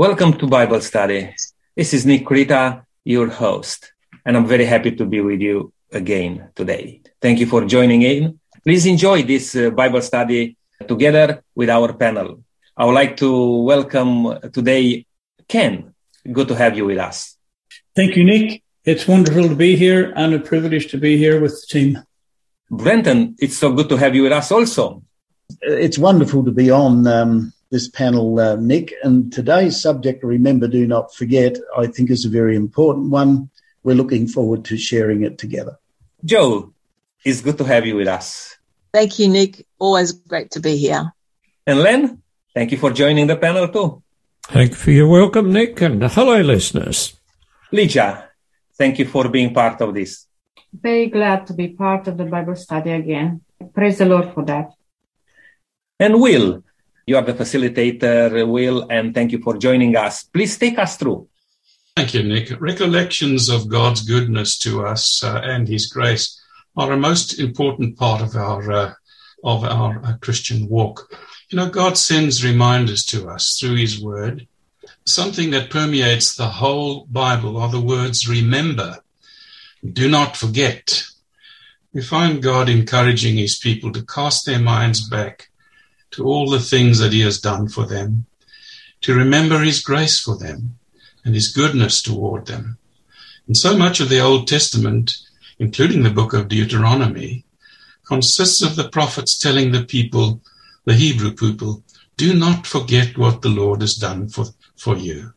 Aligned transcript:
Welcome 0.00 0.32
to 0.38 0.46
Bible 0.46 0.80
study. 0.80 1.34
This 1.76 1.92
is 1.92 2.06
Nick 2.06 2.30
Rita, 2.30 2.86
your 3.04 3.28
host, 3.28 3.92
and 4.24 4.34
I'm 4.34 4.46
very 4.46 4.64
happy 4.64 4.92
to 4.92 5.04
be 5.04 5.20
with 5.20 5.42
you 5.42 5.74
again 5.92 6.48
today. 6.54 7.02
Thank 7.20 7.38
you 7.38 7.44
for 7.44 7.66
joining 7.66 8.00
in. 8.00 8.40
Please 8.64 8.86
enjoy 8.86 9.24
this 9.24 9.54
uh, 9.54 9.68
Bible 9.68 10.00
study 10.00 10.56
together 10.88 11.44
with 11.54 11.68
our 11.68 11.92
panel. 11.92 12.42
I 12.74 12.86
would 12.86 12.94
like 12.94 13.18
to 13.18 13.60
welcome 13.60 14.40
today 14.54 15.04
Ken. 15.46 15.92
Good 16.32 16.48
to 16.48 16.54
have 16.54 16.78
you 16.78 16.86
with 16.86 16.96
us. 16.98 17.36
Thank 17.94 18.16
you, 18.16 18.24
Nick. 18.24 18.62
It's 18.86 19.06
wonderful 19.06 19.50
to 19.50 19.54
be 19.54 19.76
here 19.76 20.14
and 20.16 20.32
a 20.32 20.40
privilege 20.40 20.90
to 20.92 20.96
be 20.96 21.18
here 21.18 21.38
with 21.42 21.60
the 21.60 21.66
team. 21.68 21.98
Brenton, 22.70 23.36
it's 23.38 23.58
so 23.58 23.70
good 23.74 23.90
to 23.90 23.98
have 23.98 24.14
you 24.14 24.22
with 24.22 24.32
us 24.32 24.50
also. 24.50 25.02
It's 25.60 25.98
wonderful 25.98 26.42
to 26.46 26.52
be 26.52 26.70
on 26.70 27.06
um, 27.06 27.52
this 27.70 27.88
panel, 27.88 28.38
uh, 28.38 28.56
Nick. 28.56 28.92
And 29.02 29.32
today's 29.32 29.80
subject, 29.80 30.22
remember, 30.24 30.68
do 30.68 30.86
not 30.86 31.14
forget, 31.14 31.56
I 31.76 31.86
think 31.86 32.10
is 32.10 32.24
a 32.24 32.28
very 32.28 32.56
important 32.56 33.10
one. 33.10 33.50
We're 33.82 33.96
looking 33.96 34.26
forward 34.26 34.64
to 34.66 34.76
sharing 34.76 35.22
it 35.22 35.38
together. 35.38 35.78
Joe, 36.24 36.72
it's 37.24 37.40
good 37.40 37.58
to 37.58 37.64
have 37.64 37.86
you 37.86 37.96
with 37.96 38.08
us. 38.08 38.56
Thank 38.92 39.18
you, 39.18 39.28
Nick. 39.28 39.66
Always 39.78 40.12
great 40.12 40.50
to 40.52 40.60
be 40.60 40.76
here. 40.76 41.12
And 41.66 41.78
Len, 41.78 42.22
thank 42.54 42.72
you 42.72 42.78
for 42.78 42.90
joining 42.90 43.26
the 43.26 43.36
panel 43.36 43.68
too. 43.68 44.02
Thank 44.42 44.70
you 44.70 44.76
for 44.76 44.90
your 44.90 45.08
welcome, 45.08 45.52
Nick, 45.52 45.80
and 45.80 46.02
hello, 46.02 46.40
listeners. 46.40 47.16
Lydia, 47.70 48.28
thank 48.76 48.98
you 48.98 49.06
for 49.06 49.28
being 49.28 49.54
part 49.54 49.80
of 49.80 49.94
this. 49.94 50.26
Very 50.72 51.06
glad 51.06 51.46
to 51.46 51.54
be 51.54 51.68
part 51.68 52.08
of 52.08 52.16
the 52.16 52.24
Bible 52.24 52.56
study 52.56 52.90
again. 52.90 53.42
Praise 53.74 53.98
the 53.98 54.06
Lord 54.06 54.34
for 54.34 54.44
that. 54.46 54.72
And 55.98 56.20
Will, 56.20 56.64
you 57.10 57.16
are 57.16 57.22
the 57.22 57.34
facilitator, 57.34 58.46
Will, 58.46 58.86
and 58.88 59.12
thank 59.12 59.32
you 59.32 59.40
for 59.42 59.58
joining 59.58 59.96
us. 59.96 60.22
Please 60.22 60.56
take 60.56 60.78
us 60.78 60.96
through. 60.96 61.26
Thank 61.96 62.14
you, 62.14 62.22
Nick. 62.22 62.60
Recollections 62.60 63.48
of 63.48 63.68
God's 63.68 64.02
goodness 64.02 64.56
to 64.58 64.86
us 64.86 65.24
uh, 65.24 65.40
and 65.42 65.66
His 65.66 65.86
grace 65.86 66.40
are 66.76 66.92
a 66.92 66.96
most 66.96 67.40
important 67.40 67.98
part 67.98 68.22
of 68.22 68.36
our 68.36 68.62
uh, 68.70 68.92
of 69.42 69.64
our 69.64 70.00
uh, 70.04 70.18
Christian 70.18 70.68
walk. 70.68 71.12
You 71.48 71.56
know, 71.56 71.68
God 71.68 71.98
sends 71.98 72.44
reminders 72.44 73.04
to 73.06 73.28
us 73.28 73.58
through 73.58 73.74
His 73.74 74.00
Word. 74.00 74.46
Something 75.04 75.50
that 75.50 75.70
permeates 75.70 76.36
the 76.36 76.52
whole 76.60 77.06
Bible 77.06 77.56
are 77.56 77.72
the 77.72 77.80
words 77.80 78.28
"remember," 78.28 78.98
"do 79.82 80.08
not 80.08 80.36
forget." 80.36 81.02
We 81.92 82.02
find 82.02 82.40
God 82.40 82.68
encouraging 82.68 83.36
His 83.36 83.58
people 83.58 83.90
to 83.94 84.06
cast 84.06 84.46
their 84.46 84.60
minds 84.60 85.00
back 85.08 85.49
to 86.12 86.24
all 86.24 86.50
the 86.50 86.60
things 86.60 86.98
that 86.98 87.12
he 87.12 87.20
has 87.20 87.40
done 87.40 87.68
for 87.68 87.86
them, 87.86 88.26
to 89.02 89.14
remember 89.14 89.60
his 89.60 89.82
grace 89.82 90.20
for 90.20 90.36
them 90.36 90.78
and 91.24 91.34
his 91.34 91.52
goodness 91.52 92.02
toward 92.02 92.46
them. 92.46 92.78
And 93.46 93.56
so 93.56 93.76
much 93.76 94.00
of 94.00 94.08
the 94.08 94.20
Old 94.20 94.48
Testament, 94.48 95.16
including 95.58 96.02
the 96.02 96.10
book 96.10 96.32
of 96.32 96.48
Deuteronomy, 96.48 97.44
consists 98.04 98.62
of 98.62 98.76
the 98.76 98.88
prophets 98.88 99.38
telling 99.38 99.72
the 99.72 99.84
people, 99.84 100.40
the 100.84 100.94
Hebrew 100.94 101.32
people, 101.32 101.82
do 102.16 102.34
not 102.34 102.66
forget 102.66 103.16
what 103.16 103.42
the 103.42 103.48
Lord 103.48 103.80
has 103.80 103.94
done 103.94 104.28
for, 104.28 104.46
for 104.76 104.96
you. 104.96 105.32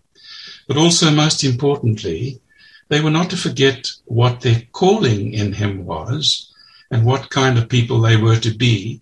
But 0.68 0.78
also, 0.78 1.12
most 1.12 1.44
importantly, 1.44 2.42
they 2.90 3.00
were 3.00 3.12
not 3.12 3.30
to 3.30 3.38
forget 3.38 3.90
what 4.06 4.42
their 4.42 4.64
calling 4.72 5.34
in 5.34 5.54
him 5.54 5.86
was 5.86 6.52
and 6.92 7.06
what 7.06 7.30
kind 7.30 7.58
of 7.58 7.70
people 7.70 8.02
they 8.02 8.18
were 8.18 8.38
to 8.38 8.54
be 8.54 9.02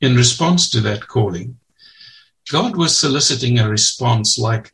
in 0.00 0.16
response 0.16 0.68
to 0.70 0.80
that 0.80 1.08
calling. 1.08 1.58
God 2.50 2.76
was 2.76 2.98
soliciting 2.98 3.58
a 3.58 3.68
response 3.68 4.38
like, 4.38 4.72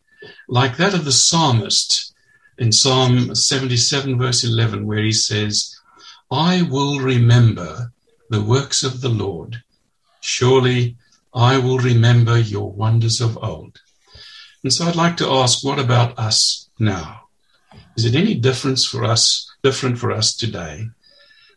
like 0.49 0.77
that 0.77 0.95
of 0.95 1.05
the 1.05 1.13
psalmist 1.13 2.15
in 2.59 2.73
Psalm 2.73 3.35
77, 3.35 4.19
verse 4.19 4.45
11, 4.45 4.87
where 4.87 5.03
he 5.03 5.13
says, 5.13 5.79
I 6.31 6.63
will 6.63 7.01
remember 7.01 7.93
the 8.31 8.43
works 8.43 8.83
of 8.83 9.01
the 9.01 9.09
Lord. 9.09 9.63
Surely 10.21 10.97
I 11.35 11.59
will 11.59 11.79
remember 11.79 12.39
your 12.39 12.73
wonders 12.73 13.21
of 13.21 13.39
old. 13.43 13.81
And 14.63 14.73
so 14.73 14.87
I'd 14.87 14.97
like 14.97 15.17
to 15.19 15.29
ask, 15.29 15.65
what 15.65 15.79
about 15.79 16.19
us 16.19 16.71
now? 16.79 17.29
Is 17.97 18.05
it 18.05 18.15
any 18.15 18.35
difference 18.35 18.87
for 18.87 19.05
us, 19.05 19.51
different 19.63 19.99
for 19.99 20.11
us 20.11 20.35
today, 20.35 20.89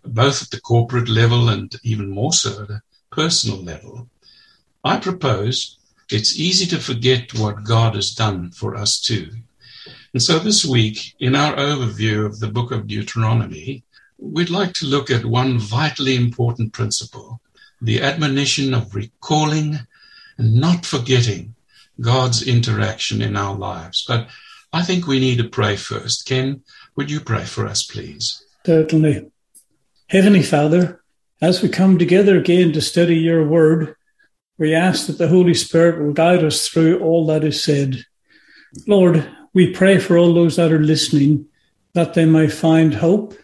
both 0.04 0.44
at 0.44 0.50
the 0.52 0.60
corporate 0.62 1.10
level 1.10 1.50
and 1.50 1.74
even 1.84 2.10
more 2.10 2.34
so 2.34 2.64
at 2.64 2.70
a 2.70 2.82
personal 3.20 3.62
level, 3.62 4.08
I 4.82 4.96
propose 4.98 5.78
it's 6.10 6.40
easy 6.40 6.66
to 6.68 6.80
forget 6.80 7.38
what 7.38 7.66
God 7.66 7.96
has 7.96 8.12
done 8.12 8.52
for 8.52 8.78
us 8.78 8.98
too. 8.98 9.28
And 10.14 10.24
so 10.24 10.40
this 10.40 10.66
week, 10.66 11.16
in 11.20 11.36
our 11.36 11.54
overview 11.58 12.26
of 12.26 12.40
the 12.40 12.48
book 12.48 12.72
of 12.72 12.88
Deuteronomy, 12.88 13.84
we'd 14.18 14.50
like 14.50 14.72
to 14.76 14.86
look 14.86 15.12
at 15.12 15.26
one 15.26 15.60
vitally 15.60 16.16
important 16.16 16.72
principle 16.72 17.42
the 17.82 18.02
admonition 18.02 18.74
of 18.74 18.96
recalling 18.96 19.80
and 20.38 20.56
not 20.56 20.86
forgetting 20.86 21.56
God's 22.00 22.46
interaction 22.48 23.22
in 23.22 23.36
our 23.36 23.56
lives. 23.56 24.06
But 24.08 24.30
I 24.72 24.82
think 24.84 25.08
we 25.08 25.20
need 25.20 25.40
to 25.40 25.56
pray 25.58 25.76
first. 25.76 26.26
Ken, 26.26 26.62
would 26.96 27.12
you 27.12 27.20
pray 27.20 27.44
for 27.44 27.66
us, 27.68 27.84
please? 27.84 28.44
Certainly. 28.66 29.30
Heavenly 30.08 30.44
Father, 30.44 30.99
as 31.42 31.62
we 31.62 31.70
come 31.70 31.98
together 31.98 32.38
again 32.38 32.74
to 32.74 32.82
study 32.82 33.16
your 33.16 33.46
word, 33.48 33.96
we 34.58 34.76
ask 34.76 35.08
that 35.08 35.18
the 35.18 35.30
Holy 35.30 35.54
Spirit 35.54 36.02
will 36.02 36.14
guide 36.14 36.44
us 36.44 36.68
through 36.68 37.00
all 37.00 37.26
that 37.28 37.44
is 37.44 37.64
said. 37.64 38.04
Lord, 38.88 39.30
we 39.54 39.72
pray 39.72 40.00
for 40.00 40.18
all 40.18 40.34
those 40.34 40.58
that 40.58 40.72
are 40.72 40.80
listening 40.80 41.48
that 41.94 42.14
they 42.14 42.26
may 42.26 42.48
find 42.48 42.94
hope, 42.94 43.36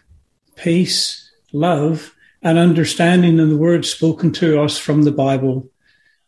peace, 0.56 1.30
love, 1.52 2.14
and 2.42 2.58
understanding 2.58 3.38
in 3.38 3.48
the 3.48 3.56
words 3.56 3.88
spoken 3.88 4.30
to 4.32 4.60
us 4.60 4.78
from 4.78 5.02
the 5.02 5.12
Bible. 5.12 5.68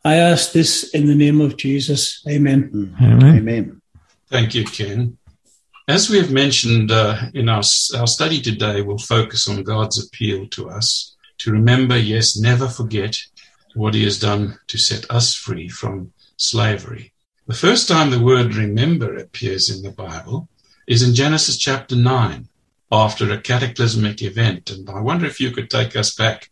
I 0.05 0.15
ask 0.15 0.53
this 0.53 0.95
in 0.95 1.07
the 1.07 1.15
name 1.15 1.41
of 1.41 1.57
Jesus. 1.59 2.25
Amen. 2.27 2.97
Amen. 3.01 3.37
Amen. 3.37 3.83
Thank 4.29 4.55
you, 4.55 4.65
Ken. 4.65 5.19
As 5.87 6.11
we 6.11 6.19
have 6.19 6.33
mentioned 6.33 6.91
uh, 6.91 7.27
in 7.35 7.49
our, 7.49 7.63
our 7.97 8.07
study 8.07 8.41
today, 8.41 8.81
we'll 8.83 8.99
focus 8.99 9.49
on 9.49 9.63
God's 9.63 10.05
appeal 10.05 10.47
to 10.49 10.71
us 10.71 11.17
to 11.39 11.53
remember, 11.53 11.97
yes, 11.97 12.37
never 12.37 12.69
forget 12.69 13.17
what 13.75 13.95
he 13.95 14.05
has 14.05 14.19
done 14.19 14.59
to 14.67 14.79
set 14.79 15.11
us 15.11 15.35
free 15.35 15.69
from 15.69 16.13
slavery. 16.37 17.13
The 17.47 17.55
first 17.55 17.89
time 17.89 18.11
the 18.11 18.21
word 18.21 18.55
remember 18.55 19.17
appears 19.17 19.71
in 19.71 19.83
the 19.83 19.91
Bible 19.91 20.49
is 20.87 21.03
in 21.03 21.15
Genesis 21.15 21.57
chapter 21.57 21.97
9 21.97 22.49
after 22.91 23.31
a 23.31 23.39
cataclysmic 23.39 24.23
event. 24.23 24.71
And 24.71 24.89
I 24.91 25.01
wonder 25.01 25.27
if 25.27 25.41
you 25.41 25.51
could 25.51 25.71
take 25.71 25.97
us 25.97 26.15
back 26.15 26.51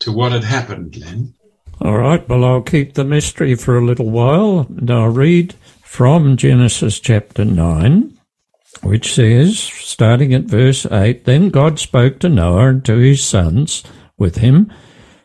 to 0.00 0.12
what 0.12 0.32
had 0.32 0.44
happened, 0.44 0.96
Len. 0.96 1.34
All 1.80 1.98
right, 1.98 2.26
well, 2.28 2.44
I'll 2.44 2.62
keep 2.62 2.94
the 2.94 3.04
mystery 3.04 3.54
for 3.54 3.78
a 3.78 3.84
little 3.84 4.10
while 4.10 4.66
and 4.68 4.90
I'll 4.90 5.08
read 5.08 5.54
from 5.82 6.36
Genesis 6.36 7.00
chapter 7.00 7.44
9, 7.44 8.18
which 8.82 9.14
says, 9.14 9.58
starting 9.58 10.34
at 10.34 10.44
verse 10.44 10.86
8, 10.86 11.24
Then 11.24 11.48
God 11.48 11.78
spoke 11.78 12.18
to 12.20 12.28
Noah 12.28 12.68
and 12.68 12.84
to 12.84 12.96
his 12.96 13.24
sons 13.24 13.82
with 14.20 14.36
him, 14.36 14.72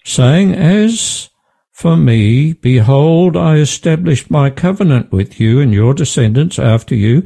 saying, 0.04 0.56
As 0.56 1.30
for 1.72 1.98
me, 1.98 2.54
behold, 2.54 3.36
I 3.36 3.58
established 3.58 4.32
my 4.32 4.50
covenant 4.50 5.12
with 5.12 5.40
you 5.40 5.59
and 5.59 5.74
your 5.74 5.94
descendants 5.94 6.58
after 6.58 6.96
you, 6.96 7.24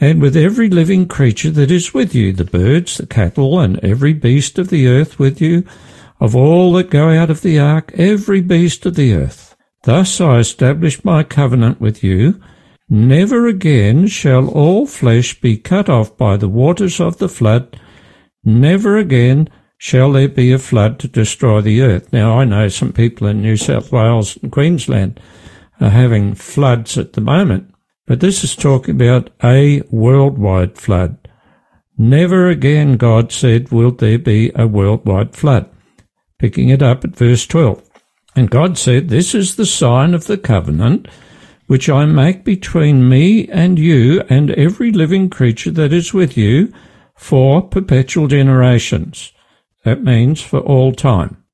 and 0.00 0.20
with 0.20 0.36
every 0.36 0.68
living 0.68 1.06
creature 1.06 1.52
that 1.52 1.70
is 1.70 1.94
with 1.94 2.14
you, 2.14 2.32
the 2.32 2.44
birds, 2.44 2.98
the 2.98 3.06
cattle, 3.06 3.60
and 3.60 3.82
every 3.84 4.12
beast 4.12 4.58
of 4.58 4.68
the 4.68 4.88
earth 4.88 5.18
with 5.18 5.40
you, 5.40 5.64
of 6.20 6.34
all 6.34 6.72
that 6.72 6.90
go 6.90 7.10
out 7.10 7.30
of 7.30 7.42
the 7.42 7.58
ark, 7.58 7.92
every 7.94 8.40
beast 8.40 8.84
of 8.86 8.96
the 8.96 9.14
earth. 9.14 9.56
Thus 9.84 10.20
I 10.20 10.38
establish 10.38 11.04
my 11.04 11.22
covenant 11.22 11.80
with 11.80 12.02
you. 12.02 12.40
Never 12.88 13.46
again 13.46 14.08
shall 14.08 14.48
all 14.48 14.86
flesh 14.86 15.40
be 15.40 15.56
cut 15.56 15.88
off 15.88 16.16
by 16.16 16.36
the 16.36 16.48
waters 16.48 17.00
of 17.00 17.18
the 17.18 17.28
flood. 17.28 17.78
Never 18.44 18.96
again 18.96 19.48
shall 19.78 20.12
there 20.12 20.28
be 20.28 20.52
a 20.52 20.58
flood 20.58 20.98
to 20.98 21.08
destroy 21.08 21.60
the 21.60 21.82
earth. 21.82 22.12
Now, 22.12 22.38
I 22.38 22.44
know 22.44 22.68
some 22.68 22.92
people 22.92 23.26
in 23.26 23.42
New 23.42 23.56
South 23.56 23.92
Wales 23.92 24.38
and 24.42 24.50
Queensland 24.50 25.20
are 25.80 25.90
having 25.90 26.34
floods 26.34 26.96
at 26.96 27.12
the 27.12 27.20
moment, 27.20 27.72
but 28.06 28.20
this 28.20 28.42
is 28.42 28.56
talking 28.56 28.94
about 28.94 29.30
a 29.44 29.82
worldwide 29.90 30.78
flood. 30.78 31.18
Never 31.98 32.48
again, 32.48 32.96
God 32.96 33.32
said, 33.32 33.70
will 33.70 33.90
there 33.90 34.18
be 34.18 34.52
a 34.54 34.66
worldwide 34.66 35.34
flood. 35.34 35.68
Picking 36.38 36.68
it 36.68 36.82
up 36.82 37.04
at 37.04 37.16
verse 37.16 37.46
12. 37.46 37.82
And 38.34 38.50
God 38.50 38.76
said, 38.76 39.08
This 39.08 39.34
is 39.34 39.56
the 39.56 39.64
sign 39.64 40.12
of 40.12 40.26
the 40.26 40.36
covenant 40.36 41.08
which 41.66 41.88
I 41.88 42.04
make 42.04 42.44
between 42.44 43.08
me 43.08 43.48
and 43.48 43.78
you 43.78 44.22
and 44.28 44.50
every 44.52 44.92
living 44.92 45.28
creature 45.28 45.70
that 45.72 45.92
is 45.92 46.14
with 46.14 46.36
you 46.36 46.72
for 47.16 47.62
perpetual 47.62 48.28
generations. 48.28 49.32
That 49.86 50.02
means 50.02 50.40
for 50.40 50.58
all 50.58 50.90
time. 50.90 51.44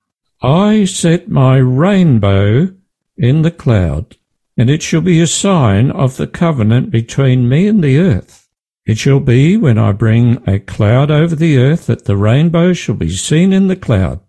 I 0.40 0.87
set 0.87 1.29
my 1.29 1.58
rainbow 1.58 2.75
in 3.14 3.43
the 3.43 3.50
cloud, 3.50 4.17
and 4.56 4.70
it 4.70 4.82
shall 4.82 5.02
be 5.02 5.20
a 5.20 5.26
sign 5.26 5.90
of 5.90 6.17
the 6.17 6.26
covenant 6.26 6.90
between 6.90 7.46
me 7.46 7.69
and 7.69 7.84
the 7.84 7.99
earth. 7.99 8.49
It 8.87 8.96
shall 8.96 9.20
be 9.20 9.58
when 9.58 9.76
I 9.76 9.93
bring 9.93 10.43
a 10.49 10.58
cloud 10.58 11.11
over 11.11 11.37
the 11.37 11.58
earth 11.58 11.84
that 11.88 12.06
the 12.06 12.17
rainbow 12.17 12.73
shall 12.73 12.94
be 12.94 13.11
seen 13.11 13.52
in 13.52 13.67
the 13.67 13.76
cloud. 13.76 14.20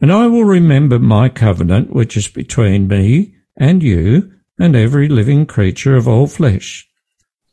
And 0.00 0.10
I 0.10 0.26
will 0.26 0.42
remember 0.42 0.98
my 0.98 1.28
covenant 1.28 1.92
which 1.92 2.16
is 2.16 2.26
between 2.26 2.88
me 2.88 3.36
and 3.56 3.84
you 3.84 4.32
and 4.58 4.74
every 4.74 5.08
living 5.08 5.46
creature 5.46 5.94
of 5.94 6.08
all 6.08 6.26
flesh. 6.26 6.88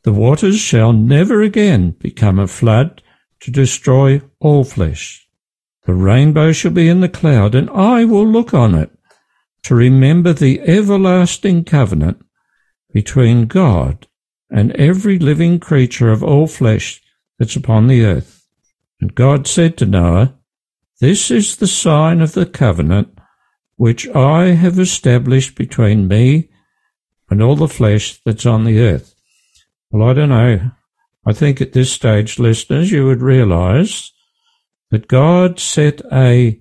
The 0.02 0.12
waters 0.12 0.58
shall 0.58 0.92
never 0.92 1.42
again 1.42 1.92
become 1.92 2.40
a 2.40 2.48
flood 2.48 3.04
to 3.38 3.52
destroy 3.52 4.20
all 4.40 4.64
flesh. 4.64 5.25
The 5.86 5.94
rainbow 5.94 6.50
shall 6.50 6.72
be 6.72 6.88
in 6.88 7.00
the 7.00 7.08
cloud, 7.08 7.54
and 7.54 7.70
I 7.70 8.04
will 8.04 8.26
look 8.26 8.52
on 8.52 8.74
it 8.74 8.90
to 9.62 9.74
remember 9.74 10.32
the 10.32 10.60
everlasting 10.60 11.64
covenant 11.64 12.24
between 12.92 13.46
God 13.46 14.08
and 14.50 14.72
every 14.72 15.18
living 15.18 15.60
creature 15.60 16.10
of 16.10 16.24
all 16.24 16.48
flesh 16.48 17.02
that's 17.38 17.56
upon 17.56 17.86
the 17.86 18.04
earth. 18.04 18.46
And 19.00 19.14
God 19.14 19.46
said 19.46 19.76
to 19.78 19.86
Noah, 19.86 20.34
This 21.00 21.30
is 21.30 21.56
the 21.56 21.66
sign 21.66 22.20
of 22.20 22.32
the 22.32 22.46
covenant 22.46 23.16
which 23.76 24.08
I 24.08 24.46
have 24.52 24.78
established 24.78 25.54
between 25.54 26.08
me 26.08 26.48
and 27.30 27.42
all 27.42 27.56
the 27.56 27.68
flesh 27.68 28.20
that's 28.24 28.46
on 28.46 28.64
the 28.64 28.80
earth. 28.80 29.14
Well, 29.90 30.08
I 30.08 30.14
don't 30.14 30.30
know. 30.30 30.70
I 31.26 31.32
think 31.32 31.60
at 31.60 31.72
this 31.72 31.92
stage, 31.92 32.38
listeners, 32.38 32.90
you 32.90 33.04
would 33.04 33.20
realize 33.20 34.12
that 34.96 35.08
God 35.08 35.60
set 35.60 36.00
a 36.10 36.58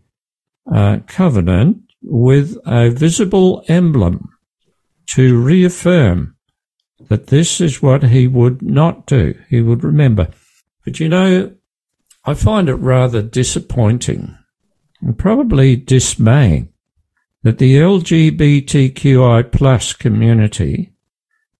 uh, 0.69 0.99
covenant 1.07 1.83
with 2.01 2.57
a 2.65 2.89
visible 2.89 3.63
emblem 3.69 4.27
to 5.11 5.41
reaffirm 5.41 6.35
that 7.07 7.27
this 7.27 7.61
is 7.61 7.81
what 7.81 8.03
he 8.03 8.27
would 8.27 8.61
not 8.61 9.07
do. 9.07 9.39
He 9.49 9.61
would 9.61 9.85
remember. 9.85 10.27
But 10.83 10.99
you 10.99 11.07
know, 11.07 11.55
I 12.25 12.33
find 12.33 12.67
it 12.67 12.73
rather 12.73 13.21
disappointing 13.21 14.37
and 14.99 15.17
probably 15.17 15.77
dismaying 15.77 16.73
that 17.43 17.57
the 17.57 17.77
LGBTQI 17.77 19.49
plus 19.49 19.93
community 19.93 20.91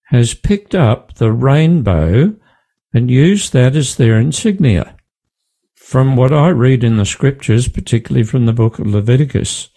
has 0.08 0.34
picked 0.34 0.74
up 0.74 1.14
the 1.14 1.32
rainbow 1.32 2.36
and 2.92 3.10
used 3.10 3.54
that 3.54 3.74
as 3.74 3.96
their 3.96 4.18
insignia. 4.20 4.95
From 5.86 6.16
what 6.16 6.32
I 6.32 6.48
read 6.48 6.82
in 6.82 6.96
the 6.96 7.06
scriptures, 7.06 7.68
particularly 7.68 8.24
from 8.24 8.44
the 8.44 8.52
book 8.52 8.80
of 8.80 8.88
Leviticus, 8.88 9.68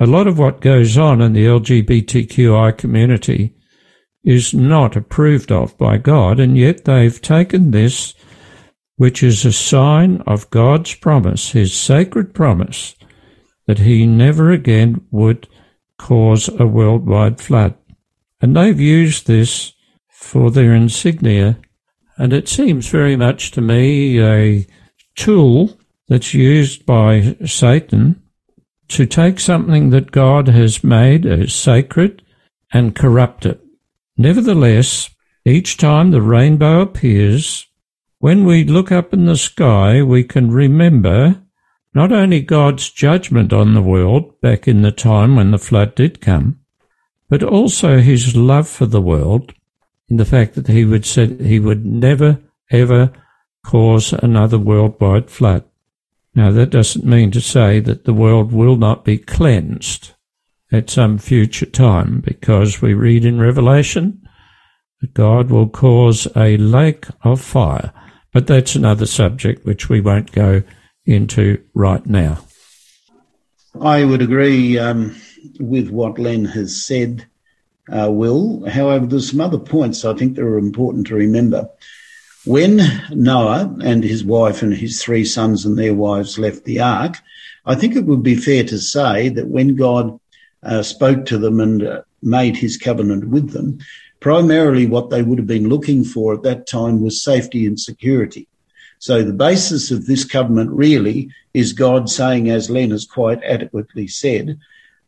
a 0.00 0.06
lot 0.06 0.26
of 0.26 0.38
what 0.38 0.62
goes 0.62 0.96
on 0.96 1.20
in 1.20 1.34
the 1.34 1.44
LGBTQI 1.44 2.78
community 2.78 3.54
is 4.24 4.54
not 4.54 4.96
approved 4.96 5.52
of 5.52 5.76
by 5.76 5.98
God, 5.98 6.40
and 6.40 6.56
yet 6.56 6.86
they've 6.86 7.20
taken 7.20 7.72
this, 7.72 8.14
which 8.96 9.22
is 9.22 9.44
a 9.44 9.52
sign 9.52 10.22
of 10.26 10.48
God's 10.48 10.94
promise, 10.94 11.50
his 11.50 11.74
sacred 11.74 12.32
promise, 12.32 12.94
that 13.66 13.80
he 13.80 14.06
never 14.06 14.50
again 14.50 15.06
would 15.10 15.46
cause 15.98 16.48
a 16.58 16.66
worldwide 16.66 17.38
flood. 17.38 17.74
And 18.40 18.56
they've 18.56 18.80
used 18.80 19.26
this 19.26 19.74
for 20.08 20.50
their 20.50 20.72
insignia, 20.72 21.58
and 22.16 22.32
it 22.32 22.48
seems 22.48 22.88
very 22.88 23.14
much 23.14 23.50
to 23.50 23.60
me 23.60 24.22
a 24.22 24.66
tool 25.14 25.78
that's 26.08 26.34
used 26.34 26.84
by 26.84 27.36
Satan 27.44 28.22
to 28.88 29.06
take 29.06 29.40
something 29.40 29.90
that 29.90 30.12
God 30.12 30.48
has 30.48 30.84
made 30.84 31.24
as 31.26 31.54
sacred 31.54 32.22
and 32.72 32.94
corrupt 32.94 33.46
it. 33.46 33.60
Nevertheless, 34.16 35.10
each 35.44 35.76
time 35.76 36.10
the 36.10 36.22
rainbow 36.22 36.80
appears, 36.80 37.66
when 38.18 38.44
we 38.44 38.64
look 38.64 38.90
up 38.92 39.12
in 39.12 39.26
the 39.26 39.36
sky, 39.36 40.02
we 40.02 40.24
can 40.24 40.50
remember 40.50 41.42
not 41.94 42.12
only 42.12 42.40
God's 42.40 42.90
judgment 42.90 43.52
on 43.52 43.74
the 43.74 43.82
world 43.82 44.40
back 44.40 44.66
in 44.66 44.82
the 44.82 44.92
time 44.92 45.36
when 45.36 45.50
the 45.50 45.58
flood 45.58 45.94
did 45.94 46.20
come, 46.20 46.58
but 47.28 47.42
also 47.42 47.98
his 47.98 48.36
love 48.36 48.68
for 48.68 48.86
the 48.86 49.02
world 49.02 49.54
in 50.08 50.16
the 50.16 50.24
fact 50.24 50.54
that 50.54 50.68
he 50.68 50.84
would 50.84 51.04
said 51.04 51.40
he 51.40 51.58
would 51.58 51.84
never 51.84 52.40
ever 52.70 53.12
cause 53.64 54.12
another 54.12 54.58
worldwide 54.58 55.30
flood. 55.30 55.64
Now 56.34 56.52
that 56.52 56.70
doesn't 56.70 57.04
mean 57.04 57.30
to 57.32 57.40
say 57.40 57.80
that 57.80 58.04
the 58.04 58.14
world 58.14 58.52
will 58.52 58.76
not 58.76 59.04
be 59.04 59.18
cleansed 59.18 60.12
at 60.70 60.90
some 60.90 61.18
future 61.18 61.66
time 61.66 62.20
because 62.20 62.80
we 62.82 62.94
read 62.94 63.24
in 63.24 63.40
Revelation 63.40 64.28
that 65.00 65.14
God 65.14 65.50
will 65.50 65.68
cause 65.68 66.26
a 66.36 66.56
lake 66.56 67.06
of 67.22 67.40
fire. 67.40 67.92
But 68.32 68.46
that's 68.46 68.74
another 68.74 69.06
subject 69.06 69.64
which 69.64 69.88
we 69.88 70.00
won't 70.00 70.32
go 70.32 70.62
into 71.06 71.62
right 71.74 72.04
now. 72.04 72.38
I 73.80 74.04
would 74.04 74.22
agree 74.22 74.78
um, 74.78 75.16
with 75.60 75.90
what 75.90 76.18
Len 76.18 76.44
has 76.46 76.84
said, 76.84 77.26
uh, 77.90 78.10
Will. 78.10 78.68
However, 78.68 79.06
there's 79.06 79.30
some 79.30 79.40
other 79.40 79.58
points 79.58 80.04
I 80.04 80.14
think 80.14 80.36
that 80.36 80.44
are 80.44 80.58
important 80.58 81.06
to 81.08 81.14
remember. 81.14 81.68
When 82.46 82.82
Noah 83.10 83.74
and 83.82 84.04
his 84.04 84.22
wife 84.22 84.60
and 84.60 84.74
his 84.74 85.02
three 85.02 85.24
sons 85.24 85.64
and 85.64 85.78
their 85.78 85.94
wives 85.94 86.38
left 86.38 86.64
the 86.64 86.80
ark, 86.80 87.16
I 87.64 87.74
think 87.74 87.96
it 87.96 88.04
would 88.04 88.22
be 88.22 88.36
fair 88.36 88.64
to 88.64 88.78
say 88.78 89.30
that 89.30 89.48
when 89.48 89.76
God 89.76 90.20
uh, 90.62 90.82
spoke 90.82 91.24
to 91.26 91.38
them 91.38 91.58
and 91.58 91.82
uh, 91.82 92.02
made 92.22 92.58
his 92.58 92.76
covenant 92.76 93.28
with 93.28 93.52
them, 93.52 93.78
primarily 94.20 94.84
what 94.84 95.08
they 95.08 95.22
would 95.22 95.38
have 95.38 95.46
been 95.46 95.70
looking 95.70 96.04
for 96.04 96.34
at 96.34 96.42
that 96.42 96.66
time 96.66 97.00
was 97.00 97.22
safety 97.22 97.66
and 97.66 97.80
security. 97.80 98.46
So 98.98 99.22
the 99.22 99.32
basis 99.32 99.90
of 99.90 100.04
this 100.04 100.26
covenant 100.26 100.70
really 100.70 101.30
is 101.54 101.72
God 101.72 102.10
saying, 102.10 102.50
as 102.50 102.68
Len 102.68 102.90
has 102.90 103.06
quite 103.06 103.42
adequately 103.42 104.06
said, 104.06 104.58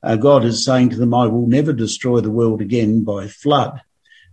uh, 0.02 0.16
God 0.16 0.44
is 0.44 0.64
saying 0.64 0.90
to 0.90 0.96
them, 0.96 1.12
I 1.12 1.26
will 1.26 1.46
never 1.46 1.74
destroy 1.74 2.20
the 2.20 2.30
world 2.30 2.62
again 2.62 3.04
by 3.04 3.26
flood. 3.28 3.82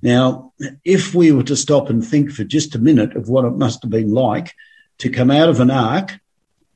Now, 0.03 0.51
if 0.83 1.15
we 1.15 1.31
were 1.31 1.43
to 1.43 1.55
stop 1.55 1.89
and 1.89 2.05
think 2.05 2.29
for 2.29 2.43
just 2.43 2.75
a 2.75 2.79
minute 2.79 3.15
of 3.15 3.29
what 3.29 3.45
it 3.45 3.51
must 3.51 3.83
have 3.83 3.89
been 3.89 4.13
like 4.13 4.53
to 4.97 5.09
come 5.09 5.31
out 5.31 5.47
of 5.47 5.61
an 5.61 5.71
ark 5.71 6.19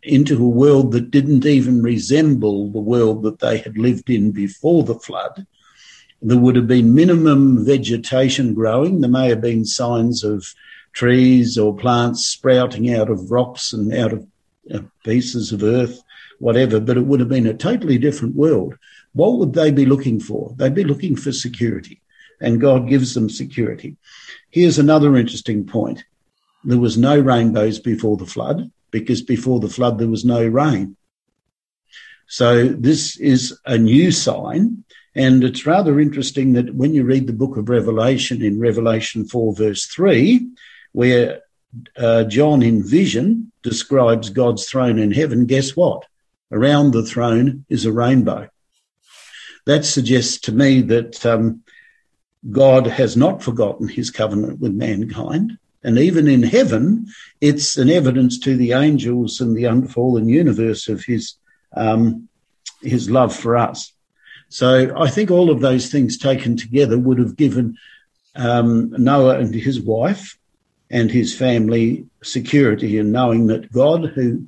into 0.02 0.42
a 0.42 0.48
world 0.48 0.94
that 0.94 1.12
didn't 1.12 1.46
even 1.46 1.84
resemble 1.84 2.72
the 2.72 2.80
world 2.80 3.24
that 3.24 3.40
they 3.40 3.58
had 3.58 3.78
lived 3.78 4.10
in 4.10 4.32
before 4.32 4.84
the 4.84 4.96
flood, 4.96 5.46
there 6.22 6.38
would 6.38 6.56
have 6.56 6.68
been 6.68 6.96
minimum 6.96 7.66
vegetation 7.66 8.54
growing. 8.54 9.02
There 9.02 9.10
may 9.10 9.28
have 9.28 9.42
been 9.42 9.66
signs 9.66 10.24
of 10.24 10.46
trees 10.94 11.58
or 11.58 11.76
plants 11.76 12.26
sprouting 12.26 12.94
out 12.94 13.10
of 13.10 13.30
rocks 13.30 13.74
and 13.74 13.94
out 13.94 14.14
of 14.14 14.26
uh, 14.74 14.80
pieces 15.04 15.52
of 15.52 15.64
earth, 15.64 16.02
whatever, 16.40 16.80
but 16.80 16.96
it 16.96 17.06
would 17.06 17.20
have 17.20 17.30
been 17.30 17.46
a 17.46 17.54
totally 17.54 17.98
different 17.98 18.36
world. 18.36 18.78
What 19.12 19.38
would 19.38 19.52
they 19.52 19.70
be 19.70 19.86
looking 19.86 20.22
for? 20.22 20.54
They'd 20.56 20.74
be 20.74 20.86
looking 20.86 21.18
for 21.18 21.34
security, 21.34 22.00
and 22.40 22.62
God 22.62 22.88
gives 22.88 23.14
them 23.14 23.30
security. 23.30 23.98
Here's 24.50 24.80
another 24.80 25.16
interesting 25.16 25.66
point. 25.66 26.04
There 26.64 26.80
was 26.80 26.98
no 26.98 27.20
rainbows 27.20 27.80
before 27.80 28.18
the 28.18 28.26
flood 28.26 28.72
because 28.92 29.22
before 29.22 29.60
the 29.60 29.70
flood 29.70 30.00
there 30.00 30.08
was 30.08 30.26
no 30.26 30.46
rain. 30.46 30.96
So 32.28 32.68
this 32.68 33.18
is 33.18 33.58
a 33.66 33.78
new 33.78 34.12
sign. 34.12 34.84
And 35.16 35.44
it's 35.44 35.66
rather 35.66 36.00
interesting 36.00 36.54
that 36.54 36.76
when 36.76 36.94
you 36.94 37.04
read 37.04 37.26
the 37.26 37.34
book 37.34 37.58
of 37.58 37.70
Revelation 37.70 38.44
in 38.44 38.60
Revelation 38.60 39.26
4 39.26 39.56
verse 39.56 39.86
3, 39.86 40.48
where 40.92 41.42
uh, 41.98 42.26
John 42.26 42.62
in 42.62 42.84
vision 42.84 43.52
describes 43.64 44.30
God's 44.30 44.70
throne 44.70 45.00
in 45.00 45.12
heaven, 45.12 45.46
guess 45.46 45.76
what? 45.76 46.06
Around 46.52 46.92
the 46.92 47.04
throne 47.04 47.66
is 47.70 47.86
a 47.86 47.92
rainbow. 47.92 48.50
That 49.66 49.86
suggests 49.86 50.40
to 50.42 50.52
me 50.52 50.82
that 50.82 51.26
um, 51.26 51.64
God 52.52 52.88
has 52.88 53.18
not 53.18 53.44
forgotten 53.44 53.88
his 53.88 54.10
covenant 54.10 54.60
with 54.60 54.74
mankind. 54.74 55.58
And 55.84 55.98
even 55.98 56.28
in 56.28 56.44
heaven, 56.44 57.08
it's 57.40 57.78
an 57.78 57.90
evidence 57.90 58.40
to 58.40 58.56
the 58.56 58.74
angels 58.74 59.40
and 59.40 59.56
the 59.56 59.66
unfallen 59.66 60.28
universe 60.28 60.88
of 60.88 61.04
his, 61.04 61.36
um, 61.76 62.28
his 62.82 63.10
love 63.10 63.36
for 63.36 63.58
us. 63.58 63.94
So 64.50 64.94
I 64.98 65.10
think 65.10 65.30
all 65.30 65.50
of 65.50 65.62
those 65.62 65.92
things 65.92 66.18
taken 66.18 66.56
together 66.58 66.98
would 66.98 67.20
have 67.20 67.36
given 67.36 67.78
um, 68.36 68.92
Noah 68.92 69.40
and 69.40 69.54
his 69.54 69.80
wife 69.80 70.38
and 70.90 71.12
his 71.12 71.36
family 71.36 72.06
security 72.24 72.98
in 72.98 73.12
knowing 73.12 73.48
that 73.48 73.72
God, 73.72 74.06
who 74.16 74.48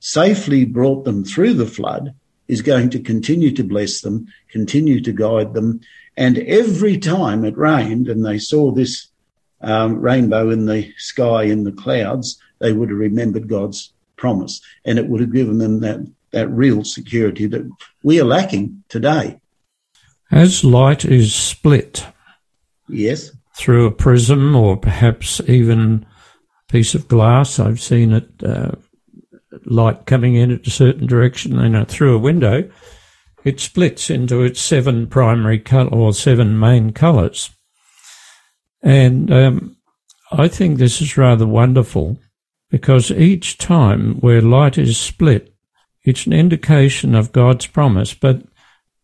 safely 0.00 0.64
brought 0.64 1.04
them 1.04 1.24
through 1.24 1.54
the 1.54 1.66
flood, 1.66 2.14
is 2.46 2.62
going 2.62 2.90
to 2.90 3.00
continue 3.00 3.50
to 3.52 3.64
bless 3.64 4.00
them, 4.00 4.26
continue 4.50 5.00
to 5.00 5.12
guide 5.12 5.54
them. 5.54 5.80
And 6.18 6.38
every 6.38 6.98
time 6.98 7.44
it 7.44 7.56
rained 7.56 8.08
and 8.08 8.26
they 8.26 8.38
saw 8.38 8.72
this 8.72 9.08
um, 9.60 10.00
rainbow 10.00 10.50
in 10.50 10.66
the 10.66 10.92
sky 10.98 11.44
in 11.44 11.62
the 11.62 11.70
clouds, 11.70 12.42
they 12.58 12.72
would 12.72 12.90
have 12.90 12.98
remembered 12.98 13.48
God's 13.48 13.92
promise 14.16 14.60
and 14.84 14.98
it 14.98 15.06
would 15.06 15.20
have 15.20 15.32
given 15.32 15.58
them 15.58 15.78
that, 15.80 16.00
that 16.32 16.48
real 16.48 16.82
security 16.82 17.46
that 17.46 17.70
we 18.02 18.20
are 18.20 18.24
lacking 18.24 18.82
today. 18.88 19.40
As 20.32 20.64
light 20.64 21.04
is 21.04 21.32
split 21.32 22.04
Yes. 22.88 23.30
through 23.56 23.86
a 23.86 23.92
prism 23.92 24.56
or 24.56 24.76
perhaps 24.76 25.40
even 25.46 26.04
a 26.68 26.72
piece 26.72 26.96
of 26.96 27.06
glass. 27.06 27.60
I've 27.60 27.80
seen 27.80 28.12
it, 28.12 28.28
uh, 28.42 28.72
light 29.66 30.06
coming 30.06 30.34
in 30.34 30.50
at 30.50 30.66
a 30.66 30.70
certain 30.70 31.06
direction 31.06 31.60
and 31.60 31.76
uh, 31.76 31.84
through 31.84 32.16
a 32.16 32.18
window, 32.18 32.68
it 33.48 33.60
splits 33.60 34.10
into 34.10 34.42
its 34.42 34.60
seven 34.60 35.06
primary 35.06 35.58
color 35.58 35.88
or 35.88 36.12
seven 36.12 36.58
main 36.58 36.92
colors. 36.92 37.48
And 38.82 39.32
um, 39.32 39.76
I 40.30 40.48
think 40.48 40.76
this 40.76 41.00
is 41.00 41.16
rather 41.16 41.46
wonderful 41.46 42.18
because 42.70 43.10
each 43.10 43.56
time 43.56 44.16
where 44.16 44.42
light 44.42 44.76
is 44.76 44.98
split, 44.98 45.54
it's 46.04 46.26
an 46.26 46.34
indication 46.34 47.14
of 47.14 47.32
God's 47.32 47.66
promise, 47.66 48.12
but 48.12 48.42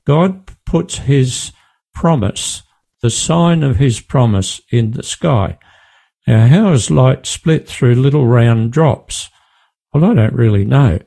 God 0.04 0.46
puts 0.66 0.98
his 0.98 1.52
promise, 1.94 2.62
the 3.00 3.08
sign 3.08 3.62
of 3.62 3.78
his 3.78 4.00
promise 4.00 4.60
in 4.70 4.90
the 4.90 5.02
sky. 5.02 5.58
Now, 6.26 6.46
how 6.48 6.72
is 6.72 6.90
light 6.90 7.24
split 7.24 7.66
through 7.66 7.94
little 7.94 8.26
round 8.26 8.72
drops? 8.72 9.30
Well, 9.92 10.04
I 10.04 10.12
don't 10.12 10.34
really 10.34 10.66
know. 10.66 10.98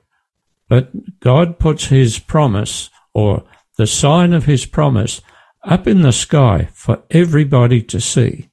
But 0.67 1.19
God 1.19 1.59
puts 1.59 1.85
his 1.85 2.17
promise 2.17 2.89
or 3.17 3.43
the 3.77 3.87
sign 3.87 4.31
of 4.31 4.45
his 4.45 4.67
promise 4.67 5.21
up 5.63 5.87
in 5.87 6.03
the 6.03 6.11
sky 6.11 6.69
for 6.71 7.01
everybody 7.09 7.81
to 7.81 7.99
see. 7.99 8.49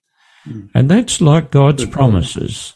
And 0.74 0.90
that's 0.90 1.20
like 1.20 1.50
God's 1.50 1.84
promises. 1.84 2.74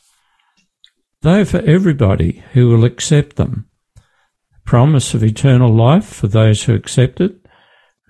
They're 1.23 1.47
for 1.47 1.61
everybody 1.61 2.43
who 2.53 2.69
will 2.69 2.85
accept 2.85 3.37
them. 3.37 3.71
Promise 4.67 5.15
of 5.15 5.25
eternal 5.25 5.73
life 5.73 6.05
for 6.05 6.29
those 6.29 6.65
who 6.65 6.75
accept 6.75 7.23
it, 7.23 7.37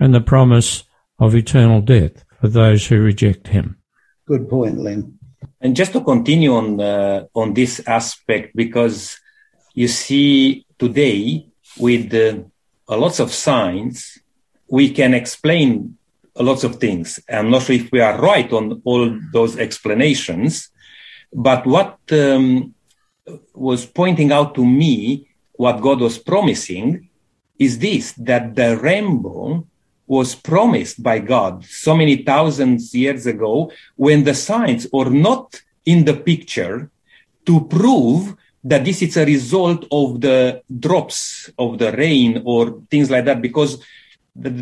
and 0.00 0.12
the 0.12 0.20
promise 0.20 0.82
of 1.20 1.36
eternal 1.36 1.80
death 1.80 2.24
for 2.40 2.48
those 2.48 2.88
who 2.88 3.00
reject 3.00 3.48
him. 3.48 3.78
Good 4.26 4.48
point, 4.48 4.78
Len. 4.78 5.18
And 5.60 5.76
just 5.76 5.92
to 5.92 6.00
continue 6.00 6.52
on 6.54 6.80
uh, 6.80 7.26
on 7.34 7.54
this 7.54 7.80
aspect, 7.86 8.56
because 8.56 9.18
you 9.74 9.88
see 9.88 10.66
today 10.78 11.48
with 11.78 12.12
uh, 12.12 12.18
a 12.18 12.57
lots 12.96 13.20
of 13.20 13.32
science, 13.32 14.18
we 14.68 14.90
can 14.90 15.14
explain 15.14 15.98
lots 16.36 16.64
of 16.64 16.76
things. 16.76 17.20
I'm 17.28 17.50
not 17.50 17.62
sure 17.62 17.76
if 17.76 17.90
we 17.92 18.00
are 18.00 18.20
right 18.20 18.50
on 18.52 18.80
all 18.84 19.18
those 19.32 19.58
explanations, 19.58 20.70
but 21.32 21.66
what 21.66 21.98
um, 22.12 22.74
was 23.54 23.84
pointing 23.84 24.32
out 24.32 24.54
to 24.54 24.64
me, 24.64 25.28
what 25.52 25.80
God 25.80 26.00
was 26.00 26.18
promising, 26.18 27.08
is 27.58 27.78
this: 27.78 28.12
that 28.12 28.54
the 28.54 28.78
rainbow 28.78 29.66
was 30.06 30.34
promised 30.34 31.02
by 31.02 31.18
God 31.18 31.64
so 31.64 31.94
many 31.94 32.22
thousands 32.22 32.94
years 32.94 33.26
ago 33.26 33.70
when 33.96 34.24
the 34.24 34.34
signs 34.34 34.86
were 34.90 35.10
not 35.10 35.60
in 35.84 36.04
the 36.04 36.14
picture 36.14 36.90
to 37.44 37.64
prove 37.66 38.34
that 38.68 38.84
this 38.84 39.02
is 39.02 39.16
a 39.16 39.24
result 39.24 39.86
of 39.90 40.20
the 40.20 40.62
drops 40.86 41.50
of 41.58 41.78
the 41.78 41.90
rain 41.92 42.42
or 42.44 42.82
things 42.90 43.10
like 43.10 43.24
that 43.24 43.40
because 43.40 43.82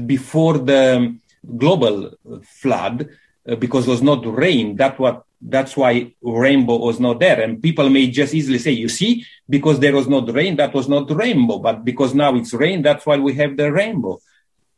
before 0.07 0.59
the 0.59 1.17
global 1.57 2.13
flood 2.43 3.09
uh, 3.49 3.57
because 3.57 3.87
it 3.87 3.91
was 3.91 4.03
not 4.03 4.25
rain 4.27 4.77
that 4.77 4.99
what 4.99 5.27
that's 5.41 5.77
why 5.77 6.13
rainbow 6.23 6.77
was 6.79 6.99
not 6.99 7.21
there. 7.21 7.41
And 7.41 7.63
people 7.63 7.89
may 7.91 8.09
just 8.09 8.35
easily 8.35 8.59
say 8.59 8.71
you 8.73 8.89
see 8.89 9.25
because 9.49 9.79
there 9.81 9.95
was 9.95 10.09
not 10.09 10.33
rain 10.33 10.57
that 10.57 10.75
was 10.75 10.89
not 10.89 11.11
rainbow. 11.11 11.59
But 11.59 11.85
because 11.85 12.15
now 12.15 12.35
it's 12.35 12.55
rain 12.55 12.83
that's 12.83 13.05
why 13.07 13.19
we 13.19 13.35
have 13.35 13.57
the 13.57 13.71
rainbow. 13.71 14.21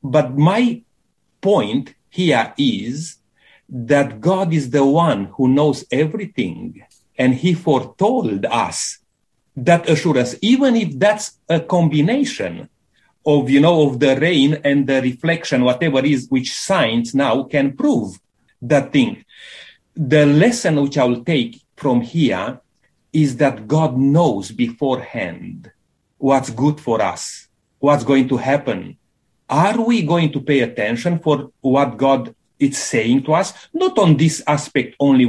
But 0.03 0.37
my 0.37 0.83
point 1.41 1.95
here 2.11 2.53
is 2.59 3.17
that 3.69 4.21
God 4.21 4.53
is 4.53 4.71
the 4.71 4.85
one 4.85 5.27
who 5.37 5.49
knows 5.49 5.85
everything 5.91 6.83
and 7.17 7.35
he 7.35 7.55
foretold 7.55 8.45
us 8.47 8.99
that 9.65 9.89
assurance, 9.89 10.35
even 10.43 10.77
if 10.77 10.99
that's 10.99 11.39
a 11.49 11.61
combination 11.61 12.69
of, 13.27 13.51
you 13.51 13.61
know, 13.61 13.89
of 13.89 14.01
the 14.01 14.17
rain 14.17 14.59
and 14.65 14.87
the 14.87 15.03
reflection, 15.03 15.65
whatever 15.65 16.05
is, 16.05 16.29
which 16.29 16.55
science 16.55 17.15
now 17.15 17.43
can 17.43 17.77
prove 17.77 18.19
that 18.63 18.93
thing. 18.93 19.25
The 19.95 20.27
lesson 20.27 20.81
which 20.81 20.97
I 20.97 21.05
will 21.05 21.25
take 21.25 21.61
from 21.77 22.01
here 22.01 22.61
is 23.13 23.37
that 23.39 23.67
God 23.67 23.97
knows 23.97 24.51
beforehand 24.51 25.71
what's 26.19 26.51
good 26.51 26.81
for 26.81 27.03
us, 27.03 27.49
what's 27.79 28.05
going 28.05 28.29
to 28.29 28.37
happen, 28.37 28.97
are 29.49 29.81
we 29.81 30.03
going 30.03 30.31
to 30.33 30.41
pay 30.41 30.61
attention 30.61 31.19
for 31.19 31.51
what 31.61 31.97
God 31.97 32.35
is 32.59 32.77
saying 32.77 33.25
to 33.25 33.35
us? 33.35 33.53
Not 33.73 33.99
on 33.99 34.17
this 34.17 34.43
aspect 34.47 34.95
only 35.01 35.25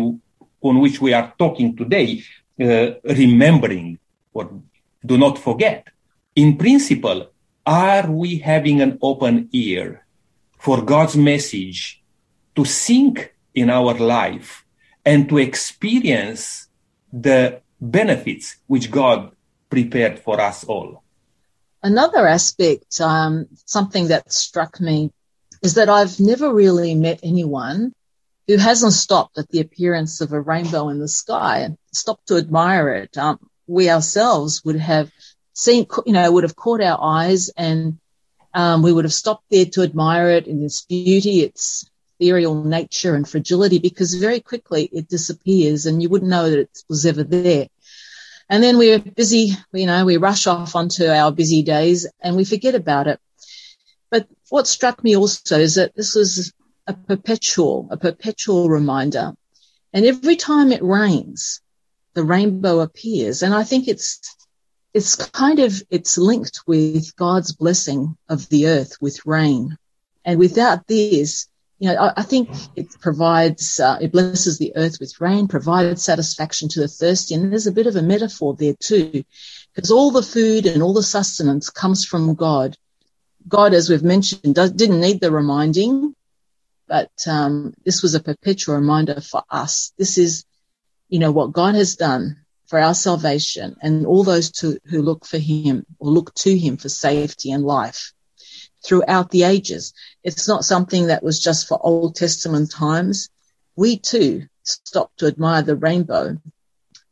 on 0.61 0.79
which 0.79 0.99
we 0.99 1.13
are 1.13 1.33
talking 1.37 1.75
today, 1.75 2.23
uh, 2.61 2.91
remembering 3.03 3.97
or 4.33 4.61
do 5.05 5.17
not 5.17 5.37
forget. 5.37 5.87
In 6.35 6.57
principle, 6.57 7.31
are 7.65 8.09
we 8.09 8.39
having 8.39 8.81
an 8.81 8.97
open 9.01 9.49
ear 9.51 10.05
for 10.57 10.81
God's 10.81 11.15
message 11.15 12.03
to 12.55 12.65
sink 12.65 13.33
in 13.53 13.69
our 13.69 13.93
life 13.93 14.65
and 15.05 15.27
to 15.29 15.37
experience 15.37 16.67
the 17.11 17.61
benefits 17.81 18.57
which 18.67 18.91
God 18.91 19.31
prepared 19.69 20.19
for 20.19 20.39
us 20.39 20.63
all? 20.63 21.03
Another 21.81 22.27
aspect, 22.27 22.99
um, 22.99 23.47
something 23.65 24.09
that 24.09 24.31
struck 24.31 24.81
me 24.81 25.11
is 25.61 25.75
that 25.75 25.89
I've 25.89 26.19
never 26.19 26.53
really 26.53 26.95
met 26.95 27.19
anyone 27.23 27.93
who 28.47 28.57
hasn't 28.57 28.93
stopped 28.93 29.37
at 29.37 29.49
the 29.49 29.61
appearance 29.61 30.21
of 30.21 30.33
a 30.33 30.41
rainbow 30.41 30.89
in 30.89 30.99
the 30.99 31.07
sky 31.07 31.59
and 31.59 31.77
stopped 31.93 32.27
to 32.27 32.37
admire 32.37 32.89
it. 32.89 33.17
Um, 33.17 33.39
we 33.69 33.89
ourselves 33.89 34.63
would 34.65 34.77
have 34.77 35.11
seen, 35.53 35.85
you 36.05 36.13
know, 36.13 36.31
would 36.31 36.43
have 36.43 36.55
caught 36.55 36.81
our 36.81 36.99
eyes 37.01 37.49
and 37.55 37.99
um, 38.53 38.81
we 38.81 38.91
would 38.91 39.05
have 39.05 39.13
stopped 39.13 39.45
there 39.51 39.65
to 39.65 39.83
admire 39.83 40.31
it 40.31 40.47
in 40.47 40.63
its 40.63 40.85
beauty, 40.85 41.41
its 41.41 41.89
ethereal 42.19 42.63
nature 42.63 43.15
and 43.15 43.29
fragility 43.29 43.79
because 43.79 44.15
very 44.15 44.39
quickly 44.39 44.89
it 44.91 45.07
disappears 45.07 45.85
and 45.85 46.01
you 46.01 46.09
wouldn't 46.09 46.31
know 46.31 46.49
that 46.49 46.59
it 46.59 46.83
was 46.89 47.05
ever 47.05 47.23
there. 47.23 47.67
And 48.49 48.63
then 48.63 48.77
we're 48.79 48.99
busy, 48.99 49.53
you 49.71 49.85
know, 49.85 50.03
we 50.05 50.17
rush 50.17 50.47
off 50.47 50.75
onto 50.75 51.05
our 51.05 51.31
busy 51.31 51.61
days 51.61 52.07
and 52.19 52.35
we 52.35 52.45
forget 52.45 52.73
about 52.73 53.07
it. 53.07 53.19
But 54.09 54.27
what 54.49 54.67
struck 54.67 55.03
me 55.03 55.15
also 55.15 55.59
is 55.59 55.75
that 55.75 55.95
this 55.95 56.15
was 56.15 56.51
a 56.87 56.93
perpetual, 56.93 57.87
a 57.91 57.97
perpetual 57.97 58.67
reminder. 58.67 59.33
And 59.93 60.05
every 60.05 60.35
time 60.35 60.71
it 60.71 60.83
rains, 60.83 61.61
the 62.13 62.23
rainbow 62.23 62.79
appears. 62.79 63.43
And 63.43 63.53
I 63.53 63.63
think 63.63 63.87
it's, 63.87 64.35
it's 64.93 65.15
kind 65.15 65.59
of, 65.59 65.81
it's 65.89 66.17
linked 66.17 66.61
with 66.65 67.15
God's 67.15 67.53
blessing 67.53 68.17
of 68.27 68.49
the 68.49 68.67
earth 68.67 68.97
with 68.99 69.25
rain. 69.25 69.77
And 70.25 70.39
without 70.39 70.87
this, 70.87 71.47
you 71.77 71.89
know, 71.89 71.95
I, 71.95 72.13
I 72.17 72.23
think 72.23 72.49
it 72.75 72.87
provides, 72.99 73.79
uh, 73.79 73.99
it 74.01 74.11
blesses 74.11 74.57
the 74.57 74.73
earth 74.75 74.97
with 74.99 75.21
rain, 75.21 75.47
provides 75.47 76.03
satisfaction 76.03 76.67
to 76.69 76.81
the 76.81 76.87
thirsty. 76.87 77.35
And 77.35 77.51
there's 77.51 77.67
a 77.67 77.71
bit 77.71 77.87
of 77.87 77.95
a 77.95 78.01
metaphor 78.01 78.55
there 78.55 78.75
too, 78.79 79.23
because 79.73 79.91
all 79.91 80.11
the 80.11 80.23
food 80.23 80.65
and 80.65 80.83
all 80.83 80.93
the 80.93 81.03
sustenance 81.03 81.69
comes 81.69 82.03
from 82.03 82.35
God. 82.35 82.75
God, 83.47 83.73
as 83.73 83.89
we've 83.89 84.03
mentioned, 84.03 84.55
does, 84.55 84.71
didn't 84.71 84.99
need 84.99 85.21
the 85.21 85.31
reminding, 85.31 86.13
but 86.87 87.11
um, 87.27 87.73
this 87.85 88.01
was 88.01 88.15
a 88.15 88.19
perpetual 88.19 88.75
reminder 88.75 89.21
for 89.21 89.43
us. 89.49 89.93
This 89.97 90.17
is, 90.17 90.43
you 91.09 91.19
know, 91.19 91.31
what 91.31 91.51
God 91.51 91.75
has 91.75 91.95
done 91.95 92.37
for 92.67 92.79
our 92.79 92.93
salvation 92.93 93.75
and 93.81 94.05
all 94.05 94.23
those 94.23 94.51
to, 94.51 94.79
who 94.85 95.01
look 95.01 95.25
for 95.25 95.39
Him 95.39 95.85
or 95.97 96.11
look 96.11 96.33
to 96.35 96.57
Him 96.57 96.77
for 96.77 96.89
safety 96.89 97.51
and 97.51 97.63
life 97.63 98.13
throughout 98.85 99.31
the 99.31 99.43
ages. 99.43 99.93
It's 100.23 100.47
not 100.47 100.63
something 100.63 101.07
that 101.07 101.23
was 101.23 101.39
just 101.39 101.67
for 101.67 101.79
Old 101.81 102.15
Testament 102.15 102.71
times. 102.71 103.29
We 103.75 103.97
too 103.97 104.47
stop 104.63 105.11
to 105.17 105.25
admire 105.25 105.63
the 105.63 105.75
rainbow, 105.75 106.37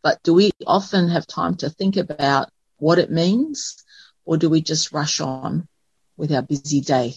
but 0.03 0.21
do 0.23 0.33
we 0.33 0.51
often 0.65 1.09
have 1.09 1.25
time 1.25 1.55
to 1.57 1.69
think 1.69 1.97
about 1.97 2.49
what 2.77 2.99
it 2.99 3.11
means 3.11 3.83
or 4.25 4.37
do 4.37 4.49
we 4.49 4.61
just 4.61 4.91
rush 4.91 5.19
on 5.19 5.67
with 6.17 6.31
our 6.31 6.43
busy 6.43 6.81
day? 6.81 7.15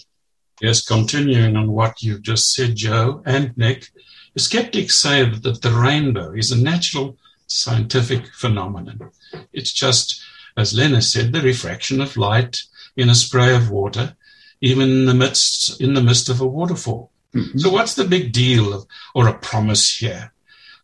Yes, 0.61 0.85
continuing 0.85 1.57
on 1.57 1.73
what 1.73 2.03
you've 2.03 2.23
just 2.23 2.53
said, 2.53 2.77
Joe 2.77 3.23
and 3.25 3.57
Nick, 3.57 3.89
the 4.35 4.41
skeptics 4.41 4.97
say 4.97 5.29
that 5.29 5.63
the 5.63 5.71
rainbow 5.71 6.33
is 6.33 6.53
a 6.53 6.63
natural 6.63 7.17
scientific 7.47 8.27
phenomenon. 8.35 9.11
It's 9.53 9.73
just, 9.73 10.23
as 10.57 10.75
Lena 10.75 11.03
said, 11.03 11.33
the 11.33 11.41
refraction 11.41 12.01
of 12.01 12.17
light 12.17 12.63
in 12.97 13.09
a 13.09 13.15
spray 13.15 13.55
of 13.55 13.71
water 13.71 14.17
even 14.61 14.91
in 14.91 15.07
the 15.07 15.15
midst 15.15 15.81
in 15.81 15.95
the 15.95 16.03
midst 16.03 16.29
of 16.29 16.41
a 16.41 16.47
waterfall. 16.47 17.11
Mm-hmm. 17.35 17.59
So 17.59 17.71
what's 17.71 17.95
the 17.95 18.05
big 18.05 18.33
deal 18.33 18.75
of, 18.75 18.87
or 19.15 19.29
a 19.29 19.39
promise 19.39 19.97
here? 19.97 20.33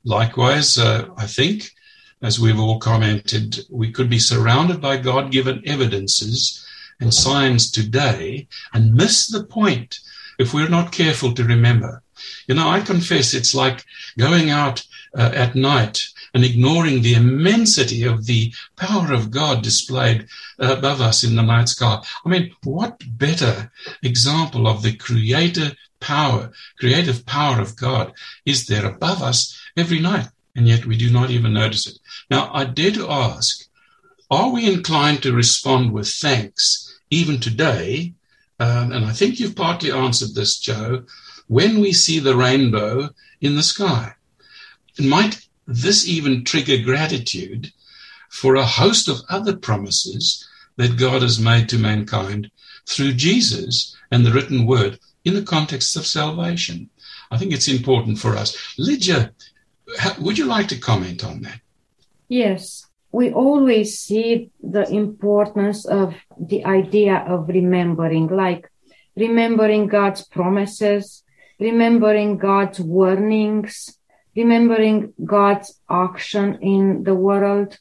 Likewise, 0.05 0.79
uh, 0.79 1.09
I 1.17 1.27
think, 1.27 1.73
as 2.23 2.41
we've 2.41 2.59
all 2.59 2.79
commented, 2.79 3.59
we 3.71 3.93
could 3.93 4.09
be 4.09 4.19
surrounded 4.19 4.81
by 4.81 4.97
God-given 4.97 5.63
evidences 5.67 6.66
and 7.01 7.13
science 7.13 7.71
today 7.71 8.49
and 8.73 8.95
miss 8.95 9.27
the 9.27 9.45
point 9.45 10.01
if 10.39 10.53
we're 10.53 10.69
not 10.69 10.93
careful 10.93 11.33
to 11.35 11.45
remember. 11.45 12.03
You 12.47 12.55
know, 12.55 12.69
I 12.69 12.81
confess 12.81 13.35
it's 13.35 13.55
like 13.55 13.85
going 14.19 14.51
out 14.51 14.87
uh, 15.17 15.33
at 15.35 15.55
night 15.55 16.09
and 16.35 16.45
ignoring 16.45 17.01
the 17.03 17.15
immensity 17.15 18.05
of 18.05 18.27
the 18.27 18.53
power 18.77 19.13
of 19.13 19.31
God 19.31 19.63
displayed 19.63 20.27
uh, 20.61 20.77
above 20.77 21.01
us 21.01 21.25
in 21.25 21.37
the 21.37 21.43
night 21.43 21.69
sky. 21.69 22.03
I 22.25 22.29
mean, 22.29 22.55
what 22.63 23.03
better 23.17 23.71
example 24.03 24.67
of 24.67 24.83
the 24.83 24.97
creator 24.97 25.73
power, 26.01 26.53
creative 26.79 27.25
power 27.27 27.61
of 27.61 27.77
God 27.77 28.13
is 28.45 28.67
there 28.67 28.87
above 28.87 29.23
us 29.23 29.59
every 29.77 29.99
night? 29.99 30.29
And 30.55 30.67
yet 30.67 30.87
we 30.87 30.97
do 30.97 31.11
not 31.11 31.31
even 31.31 31.53
notice 31.53 31.87
it. 31.87 31.99
Now, 32.31 32.51
I 32.53 32.65
to 32.93 33.11
ask, 33.11 33.66
are 34.31 34.51
we 34.51 34.73
inclined 34.73 35.23
to 35.23 35.33
respond 35.33 35.93
with 35.93 36.09
thanks 36.09 36.99
even 37.11 37.39
today? 37.41 38.15
Um, 38.59 38.93
and 38.93 39.05
I 39.05 39.13
think 39.13 39.39
you've 39.39 39.57
partly 39.57 39.93
answered 39.93 40.35
this, 40.35 40.59
Joe, 40.59 41.05
when 41.47 41.81
we 41.81 41.93
see 41.93 42.19
the 42.19 42.37
rainbow 42.37 43.11
in 43.41 43.57
the 43.57 43.63
sky. 43.63 44.15
Might 44.99 45.47
this 45.67 46.09
even 46.09 46.45
trigger 46.45 46.79
gratitude 46.83 47.73
for 48.31 48.55
a 48.55 48.65
host 48.65 49.09
of 49.09 49.21
other 49.29 49.57
promises 49.57 50.47
that 50.77 50.99
God 50.99 51.23
has 51.23 51.41
made 51.41 51.69
to 51.71 51.79
mankind 51.79 52.51
through 52.87 53.15
Jesus 53.15 53.97
and 54.11 54.25
the 54.25 54.33
written 54.33 54.67
word 54.67 54.99
in 55.25 55.35
the 55.35 55.43
context 55.43 55.97
of 55.97 56.07
salvation. 56.07 56.89
I 57.31 57.39
think 57.39 57.53
it's 57.53 57.69
important 57.69 58.19
for 58.19 58.37
us. 58.37 58.75
Lydia, 58.79 59.33
would 60.21 60.39
you 60.39 60.45
like 60.45 60.69
to 60.69 60.79
comment 60.79 61.25
on 61.25 61.43
that? 61.43 61.61
Yes. 62.29 62.86
We 63.19 63.33
always 63.33 63.99
see 63.99 64.51
the 64.63 64.87
importance 64.91 65.87
of 65.87 66.15
the 66.39 66.67
idea 66.67 67.25
of 67.27 67.49
remembering, 67.49 68.27
like 68.27 68.71
remembering 69.17 69.87
God's 69.87 70.23
promises, 70.27 71.25
remembering 71.59 72.37
God's 72.37 72.79
warnings, 72.79 73.99
remembering 74.37 75.15
God's 75.25 75.81
action 75.89 76.59
in 76.61 77.05
the 77.05 77.15
world. 77.15 77.79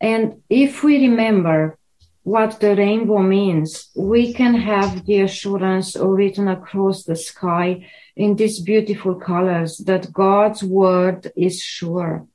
And 0.00 0.42
if 0.48 0.84
we 0.84 1.08
remember 1.08 1.76
what 2.22 2.60
the 2.60 2.76
rainbow 2.76 3.18
means, 3.18 3.90
we 3.96 4.32
can 4.32 4.54
have 4.54 5.04
the 5.06 5.22
assurance 5.22 5.96
written 5.96 6.46
across 6.46 7.02
the 7.02 7.16
sky 7.16 7.88
in 8.14 8.36
these 8.36 8.60
beautiful 8.60 9.16
colors 9.16 9.78
that 9.86 10.12
God's 10.12 10.62
word 10.62 11.32
is 11.36 11.60
sure. 11.60 12.28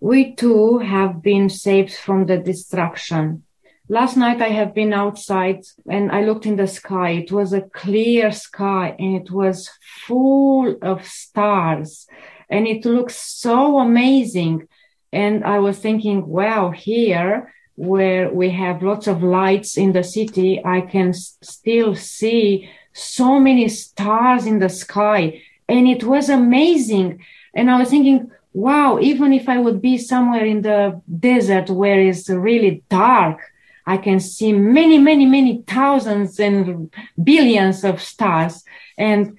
We 0.00 0.34
too 0.34 0.78
have 0.78 1.22
been 1.22 1.48
saved 1.48 1.94
from 1.94 2.26
the 2.26 2.38
destruction. 2.38 3.44
Last 3.88 4.16
night 4.16 4.40
I 4.42 4.48
have 4.48 4.74
been 4.74 4.92
outside 4.92 5.64
and 5.88 6.12
I 6.12 6.22
looked 6.22 6.46
in 6.46 6.56
the 6.56 6.66
sky. 6.66 7.10
It 7.10 7.32
was 7.32 7.52
a 7.52 7.62
clear 7.62 8.30
sky 8.30 8.94
and 8.98 9.16
it 9.16 9.30
was 9.30 9.70
full 10.06 10.76
of 10.82 11.06
stars 11.06 12.06
and 12.50 12.66
it 12.66 12.84
looks 12.84 13.16
so 13.16 13.78
amazing. 13.78 14.68
And 15.12 15.42
I 15.44 15.58
was 15.58 15.78
thinking, 15.78 16.26
wow, 16.26 16.70
here 16.70 17.52
where 17.76 18.30
we 18.30 18.50
have 18.50 18.82
lots 18.82 19.06
of 19.06 19.22
lights 19.22 19.78
in 19.78 19.92
the 19.92 20.02
city, 20.02 20.60
I 20.64 20.80
can 20.80 21.10
s- 21.10 21.38
still 21.42 21.94
see 21.94 22.68
so 22.92 23.38
many 23.38 23.68
stars 23.68 24.46
in 24.46 24.58
the 24.58 24.68
sky. 24.68 25.40
And 25.68 25.86
it 25.86 26.04
was 26.04 26.28
amazing. 26.28 27.24
And 27.54 27.70
I 27.70 27.78
was 27.78 27.88
thinking, 27.88 28.30
wow, 28.52 28.98
even 29.00 29.32
if 29.32 29.48
I 29.48 29.58
would 29.58 29.80
be 29.80 29.98
somewhere 29.98 30.44
in 30.44 30.62
the 30.62 31.00
desert 31.18 31.70
where 31.70 32.00
it's 32.00 32.28
really 32.28 32.82
dark, 32.88 33.40
I 33.86 33.96
can 33.96 34.20
see 34.20 34.52
many, 34.52 34.98
many, 34.98 35.24
many 35.24 35.62
thousands 35.66 36.38
and 36.38 36.92
billions 37.22 37.84
of 37.84 38.02
stars. 38.02 38.64
And 38.98 39.38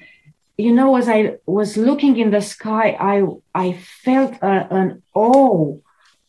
you 0.58 0.74
know, 0.74 0.98
as 0.98 1.08
I 1.08 1.38
was 1.46 1.78
looking 1.78 2.18
in 2.18 2.32
the 2.32 2.42
sky, 2.42 2.98
I 3.00 3.24
I 3.56 3.74
felt 4.04 4.34
a, 4.42 4.68
an 4.70 5.04
awe 5.14 5.78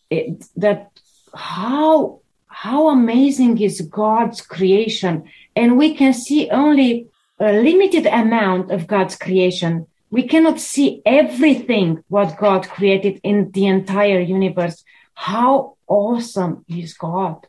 it, 0.08 0.44
that 0.56 0.90
how 1.34 2.20
how 2.46 2.90
amazing 2.90 3.60
is 3.60 3.80
God's 3.80 4.40
creation, 4.40 5.24
and 5.56 5.76
we 5.76 5.94
can 5.94 6.12
see 6.12 6.48
only 6.50 7.08
a 7.40 7.52
limited 7.52 8.06
amount 8.06 8.70
of 8.70 8.86
God's 8.86 9.16
creation. 9.16 9.86
We 10.10 10.26
cannot 10.26 10.60
see 10.60 11.02
everything 11.06 12.02
what 12.08 12.36
God 12.36 12.68
created 12.68 13.20
in 13.22 13.52
the 13.52 13.66
entire 13.66 14.20
universe. 14.20 14.84
How 15.14 15.76
awesome 15.86 16.64
is 16.68 16.94
God! 16.94 17.46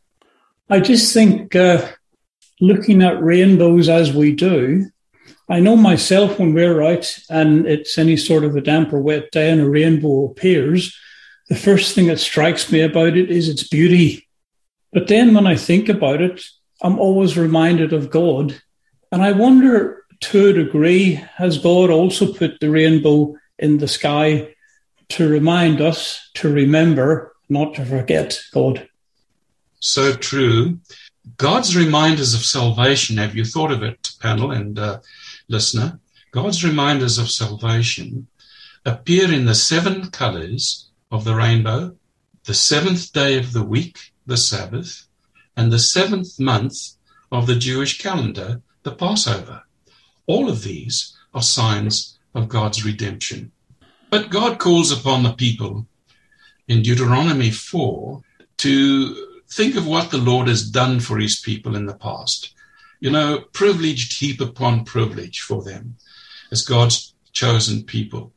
I 0.70 0.80
just 0.80 1.14
think 1.14 1.56
uh, 1.56 1.88
looking 2.60 3.02
at 3.02 3.22
rainbows 3.22 3.90
as 3.90 4.14
we 4.14 4.34
do, 4.34 4.90
I 5.50 5.60
know 5.60 5.76
myself 5.76 6.40
when 6.40 6.54
we're 6.54 6.82
out 6.82 7.18
and 7.30 7.66
it's 7.66 7.98
any 7.98 8.16
sort 8.16 8.44
of 8.44 8.56
a 8.56 8.62
damp 8.62 8.94
or 8.94 9.02
wet 9.02 9.32
day 9.32 9.50
and 9.50 9.60
a 9.60 9.70
rainbow 9.70 10.26
appears, 10.26 10.96
the 11.50 11.56
first 11.56 11.94
thing 11.94 12.08
that 12.08 12.20
strikes 12.20 12.72
me 12.72 12.82
about 12.82 13.18
it 13.18 13.30
is 13.30 13.50
its 13.50 13.68
beauty. 13.68 14.30
But 14.94 15.08
then 15.08 15.34
when 15.34 15.48
I 15.48 15.56
think 15.56 15.90
about 15.90 16.22
it, 16.22 16.42
I'm 16.82 17.00
always 17.00 17.38
reminded 17.38 17.92
of 17.92 18.10
God. 18.10 18.62
And 19.12 19.22
I 19.22 19.34
wonder 19.34 20.01
to 20.22 20.48
a 20.48 20.54
degree, 20.54 21.14
has 21.36 21.58
God 21.58 21.90
also 21.90 22.34
put 22.34 22.60
the 22.60 22.70
rainbow 22.70 23.36
in 23.60 23.78
the 23.78 23.88
sky 23.88 24.56
to 25.10 25.28
remind 25.28 25.82
us 25.82 26.30
to 26.36 26.52
remember, 26.52 27.36
not 27.50 27.76
to 27.76 27.86
forget 27.86 28.42
God? 28.54 28.88
So 29.80 30.14
true. 30.14 30.80
God's 31.38 31.76
reminders 31.76 32.34
of 32.34 32.42
salvation, 32.42 33.18
have 33.18 33.36
you 33.36 33.46
thought 33.46 33.72
of 33.72 33.84
it, 33.84 34.12
panel 34.20 34.52
and 34.52 34.78
uh, 34.80 35.00
listener? 35.48 36.00
God's 36.32 36.64
reminders 36.64 37.18
of 37.18 37.30
salvation 37.30 38.28
appear 38.86 39.32
in 39.32 39.46
the 39.46 39.56
seven 39.56 40.10
colors 40.10 40.90
of 41.12 41.24
the 41.24 41.36
rainbow, 41.36 41.96
the 42.46 42.54
seventh 42.54 43.12
day 43.12 43.38
of 43.38 43.54
the 43.54 43.64
week, 43.64 44.14
the 44.26 44.38
Sabbath, 44.38 45.08
and 45.58 45.72
the 45.72 45.80
seventh 45.80 46.40
month 46.40 46.96
of 47.32 47.48
the 47.48 47.56
Jewish 47.56 48.00
calendar, 48.00 48.62
the 48.84 48.92
Passover. 48.92 49.64
All 50.32 50.48
of 50.50 50.64
these 50.64 51.14
are 51.34 51.42
signs 51.42 52.18
of 52.34 52.48
God's 52.48 52.86
redemption. 52.86 53.52
But 54.10 54.30
God 54.30 54.60
calls 54.60 54.90
upon 54.90 55.24
the 55.24 55.34
people 55.34 55.88
in 56.70 56.84
Deuteronomy 56.84 57.52
4 57.52 58.22
to 58.60 59.42
think 59.50 59.76
of 59.76 59.86
what 59.86 60.10
the 60.10 60.26
Lord 60.32 60.48
has 60.48 60.72
done 60.72 61.02
for 61.02 61.20
his 61.20 61.38
people 61.38 61.76
in 61.76 61.86
the 61.86 62.02
past. 62.08 62.54
You 63.02 63.12
know, 63.12 63.42
privileged 63.52 64.20
heap 64.20 64.40
upon 64.40 64.86
privilege 64.86 65.42
for 65.42 65.64
them 65.64 65.98
as 66.50 66.64
God's 66.64 67.14
chosen 67.34 67.84
people. 67.84 68.32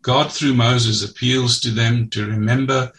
God, 0.00 0.30
through 0.30 0.54
Moses, 0.54 1.02
appeals 1.02 1.58
to 1.62 1.70
them 1.70 2.08
to 2.10 2.24
remember, 2.24 2.92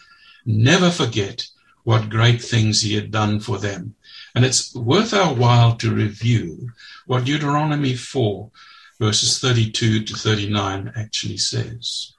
never 0.44 0.90
forget 0.90 1.46
what 1.84 2.10
great 2.10 2.42
things 2.42 2.82
he 2.82 2.94
had 2.94 3.10
done 3.10 3.40
for 3.40 3.56
them. 3.56 3.94
And 4.34 4.44
it's 4.44 4.74
worth 4.74 5.14
our 5.14 5.32
while 5.32 5.76
to 5.76 5.94
review 5.94 6.70
what 7.06 7.24
Deuteronomy 7.24 7.94
4, 7.94 8.50
verses 8.98 9.38
32 9.38 10.04
to 10.04 10.14
39 10.14 10.92
actually 10.96 11.36
says. 11.36 12.14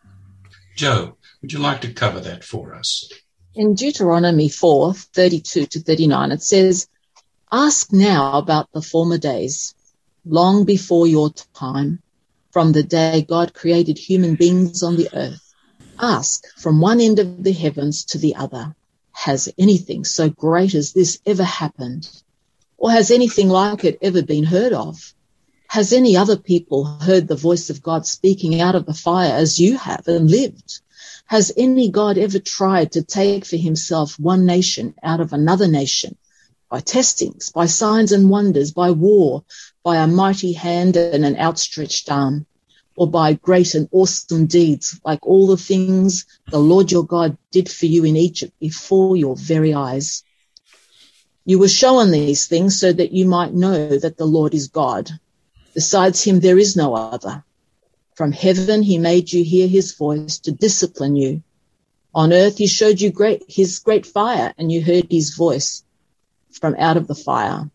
Joe, 0.76 1.18
would 1.42 1.52
you 1.52 1.60
like 1.60 1.82
to 1.82 1.94
cover 1.94 2.20
that 2.22 2.44
for 2.44 2.74
us? 2.74 3.10
In 3.54 3.76
Deuteronomy 3.76 4.50
4, 4.50 4.94
32 4.94 5.66
to 5.68 5.80
39, 5.80 6.32
it 6.32 6.42
says, 6.42 6.88
Ask 7.52 7.94
now 7.94 8.38
about 8.38 8.70
the 8.74 8.82
former 8.82 9.18
days, 9.18 9.76
long 10.26 10.66
before 10.66 11.08
your 11.08 11.32
time, 11.54 12.02
from 12.52 12.72
the 12.72 12.84
day 12.84 13.26
God 13.28 13.54
created 13.54 13.98
human 13.98 14.36
beings 14.36 14.84
on 14.84 14.96
the 14.96 15.10
earth. 15.14 15.54
Ask 16.00 16.44
from 16.58 16.82
one 16.82 17.00
end 17.00 17.20
of 17.20 17.44
the 17.44 17.54
heavens 17.54 18.04
to 18.06 18.18
the 18.18 18.36
other, 18.36 18.76
has 19.16 19.48
anything 19.58 20.04
so 20.04 20.30
great 20.30 20.76
as 20.76 20.92
this 20.92 21.20
ever 21.26 21.44
happened? 21.44 22.08
Or 22.78 22.92
has 22.92 23.12
anything 23.12 23.48
like 23.48 23.86
it 23.86 23.98
ever 24.02 24.22
been 24.22 24.44
heard 24.44 24.74
of? 24.74 25.14
Has 25.68 25.94
any 25.94 26.18
other 26.18 26.38
people 26.38 26.84
heard 26.84 27.28
the 27.28 27.38
voice 27.38 27.70
of 27.70 27.82
God 27.82 28.06
speaking 28.06 28.60
out 28.60 28.76
of 28.76 28.86
the 28.86 28.94
fire 28.94 29.34
as 29.34 29.58
you 29.58 29.78
have 29.78 30.06
and 30.08 30.30
lived? 30.30 30.82
Has 31.28 31.52
any 31.56 31.90
God 31.90 32.18
ever 32.18 32.40
tried 32.40 32.92
to 32.92 33.04
take 33.04 33.46
for 33.46 33.56
himself 33.56 34.20
one 34.20 34.46
nation 34.46 34.94
out 35.02 35.22
of 35.22 35.32
another 35.32 35.68
nation? 35.68 36.18
By 36.70 36.82
testings, 36.82 37.52
by 37.52 37.68
signs 37.68 38.12
and 38.12 38.30
wonders, 38.30 38.74
by 38.74 38.92
war, 38.92 39.46
by 39.82 39.96
a 39.96 40.08
mighty 40.08 40.52
hand 40.54 40.98
and 40.98 41.26
an 41.26 41.38
outstretched 41.38 42.12
arm, 42.12 42.46
or 42.96 43.10
by 43.10 43.34
great 43.34 43.76
and 43.76 43.90
awesome 43.92 44.46
deeds 44.46 45.00
like 45.06 45.26
all 45.26 45.48
the 45.48 45.58
things 45.58 46.26
the 46.50 46.60
Lord 46.60 46.92
your 46.92 47.06
God 47.06 47.38
did 47.52 47.70
for 47.70 47.86
you 47.86 48.06
in 48.06 48.16
Egypt 48.16 48.54
before 48.60 49.16
your 49.16 49.36
very 49.36 49.74
eyes. 49.74 50.24
You 51.46 51.60
were 51.60 51.68
shown 51.68 52.12
these 52.12 52.48
things 52.48 52.80
so 52.80 52.92
that 52.92 53.12
you 53.12 53.26
might 53.26 53.54
know 53.54 53.98
that 53.98 54.18
the 54.18 54.26
Lord 54.26 54.54
is 54.54 54.70
God. 54.70 55.12
Besides 55.74 56.24
him, 56.24 56.40
there 56.40 56.58
is 56.58 56.76
no 56.76 56.96
other. 56.96 57.44
From 58.16 58.32
heaven, 58.32 58.82
he 58.82 58.98
made 58.98 59.32
you 59.32 59.44
hear 59.44 59.68
his 59.68 59.94
voice 59.94 60.40
to 60.40 60.52
discipline 60.52 61.16
you. 61.16 61.44
On 62.14 62.32
earth, 62.32 62.58
he 62.58 62.68
showed 62.68 63.02
you 63.02 63.12
great, 63.12 63.44
his 63.50 63.80
great 63.80 64.06
fire 64.06 64.54
and 64.58 64.72
you 64.72 64.82
heard 64.82 65.08
his 65.12 65.36
voice 65.36 65.84
from 66.52 66.76
out 66.80 66.96
of 66.96 67.08
the 67.08 67.16
fire. 67.16 67.70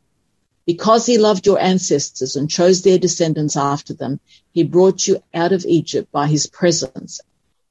Because 0.70 1.04
he 1.04 1.18
loved 1.18 1.46
your 1.46 1.58
ancestors 1.58 2.36
and 2.36 2.48
chose 2.48 2.82
their 2.82 2.96
descendants 2.96 3.56
after 3.56 3.92
them, 3.92 4.20
he 4.52 4.62
brought 4.62 5.04
you 5.04 5.20
out 5.34 5.50
of 5.50 5.64
Egypt 5.66 6.12
by 6.12 6.28
his 6.28 6.46
presence 6.46 7.20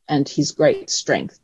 and 0.10 0.28
his 0.28 0.52
great 0.52 0.90
strength 0.90 1.40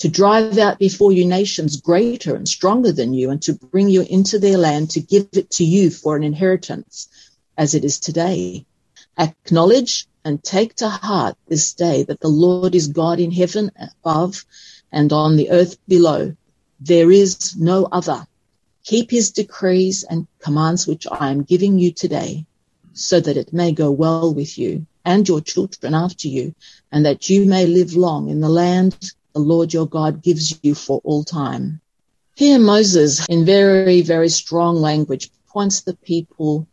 to 0.00 0.10
drive 0.10 0.58
out 0.58 0.78
before 0.78 1.10
you 1.10 1.24
nations 1.24 1.80
greater 1.80 2.36
and 2.36 2.46
stronger 2.46 2.92
than 2.92 3.14
you 3.14 3.30
and 3.30 3.40
to 3.40 3.54
bring 3.54 3.88
you 3.88 4.02
into 4.02 4.38
their 4.38 4.58
land 4.58 4.90
to 4.90 5.00
give 5.00 5.28
it 5.32 5.48
to 5.52 5.64
you 5.64 5.88
for 5.88 6.14
an 6.14 6.22
inheritance 6.22 7.08
as 7.56 7.74
it 7.74 7.86
is 7.86 7.98
today. 8.00 8.66
Acknowledge 9.18 10.06
and 10.26 10.44
take 10.44 10.74
to 10.74 10.90
heart 10.90 11.38
this 11.46 11.72
day 11.72 12.02
that 12.02 12.20
the 12.20 12.28
Lord 12.28 12.74
is 12.74 12.88
God 12.88 13.18
in 13.18 13.30
heaven 13.30 13.70
above 14.04 14.44
and 14.92 15.10
on 15.10 15.36
the 15.36 15.52
earth 15.52 15.78
below. 15.88 16.36
There 16.80 17.10
is 17.10 17.56
no 17.56 17.88
other. 17.90 18.26
Keep 18.88 19.10
his 19.10 19.32
decrees 19.32 20.02
and 20.02 20.26
commands 20.38 20.86
which 20.86 21.06
I 21.10 21.30
am 21.30 21.42
giving 21.42 21.78
you 21.78 21.92
today 21.92 22.46
so 22.94 23.20
that 23.20 23.36
it 23.36 23.52
may 23.52 23.70
go 23.70 23.90
well 23.90 24.32
with 24.32 24.56
you 24.56 24.86
and 25.04 25.28
your 25.28 25.42
children 25.42 25.92
after 25.92 26.26
you 26.26 26.54
and 26.90 27.04
that 27.04 27.28
you 27.28 27.44
may 27.44 27.66
live 27.66 27.94
long 27.94 28.30
in 28.30 28.40
the 28.40 28.48
land 28.48 29.12
the 29.34 29.40
Lord 29.40 29.74
your 29.74 29.86
God 29.86 30.22
gives 30.22 30.58
you 30.62 30.74
for 30.74 31.02
all 31.04 31.22
time. 31.22 31.82
Here 32.34 32.58
Moses, 32.58 33.26
in 33.26 33.44
very, 33.44 34.00
very 34.00 34.30
strong 34.30 34.76
language, 34.76 35.30
points 35.48 35.82
the 35.82 35.94
people 35.94 36.66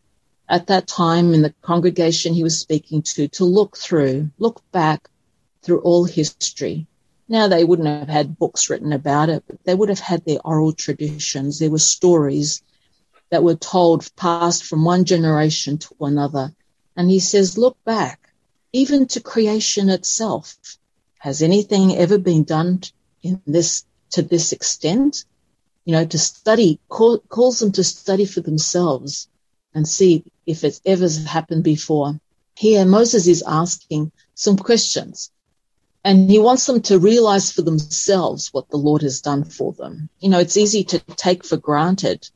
at 0.47 0.67
that 0.67 0.87
time 0.87 1.33
in 1.33 1.41
the 1.41 1.53
congregation 1.63 2.33
he 2.33 2.43
was 2.43 2.57
speaking 2.57 3.01
to 3.01 3.27
to 3.27 3.43
look 3.43 3.75
through, 3.75 4.29
look 4.39 4.61
back 4.71 5.09
through 5.63 5.81
all 5.81 6.05
history 6.05 6.87
now 7.27 7.47
they 7.47 7.63
wouldn't 7.63 7.87
have 7.87 8.07
had 8.07 8.37
books 8.37 8.69
written 8.69 8.93
about 8.93 9.29
it, 9.29 9.43
but 9.47 9.63
they 9.63 9.73
would 9.73 9.89
have 9.89 9.99
had 9.99 10.23
their 10.25 10.39
oral 10.45 10.73
traditions. 10.73 11.59
There 11.59 11.71
were 11.71 11.79
stories 11.79 12.61
that 13.31 13.43
were 13.43 13.55
told, 13.55 14.15
passed 14.15 14.63
from 14.65 14.85
one 14.85 15.05
generation 15.05 15.77
to 15.79 15.95
another. 16.01 16.53
And 16.95 17.09
he 17.09 17.19
says, 17.19 17.57
look 17.57 17.77
back, 17.83 18.29
even 18.71 19.07
to 19.07 19.19
creation 19.19 19.89
itself. 19.89 20.55
Has 21.17 21.41
anything 21.41 21.95
ever 21.95 22.17
been 22.17 22.43
done 22.43 22.81
in 23.23 23.41
this, 23.47 23.85
to 24.11 24.21
this 24.21 24.51
extent? 24.51 25.25
You 25.85 25.93
know, 25.93 26.05
to 26.05 26.17
study, 26.19 26.79
call, 26.87 27.19
calls 27.19 27.59
them 27.59 27.71
to 27.73 27.83
study 27.83 28.25
for 28.25 28.41
themselves 28.41 29.27
and 29.73 29.87
see 29.87 30.23
if 30.45 30.63
it's 30.63 30.81
ever 30.85 31.07
happened 31.27 31.63
before. 31.63 32.19
Here, 32.55 32.85
Moses 32.85 33.27
is 33.27 33.43
asking 33.45 34.11
some 34.35 34.57
questions. 34.57 35.31
And 36.05 36.29
he 36.29 36.37
wants 36.37 36.67
them 36.67 36.83
to 36.83 36.99
realize 36.99 37.51
for 37.51 37.63
themselves 37.63 38.53
what 38.53 38.69
the 38.69 38.77
Lord 38.77 39.01
has 39.01 39.21
done 39.21 39.43
for 39.43 39.73
them. 39.73 40.07
You 40.19 40.29
know, 40.29 40.37
it's 40.37 40.55
easy 40.55 40.83
to 40.83 40.99
take 40.99 41.43
for 41.43 41.57
granted. 41.57 42.29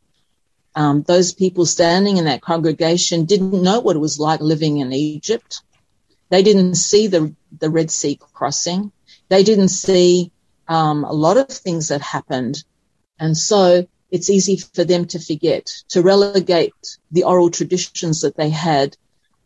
Um, 0.73 1.03
those 1.03 1.33
people 1.33 1.67
standing 1.67 2.17
in 2.17 2.25
that 2.25 2.41
congregation 2.41 3.25
didn't 3.25 3.61
know 3.61 3.79
what 3.79 3.95
it 3.95 3.99
was 3.99 4.19
like 4.19 4.39
living 4.41 4.77
in 4.77 4.91
Egypt. 4.91 5.61
They 6.29 6.41
didn't 6.41 6.75
see 6.75 7.05
the, 7.05 7.35
the 7.59 7.69
Red 7.69 7.91
Sea 7.91 8.19
crossing. 8.33 8.91
They 9.27 9.43
didn't 9.43 9.69
see 9.69 10.31
um, 10.67 11.03
a 11.03 11.13
lot 11.13 11.37
of 11.37 11.47
things 11.49 11.89
that 11.89 12.01
happened. 12.01 12.63
And 13.19 13.37
so 13.37 13.87
it's 14.09 14.31
easy 14.31 14.57
for 14.57 14.83
them 14.83 15.05
to 15.07 15.19
forget, 15.19 15.67
to 15.89 16.01
relegate 16.01 16.97
the 17.11 17.23
oral 17.23 17.51
traditions 17.51 18.21
that 18.21 18.35
they 18.35 18.49
had, 18.49 18.97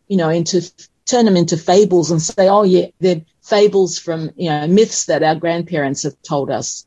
you 0.08 0.16
know, 0.16 0.30
into 0.30 0.62
turn 1.04 1.26
them 1.26 1.36
into 1.36 1.58
fables 1.58 2.10
and 2.10 2.22
say, 2.22 2.48
oh 2.48 2.62
yeah, 2.62 2.86
they're 3.00 3.20
fables 3.44 3.98
from, 3.98 4.30
you 4.36 4.48
know, 4.48 4.66
myths 4.66 5.06
that 5.06 5.22
our 5.22 5.34
grandparents 5.34 6.02
have 6.02 6.20
told 6.22 6.50
us. 6.50 6.86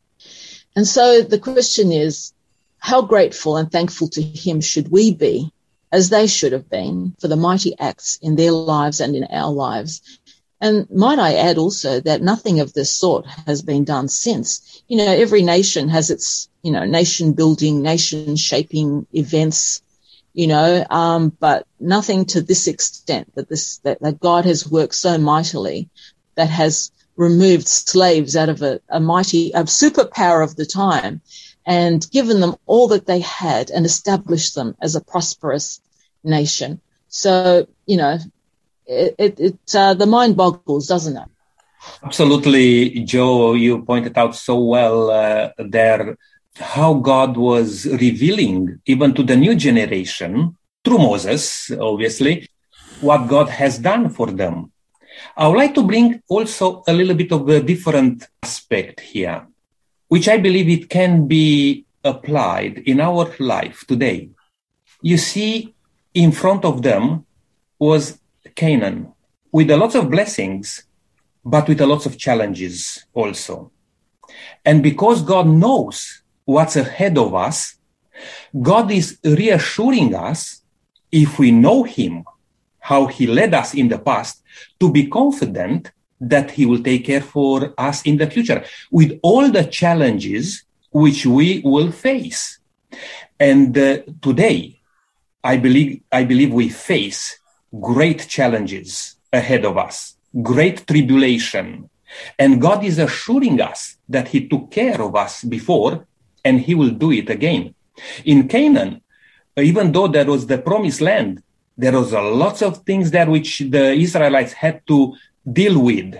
And 0.75 0.87
so 0.87 1.21
the 1.21 1.39
question 1.39 1.91
is, 1.91 2.33
how 2.79 3.01
grateful 3.01 3.57
and 3.57 3.71
thankful 3.71 4.09
to 4.09 4.21
him 4.21 4.61
should 4.61 4.89
we 4.89 5.13
be 5.13 5.51
as 5.91 6.09
they 6.09 6.27
should 6.27 6.51
have 6.51 6.69
been 6.69 7.15
for 7.19 7.27
the 7.27 7.35
mighty 7.35 7.77
acts 7.79 8.19
in 8.21 8.35
their 8.35 8.51
lives 8.51 8.99
and 8.99 9.15
in 9.15 9.25
our 9.29 9.51
lives? 9.51 10.01
And 10.59 10.89
might 10.89 11.19
I 11.19 11.35
add 11.35 11.57
also 11.57 11.99
that 12.01 12.21
nothing 12.21 12.59
of 12.59 12.73
this 12.73 12.91
sort 12.91 13.27
has 13.45 13.61
been 13.61 13.83
done 13.83 14.07
since. 14.07 14.81
You 14.87 14.97
know, 14.97 15.11
every 15.11 15.43
nation 15.43 15.89
has 15.89 16.09
its, 16.09 16.49
you 16.63 16.71
know, 16.71 16.85
nation 16.85 17.33
building, 17.33 17.81
nation 17.81 18.35
shaping 18.35 19.05
events 19.13 19.81
you 20.33 20.45
know, 20.45 20.85
um, 20.91 21.29
but 21.29 21.65
nothing 21.79 22.23
to 22.23 22.41
this 22.41 22.67
extent 22.67 23.33
that 23.33 23.49
this, 23.49 23.79
that, 23.79 23.99
that, 24.01 24.19
God 24.19 24.45
has 24.45 24.69
worked 24.69 24.93
so 24.93 25.17
mightily 25.17 25.89
that 26.37 26.49
has 26.49 26.91
removed 27.17 27.67
slaves 27.67 28.35
out 28.35 28.49
of 28.49 28.61
a, 28.61 28.79
a 28.89 28.99
mighty, 28.99 29.51
a 29.51 29.63
superpower 29.63 30.43
of 30.43 30.55
the 30.55 30.65
time 30.65 31.21
and 31.65 32.09
given 32.11 32.39
them 32.39 32.55
all 32.65 32.87
that 32.87 33.05
they 33.05 33.19
had 33.19 33.69
and 33.69 33.85
established 33.85 34.55
them 34.55 34.75
as 34.81 34.95
a 34.95 35.01
prosperous 35.01 35.81
nation. 36.23 36.79
So, 37.09 37.67
you 37.85 37.97
know, 37.97 38.19
it, 38.85 39.15
it, 39.17 39.39
it 39.39 39.75
uh, 39.75 39.93
the 39.93 40.05
mind 40.05 40.37
boggles, 40.37 40.87
doesn't 40.87 41.17
it? 41.17 41.27
Absolutely, 42.03 43.01
Joe. 43.03 43.53
You 43.53 43.83
pointed 43.83 44.17
out 44.17 44.35
so 44.35 44.59
well 44.59 45.09
uh, 45.09 45.51
there 45.57 46.17
how 46.59 46.95
God 46.95 47.37
was 47.37 47.85
revealing 47.85 48.81
even 48.85 49.13
to 49.13 49.23
the 49.23 49.35
new 49.35 49.55
generation 49.55 50.57
through 50.83 50.97
Moses, 50.97 51.71
obviously, 51.71 52.49
what 53.01 53.27
God 53.27 53.49
has 53.49 53.77
done 53.77 54.09
for 54.09 54.27
them. 54.27 54.71
I 55.35 55.47
would 55.47 55.57
like 55.57 55.73
to 55.75 55.83
bring 55.83 56.21
also 56.27 56.83
a 56.87 56.93
little 56.93 57.15
bit 57.15 57.31
of 57.31 57.47
a 57.49 57.61
different 57.61 58.25
aspect 58.43 59.01
here, 59.01 59.47
which 60.07 60.27
I 60.27 60.37
believe 60.37 60.69
it 60.69 60.89
can 60.89 61.27
be 61.27 61.85
applied 62.03 62.79
in 62.79 62.99
our 63.01 63.33
life 63.39 63.85
today. 63.87 64.29
You 65.01 65.17
see, 65.17 65.75
in 66.13 66.31
front 66.31 66.65
of 66.65 66.81
them 66.81 67.25
was 67.79 68.19
Canaan 68.55 69.13
with 69.51 69.69
a 69.69 69.77
lot 69.77 69.95
of 69.95 70.09
blessings, 70.09 70.83
but 71.43 71.67
with 71.67 71.81
a 71.81 71.87
lot 71.87 72.05
of 72.05 72.17
challenges 72.17 73.05
also. 73.13 73.71
And 74.65 74.83
because 74.83 75.21
God 75.21 75.47
knows 75.47 76.23
what's 76.45 76.75
ahead 76.75 77.17
of 77.17 77.33
us, 77.33 77.75
God 78.59 78.91
is 78.91 79.19
reassuring 79.23 80.15
us, 80.15 80.61
if 81.11 81.39
we 81.39 81.51
know 81.51 81.83
Him, 81.83 82.25
how 82.89 83.01
He 83.15 83.25
led 83.39 83.53
us 83.53 83.69
in 83.73 83.87
the 83.93 83.99
past, 84.09 84.43
to 84.79 84.91
be 84.91 85.03
confident 85.07 85.91
that 86.19 86.51
He 86.51 86.65
will 86.65 86.83
take 86.89 87.05
care 87.05 87.25
for 87.35 87.73
us 87.77 87.97
in 88.09 88.15
the 88.17 88.29
future 88.35 88.61
with 88.91 89.11
all 89.21 89.45
the 89.51 89.65
challenges 89.79 90.63
which 90.91 91.25
we 91.25 91.61
will 91.63 91.91
face. 91.91 92.59
And 93.39 93.77
uh, 93.77 93.99
today, 94.21 94.79
I 95.43 95.57
believe, 95.57 96.01
I 96.11 96.23
believe 96.23 96.51
we 96.51 96.69
face 96.69 97.39
great 97.91 98.27
challenges 98.27 99.15
ahead 99.31 99.63
of 99.65 99.77
us, 99.77 100.15
great 100.41 100.87
tribulation. 100.87 101.89
And 102.39 102.61
God 102.61 102.83
is 102.83 102.97
assuring 102.97 103.61
us 103.61 103.97
that 104.09 104.29
He 104.29 104.47
took 104.47 104.71
care 104.71 104.99
of 105.01 105.15
us 105.15 105.43
before 105.43 106.07
and 106.47 106.61
he 106.61 106.73
will 106.75 106.91
do 107.05 107.11
it 107.11 107.29
again. 107.29 107.75
In 108.23 108.47
Canaan, 108.47 109.01
even 109.57 109.91
though 109.91 110.07
there 110.07 110.29
was 110.33 110.47
the 110.47 110.59
promised 110.69 111.01
land, 111.01 111.43
there 111.77 111.93
was 111.93 112.11
a 112.11 112.21
lots 112.21 112.61
of 112.61 112.83
things 112.83 113.11
there 113.11 113.29
which 113.29 113.59
the 113.59 113.93
Israelites 113.93 114.53
had 114.53 114.85
to 114.87 115.15
deal 115.51 115.79
with. 115.79 116.15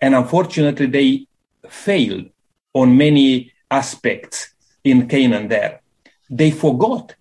And 0.00 0.14
unfortunately, 0.14 0.86
they 0.86 1.26
failed 1.68 2.26
on 2.72 2.96
many 2.96 3.52
aspects 3.70 4.54
in 4.84 5.08
Canaan 5.08 5.48
there. 5.48 5.80
They 6.30 6.50
forgot 6.50 7.14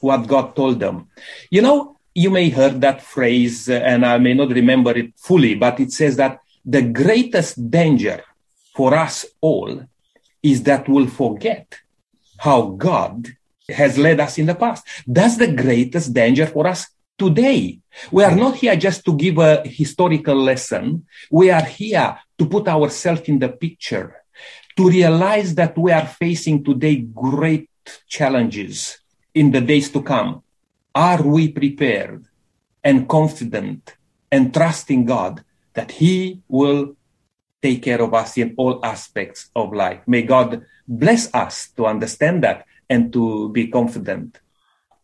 what 0.00 0.26
God 0.26 0.56
told 0.56 0.80
them. 0.80 1.08
You 1.50 1.62
know, 1.62 1.98
you 2.14 2.30
may 2.30 2.48
heard 2.48 2.80
that 2.80 3.02
phrase, 3.02 3.68
and 3.68 4.06
I 4.06 4.18
may 4.18 4.34
not 4.34 4.50
remember 4.50 4.92
it 4.96 5.12
fully, 5.16 5.54
but 5.54 5.80
it 5.80 5.92
says 5.92 6.16
that 6.16 6.40
the 6.64 6.82
greatest 6.82 7.70
danger 7.70 8.22
for 8.74 8.94
us 8.94 9.26
all 9.40 9.84
is 10.42 10.62
that 10.64 10.88
we'll 10.88 11.08
forget 11.08 11.78
how 12.38 12.62
God 12.62 13.28
has 13.68 13.98
led 13.98 14.20
us 14.20 14.38
in 14.38 14.46
the 14.46 14.54
past. 14.54 14.86
That's 15.06 15.36
the 15.36 15.52
greatest 15.52 16.12
danger 16.12 16.46
for 16.46 16.66
us 16.66 16.86
today. 17.18 17.80
We 18.10 18.24
are 18.24 18.34
not 18.34 18.56
here 18.56 18.76
just 18.76 19.04
to 19.04 19.14
give 19.14 19.38
a 19.38 19.62
historical 19.66 20.36
lesson. 20.36 21.06
We 21.30 21.50
are 21.50 21.64
here 21.64 22.18
to 22.38 22.46
put 22.46 22.68
ourselves 22.68 23.22
in 23.22 23.38
the 23.38 23.48
picture, 23.48 24.16
to 24.76 24.88
realize 24.88 25.54
that 25.54 25.78
we 25.78 25.92
are 25.92 26.06
facing 26.06 26.64
today 26.64 26.96
great 26.96 27.70
challenges 28.08 28.98
in 29.34 29.50
the 29.50 29.60
days 29.60 29.90
to 29.90 30.02
come. 30.02 30.42
Are 30.94 31.22
we 31.22 31.48
prepared 31.48 32.26
and 32.82 33.08
confident 33.08 33.96
and 34.30 34.52
trusting 34.52 35.04
God 35.04 35.44
that 35.74 35.92
He 35.92 36.40
will 36.48 36.96
take 37.62 37.82
care 37.82 38.02
of 38.02 38.14
us 38.14 38.36
in 38.36 38.54
all 38.56 38.84
aspects 38.84 39.50
of 39.54 39.72
life? 39.72 40.00
May 40.06 40.22
God 40.22 40.64
bless 40.86 41.32
us 41.34 41.70
to 41.76 41.86
understand 41.86 42.42
that 42.44 42.66
and 42.88 43.12
to 43.12 43.48
be 43.50 43.68
confident. 43.68 44.38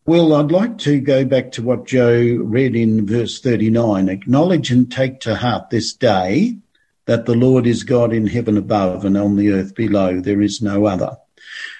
Well, 0.07 0.33
I'd 0.33 0.51
like 0.51 0.79
to 0.79 0.99
go 0.99 1.25
back 1.25 1.51
to 1.51 1.61
what 1.61 1.85
Joe 1.85 2.37
read 2.41 2.75
in 2.75 3.05
verse 3.05 3.39
39. 3.39 4.09
Acknowledge 4.09 4.71
and 4.71 4.91
take 4.91 5.19
to 5.19 5.35
heart 5.35 5.69
this 5.69 5.93
day 5.93 6.57
that 7.05 7.27
the 7.27 7.35
Lord 7.35 7.67
is 7.67 7.83
God 7.83 8.11
in 8.11 8.25
heaven 8.25 8.57
above 8.57 9.05
and 9.05 9.15
on 9.15 9.35
the 9.35 9.51
earth 9.51 9.75
below. 9.75 10.19
There 10.19 10.41
is 10.41 10.59
no 10.59 10.87
other. 10.87 11.17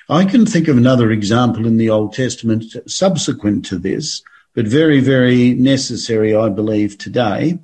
I 0.08 0.26
can 0.26 0.46
think 0.46 0.68
of 0.68 0.78
another 0.78 1.10
example 1.10 1.66
in 1.66 1.78
the 1.78 1.90
Old 1.90 2.14
Testament 2.14 2.66
subsequent 2.86 3.66
to 3.66 3.80
this 3.80 4.22
but 4.54 4.68
very, 4.68 5.00
very 5.00 5.56
necessary, 5.56 6.36
I 6.36 6.50
believe, 6.50 7.00
today. 7.00 7.58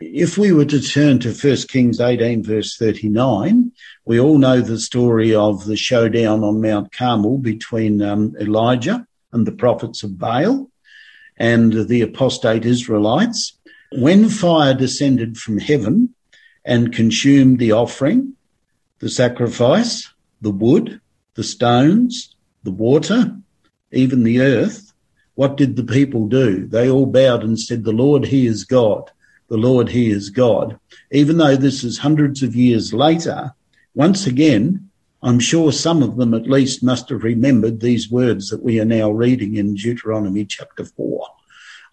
If 0.00 0.38
we 0.38 0.52
were 0.52 0.66
to 0.66 0.80
turn 0.80 1.18
to 1.20 1.32
1 1.32 1.56
Kings 1.68 2.00
18, 2.00 2.44
verse 2.44 2.76
39, 2.76 3.72
we 4.04 4.20
all 4.20 4.38
know 4.38 4.60
the 4.60 4.78
story 4.78 5.34
of 5.34 5.64
the 5.64 5.76
showdown 5.76 6.44
on 6.44 6.60
Mount 6.60 6.92
Carmel 6.92 7.38
between 7.38 8.00
um, 8.00 8.36
Elijah 8.40 9.08
and 9.34 9.46
the 9.46 9.52
prophets 9.52 10.02
of 10.02 10.18
Baal 10.18 10.70
and 11.36 11.88
the 11.88 12.00
apostate 12.00 12.64
Israelites. 12.64 13.58
When 13.92 14.28
fire 14.28 14.74
descended 14.74 15.36
from 15.36 15.58
heaven 15.58 16.14
and 16.64 16.94
consumed 16.94 17.58
the 17.58 17.72
offering, 17.72 18.34
the 19.00 19.10
sacrifice, 19.10 20.08
the 20.40 20.50
wood, 20.50 21.00
the 21.34 21.44
stones, 21.44 22.34
the 22.62 22.70
water, 22.70 23.36
even 23.92 24.22
the 24.22 24.40
earth, 24.40 24.92
what 25.34 25.56
did 25.56 25.76
the 25.76 25.84
people 25.84 26.28
do? 26.28 26.66
They 26.66 26.88
all 26.88 27.06
bowed 27.06 27.42
and 27.42 27.58
said, 27.58 27.84
The 27.84 27.92
Lord, 27.92 28.26
He 28.26 28.46
is 28.46 28.64
God. 28.64 29.10
The 29.48 29.56
Lord, 29.56 29.88
He 29.88 30.10
is 30.10 30.30
God. 30.30 30.78
Even 31.10 31.38
though 31.38 31.56
this 31.56 31.82
is 31.82 31.98
hundreds 31.98 32.42
of 32.42 32.54
years 32.54 32.92
later, 32.92 33.52
once 33.94 34.26
again, 34.26 34.90
I'm 35.24 35.40
sure 35.40 35.72
some 35.72 36.02
of 36.02 36.16
them 36.16 36.34
at 36.34 36.50
least 36.50 36.82
must 36.82 37.08
have 37.08 37.24
remembered 37.24 37.80
these 37.80 38.10
words 38.10 38.50
that 38.50 38.62
we 38.62 38.78
are 38.78 38.84
now 38.84 39.10
reading 39.10 39.56
in 39.56 39.74
Deuteronomy 39.74 40.44
chapter 40.44 40.84
4. 40.84 41.26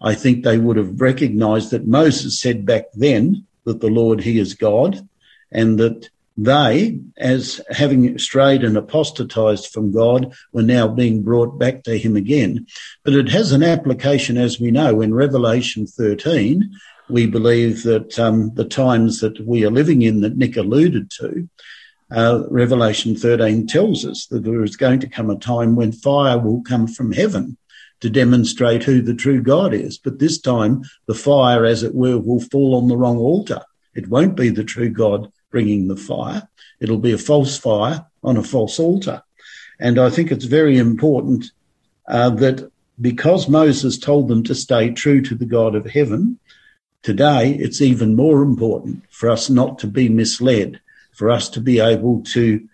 I 0.02 0.16
think 0.16 0.44
they 0.44 0.58
would 0.58 0.76
have 0.76 1.00
recognized 1.00 1.72
that 1.72 1.88
Moses 1.88 2.42
said 2.42 2.66
back 2.66 2.88
then 2.94 3.46
that 3.64 3.80
the 3.80 3.88
Lord, 3.88 4.20
He 4.20 4.38
is 4.38 4.54
God, 4.54 5.08
and 5.50 5.80
that 5.80 6.10
they, 6.36 7.00
as 7.18 7.62
having 7.70 8.18
strayed 8.18 8.66
and 8.66 8.76
apostatized 8.76 9.68
from 9.68 9.94
God, 9.94 10.34
were 10.52 10.62
now 10.62 10.90
being 10.90 11.24
brought 11.24 11.58
back 11.58 11.84
to 11.84 11.98
Him 11.98 12.18
again. 12.18 12.68
But 13.06 13.14
it 13.14 13.30
has 13.30 13.54
an 13.54 13.64
application, 13.64 14.38
as 14.38 14.60
we 14.60 14.72
know, 14.72 15.00
in 15.00 15.14
Revelation 15.14 15.88
13. 15.88 16.70
We 17.10 17.28
believe 17.28 17.84
that 17.84 18.20
um, 18.20 18.54
the 18.56 18.66
times 18.66 19.22
that 19.22 19.40
we 19.48 19.64
are 19.64 19.72
living 19.72 20.02
in, 20.02 20.20
that 20.20 20.36
Nick 20.36 20.58
alluded 20.58 21.10
to, 21.12 21.48
uh, 22.12 22.44
Revelation 22.50 23.16
13 23.16 23.68
tells 23.68 24.06
us 24.06 24.26
that 24.28 24.44
there 24.44 24.64
is 24.64 24.76
going 24.76 25.00
to 25.00 25.08
come 25.08 25.30
a 25.30 25.38
time 25.38 25.76
when 25.76 25.92
fire 25.92 26.38
will 26.38 26.62
come 26.64 26.88
from 26.88 27.12
heaven 27.12 27.58
to 28.02 28.10
demonstrate 28.10 28.84
who 28.84 29.02
the 29.02 29.14
true 29.14 29.42
God 29.42 29.74
is. 29.74 29.98
But 29.98 30.20
this 30.20 30.40
time, 30.40 30.84
the 31.06 31.14
fire, 31.14 31.66
as 31.66 31.84
it 31.84 31.96
were, 31.96 32.18
will 32.18 32.42
fall 32.42 32.76
on 32.76 32.88
the 32.88 32.98
wrong 32.98 33.18
altar. 33.18 33.62
It 33.94 34.10
won't 34.10 34.36
be 34.36 34.50
the 34.50 34.64
true 34.64 34.90
God 34.90 35.32
bringing 35.52 35.88
the 35.88 35.96
fire. 35.96 36.48
It'll 36.80 36.98
be 36.98 37.14
a 37.14 37.18
false 37.18 37.58
fire 37.58 38.06
on 38.24 38.38
a 38.38 38.44
false 38.44 38.80
altar. 38.80 39.24
And 39.80 40.00
I 40.00 40.10
think 40.10 40.32
it's 40.32 40.46
very 40.46 40.78
important 40.78 41.52
uh, 42.08 42.32
that 42.32 42.72
because 43.00 43.48
Moses 43.48 43.98
told 43.98 44.28
them 44.28 44.44
to 44.44 44.56
stay 44.56 44.92
true 44.92 45.22
to 45.22 45.36
the 45.36 45.46
God 45.46 45.76
of 45.76 45.86
heaven, 45.86 46.40
today 47.04 47.52
it's 47.52 47.82
even 47.82 48.16
more 48.16 48.42
important 48.42 49.04
for 49.10 49.30
us 49.30 49.50
not 49.50 49.80
to 49.80 49.88
be 49.88 50.10
misled, 50.10 50.80
for 51.12 51.30
us 51.30 51.50
to 51.50 51.62
be 51.62 51.80
able 51.80 52.22
to 52.34 52.68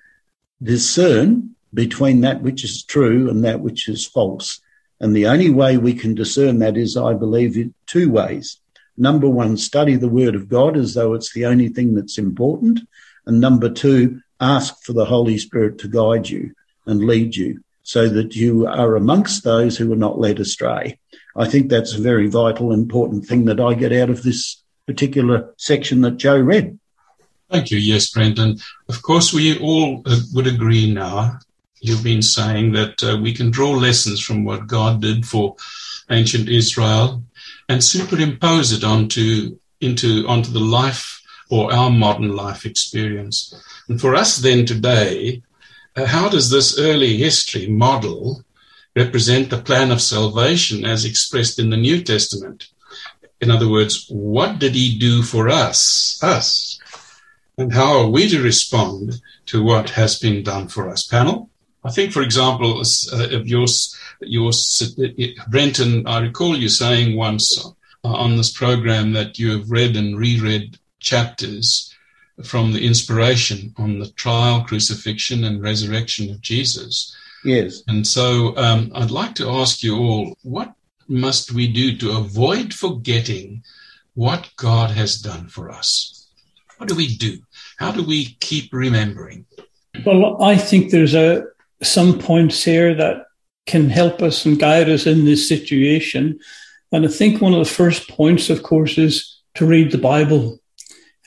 discern 0.62 1.56
between 1.74 2.22
that 2.22 2.42
which 2.42 2.64
is 2.64 2.84
true 2.84 3.30
and 3.30 3.44
that 3.44 3.60
which 3.60 3.88
is 3.88 4.06
false. 4.06 4.60
And 5.00 5.16
the 5.16 5.28
only 5.28 5.50
way 5.50 5.78
we 5.78 5.94
can 5.94 6.16
discern 6.16 6.60
that 6.60 6.78
is, 6.78 6.98
I 6.98 7.14
believe, 7.14 7.56
in 7.56 7.74
two 7.86 8.10
ways. 8.10 8.60
Number 8.98 9.30
one, 9.30 9.58
study 9.58 9.96
the 9.96 10.10
word 10.10 10.34
of 10.34 10.50
God 10.50 10.76
as 10.76 10.96
though 10.96 11.14
it's 11.14 11.34
the 11.34 11.46
only 11.46 11.70
thing 11.70 11.94
that's 11.94 12.18
important. 12.18 12.80
And 13.26 13.40
number 13.40 13.70
two, 13.70 14.22
ask 14.40 14.84
for 14.84 14.94
the 14.94 15.06
Holy 15.06 15.38
Spirit 15.38 15.78
to 15.80 15.88
guide 15.88 16.30
you 16.30 16.54
and 16.86 17.06
lead 17.06 17.36
you 17.36 17.64
so 17.84 18.10
that 18.10 18.36
you 18.36 18.66
are 18.66 18.96
amongst 18.96 19.44
those 19.44 19.78
who 19.78 19.92
are 19.94 19.98
not 19.98 20.20
led 20.20 20.40
astray. 20.40 20.98
I 21.36 21.48
think 21.48 21.70
that's 21.70 21.94
a 21.94 22.02
very 22.02 22.28
vital, 22.28 22.74
important 22.74 23.26
thing 23.26 23.46
that 23.46 23.60
I 23.60 23.76
get 23.76 23.94
out 23.94 24.10
of 24.10 24.24
this 24.24 24.64
particular 24.88 25.54
section 25.58 26.02
that 26.02 26.18
Joe 26.18 26.40
read. 26.40 26.80
Thank 27.50 27.72
you. 27.72 27.78
Yes, 27.78 28.10
Brenton. 28.10 28.60
Of 28.90 29.02
course, 29.02 29.34
we 29.34 29.58
all 29.60 30.02
uh, 30.06 30.20
would 30.34 30.48
agree 30.48 30.92
now 30.94 31.40
you've 31.80 32.04
been 32.04 32.22
saying 32.22 32.74
that 32.74 33.04
uh, 33.04 33.18
we 33.22 33.34
can 33.34 33.52
draw 33.52 33.72
lessons 33.72 34.22
from 34.22 34.44
what 34.44 34.68
God 34.68 35.02
did 35.02 35.26
for 35.26 35.56
ancient 36.10 36.50
Israel 36.50 37.24
and 37.70 37.84
superimpose 37.84 38.72
it 38.72 38.84
onto 38.84 39.58
into 39.82 40.26
onto 40.28 40.52
the 40.52 40.60
life 40.60 41.22
or 41.50 41.72
our 41.72 41.90
modern 41.90 42.36
life 42.36 42.66
experience. 42.66 43.54
And 43.88 44.02
for 44.02 44.16
us 44.16 44.38
then 44.38 44.66
today, 44.66 45.44
uh, 45.96 46.06
how 46.06 46.30
does 46.30 46.50
this 46.50 46.80
early 46.80 47.18
history 47.18 47.68
model 47.68 48.44
represent 48.96 49.50
the 49.50 49.62
plan 49.62 49.92
of 49.92 50.02
salvation 50.02 50.84
as 50.84 51.06
expressed 51.06 51.60
in 51.60 51.70
the 51.70 51.78
New 51.78 52.02
Testament? 52.04 52.70
In 53.40 53.52
other 53.52 53.70
words, 53.70 54.08
what 54.10 54.58
did 54.58 54.74
he 54.74 54.98
do 54.98 55.22
for 55.22 55.48
us? 55.48 56.20
Us. 56.24 56.80
And 57.58 57.74
how 57.74 58.00
are 58.00 58.10
we 58.10 58.30
to 58.30 58.42
respond 58.42 59.20
to 59.48 59.64
what 59.64 59.90
has 59.92 60.20
been 60.20 60.44
done 60.44 60.68
for 60.68 60.90
us? 60.90 61.08
Panel? 61.08 61.50
I 61.84 61.90
think, 61.90 62.12
for 62.12 62.22
example, 62.22 62.82
uh, 62.82 63.30
of 63.32 63.48
yours, 63.48 63.98
yours, 64.22 64.96
Brenton, 65.48 66.06
I 66.06 66.20
recall 66.20 66.56
you 66.58 66.70
saying 66.70 67.18
once 67.18 67.58
uh, 68.04 68.08
on 68.08 68.38
this 68.38 68.52
program 68.52 69.14
that 69.14 69.40
you 69.40 69.52
have 69.58 69.72
read 69.72 69.96
and 69.96 70.18
reread 70.18 70.78
chapters 71.00 71.94
from 72.44 72.74
the 72.74 72.86
inspiration 72.86 73.74
on 73.78 74.00
the 74.00 74.10
trial, 74.12 74.64
crucifixion, 74.64 75.44
and 75.44 75.64
resurrection 75.64 76.30
of 76.30 76.42
Jesus. 76.42 77.16
Yes. 77.44 77.84
And 77.88 78.06
so 78.06 78.56
um, 78.58 78.92
I'd 78.94 79.12
like 79.12 79.34
to 79.36 79.50
ask 79.50 79.82
you 79.82 79.98
all 79.98 80.38
what 80.44 80.74
must 81.08 81.54
we 81.54 81.72
do 81.72 81.98
to 81.98 82.18
avoid 82.18 82.74
forgetting 82.74 83.64
what 84.14 84.50
God 84.58 84.92
has 84.92 85.20
done 85.22 85.48
for 85.48 85.72
us? 85.72 86.28
What 86.78 86.90
do 86.90 86.96
we 86.96 87.08
do? 87.08 87.40
How 87.78 87.92
do 87.92 88.04
we 88.04 88.38
keep 88.40 88.74
remembering? 88.74 89.46
Well, 90.06 90.44
I 90.44 90.58
think 90.58 90.92
there's 90.92 91.16
a 91.16 91.46
some 91.82 92.18
points 92.20 92.64
here 92.64 92.94
that 92.96 93.28
can 93.68 93.90
help 93.90 94.22
us 94.22 94.46
and 94.46 94.60
guide 94.60 94.90
us 94.90 95.06
in 95.06 95.26
this 95.26 95.48
situation. 95.48 96.40
And 96.92 97.06
I 97.06 97.08
think 97.08 97.42
one 97.42 97.54
of 97.54 97.60
the 97.60 97.74
first 97.74 98.10
points, 98.10 98.50
of 98.50 98.64
course, 98.64 98.98
is 98.98 99.42
to 99.56 99.66
read 99.66 99.92
the 99.92 99.98
Bible. 99.98 100.60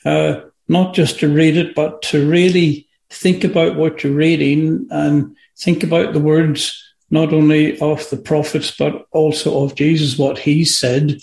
Uh, 0.05 0.41
not 0.69 0.95
just 0.95 1.19
to 1.21 1.29
read 1.29 1.57
it, 1.57 1.75
but 1.75 2.01
to 2.01 2.29
really 2.29 2.89
think 3.11 3.45
about 3.45 3.77
what 3.77 4.03
you're 4.03 4.13
reading 4.13 4.87
and 4.91 5.37
think 5.59 5.83
about 5.83 6.13
the 6.13 6.21
words 6.21 6.83
not 7.11 7.33
only 7.33 7.79
of 7.81 8.09
the 8.11 8.17
prophets, 8.17 8.75
but 8.77 9.07
also 9.11 9.65
of 9.65 9.75
Jesus, 9.75 10.17
what 10.17 10.39
he 10.39 10.65
said, 10.65 11.19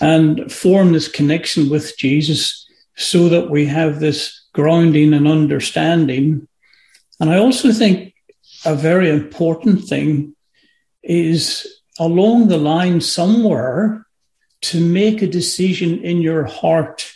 and 0.00 0.50
form 0.50 0.92
this 0.92 1.08
connection 1.08 1.68
with 1.68 1.96
Jesus 1.98 2.63
so 2.96 3.28
that 3.28 3.50
we 3.50 3.66
have 3.66 4.00
this 4.00 4.46
grounding 4.52 5.12
and 5.12 5.26
understanding. 5.26 6.46
And 7.20 7.30
I 7.30 7.38
also 7.38 7.72
think 7.72 8.14
a 8.64 8.74
very 8.74 9.10
important 9.10 9.84
thing 9.84 10.34
is 11.02 11.66
along 11.98 12.48
the 12.48 12.58
line 12.58 13.00
somewhere 13.00 14.06
to 14.62 14.80
make 14.80 15.22
a 15.22 15.26
decision 15.26 16.02
in 16.02 16.22
your 16.22 16.44
heart 16.44 17.12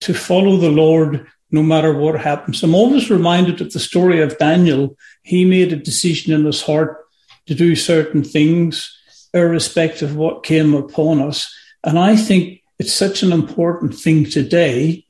to 0.00 0.14
follow 0.14 0.56
the 0.56 0.70
Lord 0.70 1.26
no 1.50 1.62
matter 1.62 1.92
what 1.92 2.18
happens. 2.20 2.62
I'm 2.62 2.74
always 2.74 3.10
reminded 3.10 3.60
of 3.60 3.72
the 3.72 3.80
story 3.80 4.20
of 4.22 4.38
Daniel. 4.38 4.96
He 5.22 5.44
made 5.44 5.72
a 5.72 5.76
decision 5.76 6.32
in 6.32 6.44
his 6.44 6.62
heart 6.62 7.04
to 7.46 7.54
do 7.54 7.76
certain 7.76 8.24
things, 8.24 8.96
irrespective 9.34 10.10
of 10.10 10.16
what 10.16 10.44
came 10.44 10.74
upon 10.74 11.20
us. 11.20 11.54
And 11.84 11.98
I 11.98 12.16
think 12.16 12.61
it's 12.82 12.92
such 12.92 13.22
an 13.22 13.30
important 13.30 13.94
thing 13.94 14.24
today 14.28 15.06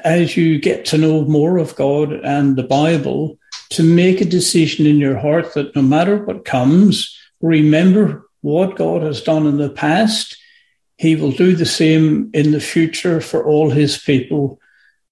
as 0.00 0.36
you 0.36 0.58
get 0.58 0.84
to 0.84 0.98
know 0.98 1.24
more 1.26 1.56
of 1.58 1.76
God 1.76 2.10
and 2.12 2.56
the 2.56 2.64
Bible 2.64 3.38
to 3.70 3.84
make 3.84 4.20
a 4.20 4.24
decision 4.24 4.84
in 4.84 4.96
your 4.96 5.16
heart 5.16 5.54
that 5.54 5.76
no 5.76 5.82
matter 5.82 6.16
what 6.24 6.44
comes, 6.44 7.16
remember 7.40 8.28
what 8.40 8.74
God 8.74 9.02
has 9.02 9.20
done 9.20 9.46
in 9.46 9.58
the 9.58 9.70
past. 9.70 10.36
He 10.96 11.14
will 11.14 11.30
do 11.30 11.54
the 11.54 11.66
same 11.66 12.32
in 12.34 12.50
the 12.50 12.58
future 12.58 13.20
for 13.20 13.46
all 13.46 13.70
his 13.70 13.96
people. 13.96 14.58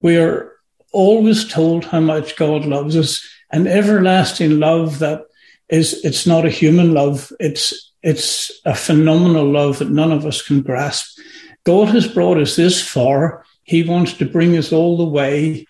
We 0.00 0.16
are 0.16 0.50
always 0.90 1.46
told 1.46 1.84
how 1.84 2.00
much 2.00 2.34
God 2.34 2.64
loves 2.64 2.96
us, 2.96 3.24
an 3.52 3.68
everlasting 3.68 4.58
love 4.58 4.98
that 4.98 5.22
is, 5.68 6.04
it's 6.04 6.26
not 6.26 6.44
a 6.46 6.50
human 6.50 6.94
love. 6.94 7.30
It's, 7.38 7.92
it's 8.02 8.50
a 8.64 8.74
phenomenal 8.74 9.48
love 9.48 9.78
that 9.78 9.90
none 9.90 10.10
of 10.10 10.26
us 10.26 10.42
can 10.42 10.62
grasp. 10.62 11.15
God 11.66 11.88
has 11.88 12.06
brought 12.06 12.38
us 12.38 12.54
this 12.54 12.80
far. 12.80 13.44
He 13.64 13.82
wants 13.82 14.14
to 14.14 14.24
bring 14.24 14.56
us 14.56 14.72
all 14.72 14.96
the 14.96 15.04
way. 15.04 15.66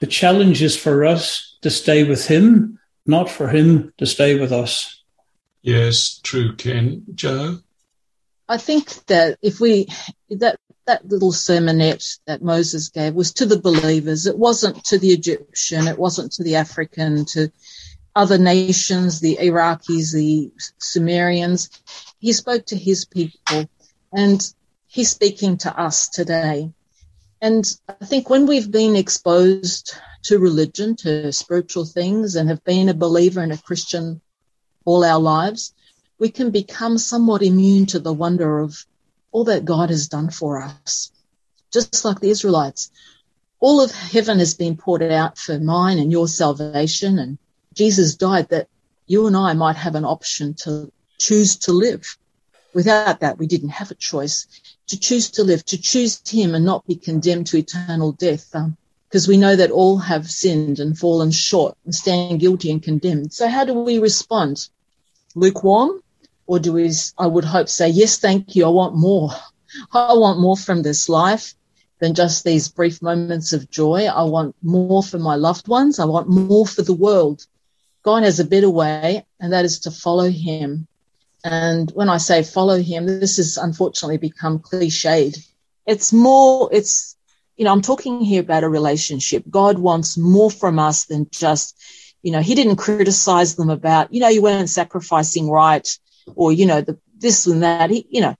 The 0.00 0.06
challenge 0.06 0.62
is 0.62 0.74
for 0.74 1.04
us 1.04 1.58
to 1.60 1.70
stay 1.70 2.02
with 2.02 2.26
him, 2.26 2.80
not 3.04 3.30
for 3.30 3.48
him 3.48 3.92
to 3.98 4.06
stay 4.06 4.40
with 4.40 4.52
us. 4.52 5.02
Yes, 5.60 6.18
true, 6.22 6.56
Ken. 6.56 7.04
Joe? 7.14 7.58
I 8.48 8.56
think 8.56 9.04
that 9.06 9.38
if 9.42 9.60
we, 9.60 9.88
that, 10.30 10.58
that 10.86 11.06
little 11.06 11.32
sermonette 11.32 12.18
that 12.26 12.42
Moses 12.42 12.88
gave 12.88 13.14
was 13.14 13.34
to 13.34 13.44
the 13.44 13.60
believers. 13.60 14.26
It 14.26 14.38
wasn't 14.38 14.82
to 14.86 14.98
the 14.98 15.08
Egyptian. 15.08 15.88
It 15.88 15.98
wasn't 15.98 16.32
to 16.32 16.42
the 16.42 16.56
African, 16.56 17.26
to 17.26 17.52
other 18.16 18.38
nations, 18.38 19.20
the 19.20 19.36
Iraqis, 19.36 20.14
the 20.14 20.52
Sumerians. 20.78 21.68
he 22.18 22.32
spoke 22.32 22.64
to 22.66 22.76
his 22.76 23.04
people 23.04 23.68
and 24.12 24.54
he's 24.94 25.10
speaking 25.10 25.56
to 25.56 25.76
us 25.76 26.08
today. 26.08 26.72
And 27.42 27.64
I 27.88 28.04
think 28.04 28.30
when 28.30 28.46
we've 28.46 28.70
been 28.70 28.94
exposed 28.94 29.92
to 30.22 30.38
religion, 30.38 30.94
to 30.96 31.32
spiritual 31.32 31.84
things, 31.84 32.36
and 32.36 32.48
have 32.48 32.62
been 32.62 32.88
a 32.88 32.94
believer 32.94 33.40
and 33.40 33.52
a 33.52 33.58
Christian 33.58 34.20
all 34.84 35.04
our 35.04 35.18
lives, 35.18 35.74
we 36.20 36.30
can 36.30 36.52
become 36.52 36.96
somewhat 36.96 37.42
immune 37.42 37.86
to 37.86 37.98
the 37.98 38.12
wonder 38.12 38.60
of 38.60 38.86
all 39.32 39.44
that 39.44 39.64
God 39.64 39.90
has 39.90 40.06
done 40.06 40.30
for 40.30 40.62
us. 40.62 41.10
Just 41.72 42.04
like 42.04 42.20
the 42.20 42.30
Israelites, 42.30 42.92
all 43.58 43.80
of 43.80 43.90
heaven 43.90 44.38
has 44.38 44.54
been 44.54 44.76
poured 44.76 45.02
out 45.02 45.38
for 45.38 45.58
mine 45.58 45.98
and 45.98 46.12
your 46.12 46.28
salvation, 46.28 47.18
and 47.18 47.38
Jesus 47.74 48.14
died 48.14 48.50
that 48.50 48.68
you 49.08 49.26
and 49.26 49.36
I 49.36 49.54
might 49.54 49.76
have 49.76 49.96
an 49.96 50.04
option 50.04 50.54
to 50.62 50.92
choose 51.18 51.56
to 51.66 51.72
live. 51.72 52.16
Without 52.74 53.20
that, 53.20 53.38
we 53.38 53.46
didn't 53.46 53.68
have 53.68 53.92
a 53.92 53.94
choice 53.94 54.46
to 54.88 54.98
choose 54.98 55.30
to 55.30 55.44
live, 55.44 55.64
to 55.66 55.78
choose 55.80 56.20
Him 56.28 56.54
and 56.54 56.64
not 56.64 56.84
be 56.86 56.96
condemned 56.96 57.46
to 57.48 57.56
eternal 57.56 58.10
death. 58.12 58.50
because 59.08 59.28
um, 59.28 59.30
we 59.30 59.36
know 59.36 59.54
that 59.54 59.70
all 59.70 59.98
have 59.98 60.28
sinned 60.28 60.80
and 60.80 60.98
fallen 60.98 61.30
short 61.30 61.76
and 61.84 61.94
stand 61.94 62.40
guilty 62.40 62.72
and 62.72 62.82
condemned. 62.82 63.32
So 63.32 63.48
how 63.48 63.64
do 63.64 63.74
we 63.74 63.98
respond? 63.98 64.68
Lukewarm? 65.36 66.00
Or 66.46 66.58
do 66.58 66.72
we, 66.72 66.90
I 67.16 67.26
would 67.28 67.44
hope, 67.44 67.68
say, 67.68 67.88
yes, 67.88 68.18
thank 68.18 68.56
you. 68.56 68.66
I 68.66 68.68
want 68.70 68.96
more. 68.96 69.30
I 69.92 70.14
want 70.14 70.40
more 70.40 70.56
from 70.56 70.82
this 70.82 71.08
life 71.08 71.54
than 72.00 72.14
just 72.14 72.44
these 72.44 72.68
brief 72.68 73.00
moments 73.00 73.52
of 73.52 73.70
joy. 73.70 74.06
I 74.06 74.24
want 74.24 74.56
more 74.62 75.02
for 75.02 75.18
my 75.18 75.36
loved 75.36 75.68
ones. 75.68 76.00
I 76.00 76.04
want 76.06 76.28
more 76.28 76.66
for 76.66 76.82
the 76.82 76.92
world. 76.92 77.46
God 78.02 78.24
has 78.24 78.40
a 78.40 78.44
better 78.44 78.68
way, 78.68 79.24
and 79.40 79.52
that 79.52 79.64
is 79.64 79.80
to 79.80 79.90
follow 79.90 80.28
Him 80.28 80.86
and 81.44 81.90
when 81.90 82.08
I 82.08 82.16
say 82.16 82.42
follow 82.42 82.80
him, 82.80 83.06
this 83.06 83.36
has 83.36 83.58
unfortunately 83.58 84.16
become 84.16 84.60
cliched. 84.60 85.36
It's 85.86 86.10
more, 86.10 86.70
it's, 86.72 87.16
you 87.56 87.66
know, 87.66 87.72
I'm 87.72 87.82
talking 87.82 88.22
here 88.22 88.40
about 88.40 88.64
a 88.64 88.68
relationship. 88.68 89.44
God 89.48 89.78
wants 89.78 90.16
more 90.16 90.50
from 90.50 90.78
us 90.78 91.04
than 91.04 91.28
just, 91.30 91.78
you 92.22 92.32
know, 92.32 92.40
he 92.40 92.54
didn't 92.54 92.76
criticize 92.76 93.56
them 93.56 93.68
about, 93.68 94.14
you 94.14 94.20
know, 94.20 94.28
you 94.28 94.40
weren't 94.40 94.70
sacrificing 94.70 95.50
right 95.50 95.86
or, 96.34 96.50
you 96.50 96.64
know, 96.64 96.80
the, 96.80 96.98
this 97.18 97.46
and 97.46 97.62
that. 97.62 97.90
He, 97.90 98.06
you 98.08 98.22
know, 98.22 98.34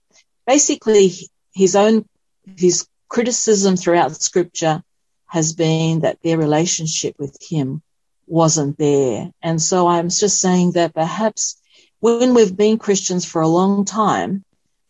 basically 0.47 1.11
his 1.53 1.75
own, 1.75 2.09
his 2.57 2.87
criticism 3.07 3.77
throughout 3.77 4.19
scripture 4.19 4.81
has 5.27 5.53
been 5.53 5.99
that 5.99 6.23
their 6.23 6.39
relationship 6.39 7.15
with 7.19 7.37
him 7.39 7.83
wasn't 8.25 8.79
there. 8.79 9.29
And 9.43 9.61
so 9.61 9.87
I'm 9.87 10.09
just 10.09 10.41
saying 10.41 10.71
that 10.71 10.95
perhaps 10.95 11.61
when 12.05 12.35
we've 12.35 12.55
been 12.55 12.77
Christians 12.77 13.25
for 13.25 13.41
a 13.41 13.47
long 13.47 13.83
time, 13.83 14.45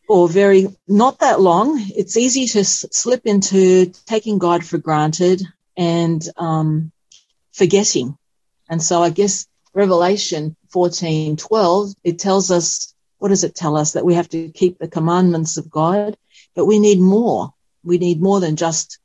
or 0.10 0.28
very 0.28 0.68
not 0.86 1.20
that 1.20 1.40
long, 1.40 1.82
it's 1.96 2.18
easy 2.18 2.46
to 2.48 2.60
s- 2.60 2.86
slip 2.92 3.26
into 3.26 3.94
taking 4.06 4.38
God 4.38 4.66
for 4.66 4.78
granted 4.78 5.42
and 5.78 6.22
um, 6.36 6.92
forgetting. 7.54 8.18
And 8.70 8.84
so 8.84 9.02
I 9.02 9.12
guess 9.12 9.48
Revelation 9.74 10.58
14, 10.72 11.38
12, 11.38 11.94
it 12.04 12.20
tells 12.20 12.52
us, 12.52 12.94
what 13.18 13.30
does 13.30 13.46
it 13.46 13.56
tell 13.56 13.78
us? 13.78 13.94
That 13.94 14.04
we 14.06 14.16
have 14.16 14.28
to 14.30 14.50
keep 14.50 14.78
the 14.78 14.90
commandments 14.90 15.56
of 15.56 15.70
God, 15.70 16.18
but 16.54 16.66
we 16.66 16.80
need 16.80 17.00
more. 17.00 17.54
We 17.82 17.98
need 17.98 18.22
more 18.22 18.42
than 18.42 18.58
just 18.58 19.00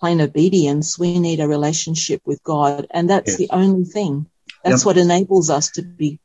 plain 0.00 0.20
obedience. 0.20 0.98
We 0.98 1.20
need 1.20 1.38
a 1.38 1.46
relationship 1.46 2.22
with 2.24 2.42
God. 2.42 2.88
And 2.90 3.08
that's 3.08 3.38
yes. 3.38 3.38
the 3.38 3.50
only 3.52 3.84
thing. 3.84 4.26
That's 4.64 4.82
yep. 4.82 4.86
what 4.86 4.98
enables 4.98 5.48
us 5.48 5.70
to 5.72 5.82
be 5.82 6.18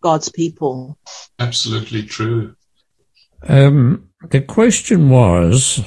God's 0.00 0.28
people. 0.28 0.98
Absolutely 1.38 2.02
true. 2.02 2.56
Um, 3.42 4.10
the 4.30 4.40
question 4.40 5.10
was, 5.10 5.82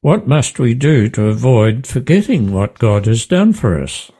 what 0.00 0.26
must 0.26 0.58
we 0.58 0.74
do 0.74 1.08
to 1.10 1.28
avoid 1.28 1.86
forgetting 1.86 2.52
what 2.52 2.78
God 2.78 3.06
has 3.06 3.26
done 3.26 3.52
for 3.52 3.80
us? 3.80 4.10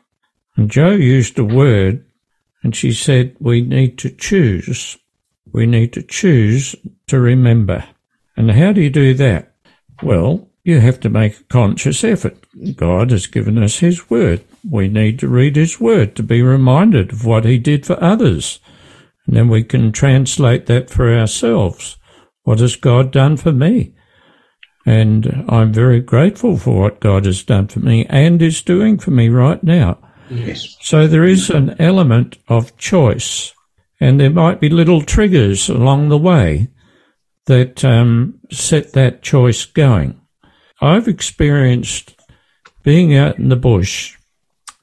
And 0.57 0.71
Joe 0.71 0.91
used 0.91 1.39
a 1.39 1.45
word 1.45 2.05
and 2.63 2.77
she 2.77 2.93
said, 2.93 3.37
we 3.41 3.63
need 3.63 3.99
to 3.99 4.11
choose. 4.11 4.99
We 5.53 5.67
need 5.67 5.93
to 5.95 6.03
choose 6.03 6.77
to 7.07 7.19
remember. 7.19 7.85
And 8.37 8.51
how 8.51 8.73
do 8.73 8.83
you 8.83 8.91
do 8.91 9.15
that? 9.15 9.55
Well, 10.03 10.49
you 10.63 10.81
have 10.81 11.01
to 11.01 11.09
make 11.09 11.41
a 11.41 11.45
conscious 11.45 12.05
effort. 12.05 12.37
God 12.77 13.11
has 13.11 13.27
given 13.27 13.63
us 13.63 13.79
His 13.79 14.11
Word. 14.11 14.45
We 14.69 14.89
need 14.89 15.19
to 15.21 15.29
read 15.29 15.57
His 15.57 15.81
Word 15.81 16.15
to 16.17 16.23
be 16.23 16.43
reminded 16.43 17.13
of 17.13 17.25
what 17.25 17.45
He 17.45 17.59
did 17.59 17.87
for 17.87 18.03
others 18.03 18.61
and 19.31 19.37
then 19.37 19.49
we 19.49 19.63
can 19.63 19.93
translate 19.93 20.67
that 20.67 20.91
for 20.91 21.17
ourselves. 21.17 21.97
What 22.43 22.59
has 22.59 22.75
God 22.75 23.13
done 23.13 23.37
for 23.37 23.53
me? 23.53 23.95
And 24.85 25.45
I'm 25.49 25.73
very 25.73 26.01
grateful 26.01 26.57
for 26.57 26.81
what 26.81 26.99
God 26.99 27.27
has 27.27 27.45
done 27.45 27.69
for 27.69 27.79
me 27.79 28.07
and 28.07 28.43
is 28.43 28.61
doing 28.61 28.99
for 28.99 29.13
me 29.13 29.29
right 29.29 29.63
now. 29.63 29.99
Yes. 30.31 30.77
So 30.81 31.07
there 31.07 31.23
is 31.23 31.49
an 31.49 31.77
element 31.81 32.39
of 32.49 32.77
choice, 32.77 33.55
and 34.01 34.19
there 34.19 34.31
might 34.31 34.59
be 34.59 34.69
little 34.69 35.01
triggers 35.01 35.69
along 35.69 36.09
the 36.09 36.19
way 36.19 36.67
that 37.47 37.85
um, 37.85 38.41
set 38.51 38.95
that 38.95 39.23
choice 39.23 39.65
going. 39.65 40.21
I've 40.81 41.07
experienced 41.07 42.17
being 42.83 43.15
out 43.17 43.39
in 43.39 43.49
the 43.49 43.55
bush 43.55 44.17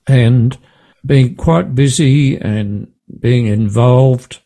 and 0.08 0.58
being 1.06 1.36
quite 1.36 1.76
busy 1.76 2.38
and 2.38 2.94
being 3.20 3.48
involved. 3.48 4.42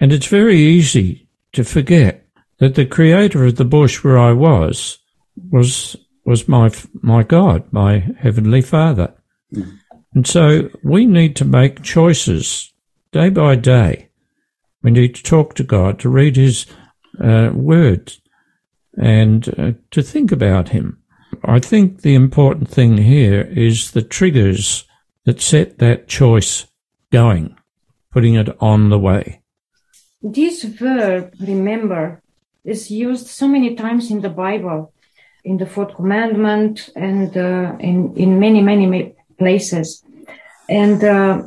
And 0.00 0.12
it's 0.12 0.26
very 0.26 0.58
easy 0.58 1.28
to 1.52 1.64
forget 1.64 2.26
that 2.58 2.74
the 2.74 2.86
creator 2.86 3.44
of 3.44 3.56
the 3.56 3.64
bush 3.64 4.02
where 4.02 4.18
I 4.18 4.32
was 4.32 4.98
was 5.50 5.96
was 6.24 6.48
my 6.48 6.70
my 7.02 7.22
God, 7.22 7.64
my 7.72 7.98
heavenly 8.18 8.62
Father. 8.62 9.12
Mm. 9.52 9.78
And 10.14 10.26
so 10.26 10.70
we 10.82 11.06
need 11.06 11.34
to 11.36 11.44
make 11.44 11.82
choices 11.82 12.72
day 13.12 13.30
by 13.30 13.56
day. 13.56 14.08
We 14.82 14.90
need 14.90 15.14
to 15.16 15.22
talk 15.22 15.54
to 15.54 15.64
God, 15.64 15.98
to 16.00 16.08
read 16.08 16.36
His 16.36 16.66
uh, 17.20 17.50
words, 17.52 18.20
and 18.96 19.48
uh, 19.58 19.72
to 19.90 20.02
think 20.02 20.30
about 20.30 20.68
Him. 20.68 21.02
I 21.42 21.58
think 21.58 22.02
the 22.02 22.14
important 22.14 22.68
thing 22.68 22.98
here 22.98 23.42
is 23.42 23.90
the 23.90 24.02
triggers 24.02 24.84
that 25.24 25.40
set 25.40 25.78
that 25.78 26.06
choice 26.06 26.66
going 27.10 27.56
putting 28.14 28.34
it 28.34 28.48
on 28.60 28.88
the 28.88 28.98
way. 28.98 29.42
This 30.22 30.62
verb, 30.62 31.34
remember, 31.40 32.22
is 32.64 32.90
used 32.90 33.26
so 33.26 33.46
many 33.46 33.74
times 33.74 34.10
in 34.10 34.20
the 34.22 34.30
Bible, 34.30 34.92
in 35.44 35.58
the 35.58 35.66
fourth 35.66 35.94
commandment 35.96 36.88
and 36.96 37.36
uh, 37.36 37.76
in, 37.80 38.16
in 38.16 38.40
many, 38.40 38.62
many 38.62 39.14
places. 39.36 40.02
And 40.68 41.02
uh, 41.04 41.42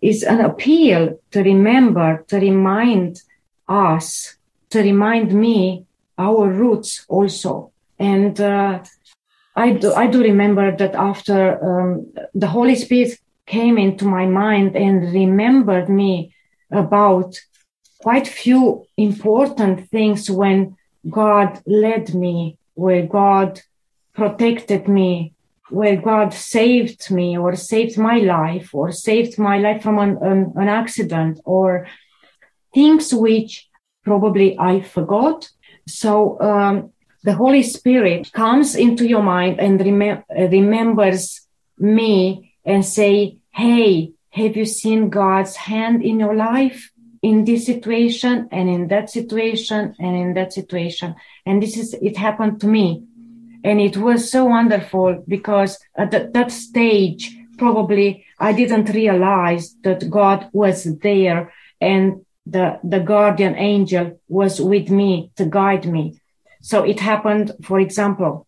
it's 0.00 0.22
an 0.22 0.40
appeal 0.40 1.18
to 1.32 1.42
remember, 1.42 2.24
to 2.28 2.36
remind 2.36 3.22
us, 3.66 4.36
to 4.72 4.78
remind 4.80 5.34
me 5.34 5.86
our 6.18 6.48
roots 6.48 7.04
also. 7.08 7.72
And 7.98 8.40
uh, 8.40 8.84
I 9.56 9.72
do, 9.72 9.92
I 9.94 10.06
do 10.06 10.22
remember 10.22 10.76
that 10.76 10.94
after 10.94 11.38
um, 11.64 12.12
the 12.34 12.46
Holy 12.46 12.76
Spirit 12.76 13.18
came 13.50 13.76
into 13.78 14.04
my 14.04 14.26
mind 14.26 14.76
and 14.76 15.12
remembered 15.12 15.88
me 15.88 16.32
about 16.70 17.30
quite 18.00 18.26
few 18.28 18.86
important 18.96 19.90
things 19.90 20.30
when 20.30 20.76
God 21.08 21.60
led 21.66 22.14
me, 22.14 22.58
where 22.74 23.06
God 23.06 23.60
protected 24.14 24.88
me, 24.88 25.34
where 25.68 25.96
God 25.96 26.32
saved 26.32 27.10
me 27.10 27.36
or 27.36 27.56
saved 27.56 27.98
my 27.98 28.18
life 28.18 28.68
or 28.72 28.92
saved 28.92 29.38
my 29.38 29.58
life 29.58 29.82
from 29.82 29.98
an, 29.98 30.18
an, 30.22 30.52
an 30.54 30.68
accident 30.68 31.40
or 31.44 31.88
things 32.72 33.12
which 33.12 33.68
probably 34.04 34.56
I 34.58 34.80
forgot. 34.80 35.48
So, 35.88 36.40
um, 36.40 36.92
the 37.22 37.34
Holy 37.34 37.62
Spirit 37.62 38.32
comes 38.32 38.74
into 38.76 39.06
your 39.06 39.22
mind 39.22 39.60
and 39.60 39.78
rem- 39.78 40.24
remembers 40.30 41.46
me 41.78 42.54
and 42.64 42.84
say, 42.84 43.39
Hey, 43.52 44.12
have 44.30 44.56
you 44.56 44.64
seen 44.64 45.10
God's 45.10 45.56
hand 45.56 46.04
in 46.04 46.20
your 46.20 46.34
life 46.34 46.90
in 47.20 47.44
this 47.44 47.66
situation 47.66 48.48
and 48.52 48.68
in 48.68 48.88
that 48.88 49.10
situation 49.10 49.94
and 49.98 50.16
in 50.16 50.34
that 50.34 50.52
situation? 50.52 51.16
And 51.44 51.62
this 51.62 51.76
is, 51.76 51.94
it 51.94 52.16
happened 52.16 52.60
to 52.60 52.68
me. 52.68 53.02
And 53.64 53.80
it 53.80 53.96
was 53.96 54.30
so 54.30 54.46
wonderful 54.46 55.24
because 55.26 55.78
at 55.96 56.12
that, 56.12 56.32
that 56.32 56.50
stage, 56.52 57.36
probably 57.58 58.24
I 58.38 58.52
didn't 58.52 58.94
realize 58.94 59.74
that 59.82 60.08
God 60.08 60.48
was 60.52 60.84
there 60.98 61.52
and 61.80 62.24
the, 62.46 62.78
the 62.82 63.00
guardian 63.00 63.56
angel 63.56 64.20
was 64.28 64.60
with 64.60 64.90
me 64.90 65.32
to 65.36 65.44
guide 65.44 65.86
me. 65.86 66.20
So 66.62 66.84
it 66.84 67.00
happened, 67.00 67.52
for 67.62 67.80
example, 67.80 68.46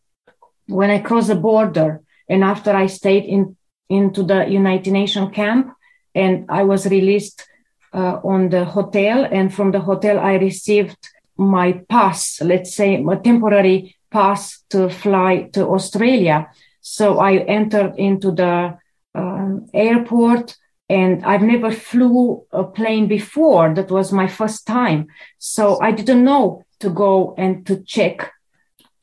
when 0.66 0.90
I 0.90 1.00
crossed 1.00 1.28
the 1.28 1.34
border 1.34 2.02
and 2.28 2.44
after 2.44 2.70
I 2.70 2.86
stayed 2.86 3.24
in 3.24 3.56
into 3.92 4.22
the 4.22 4.46
United 4.48 4.92
Nations 4.92 5.30
camp 5.34 5.74
and 6.14 6.46
I 6.48 6.62
was 6.62 6.86
released 6.86 7.46
uh, 7.92 8.20
on 8.24 8.48
the 8.48 8.64
hotel. 8.64 9.26
And 9.30 9.52
from 9.52 9.70
the 9.70 9.80
hotel, 9.80 10.18
I 10.18 10.34
received 10.34 10.96
my 11.36 11.72
pass, 11.88 12.40
let's 12.40 12.74
say 12.74 13.02
a 13.02 13.16
temporary 13.16 13.96
pass 14.10 14.62
to 14.70 14.88
fly 14.88 15.48
to 15.52 15.66
Australia. 15.66 16.48
So 16.80 17.18
I 17.18 17.36
entered 17.36 17.94
into 17.96 18.32
the 18.32 18.78
um, 19.14 19.66
airport 19.72 20.56
and 20.88 21.24
I've 21.24 21.42
never 21.42 21.70
flew 21.70 22.44
a 22.50 22.64
plane 22.64 23.08
before. 23.08 23.74
That 23.74 23.90
was 23.90 24.12
my 24.12 24.28
first 24.28 24.66
time. 24.66 25.08
So 25.38 25.80
I 25.80 25.92
didn't 25.92 26.24
know 26.24 26.64
to 26.80 26.90
go 26.90 27.34
and 27.38 27.66
to 27.66 27.82
check 27.82 28.32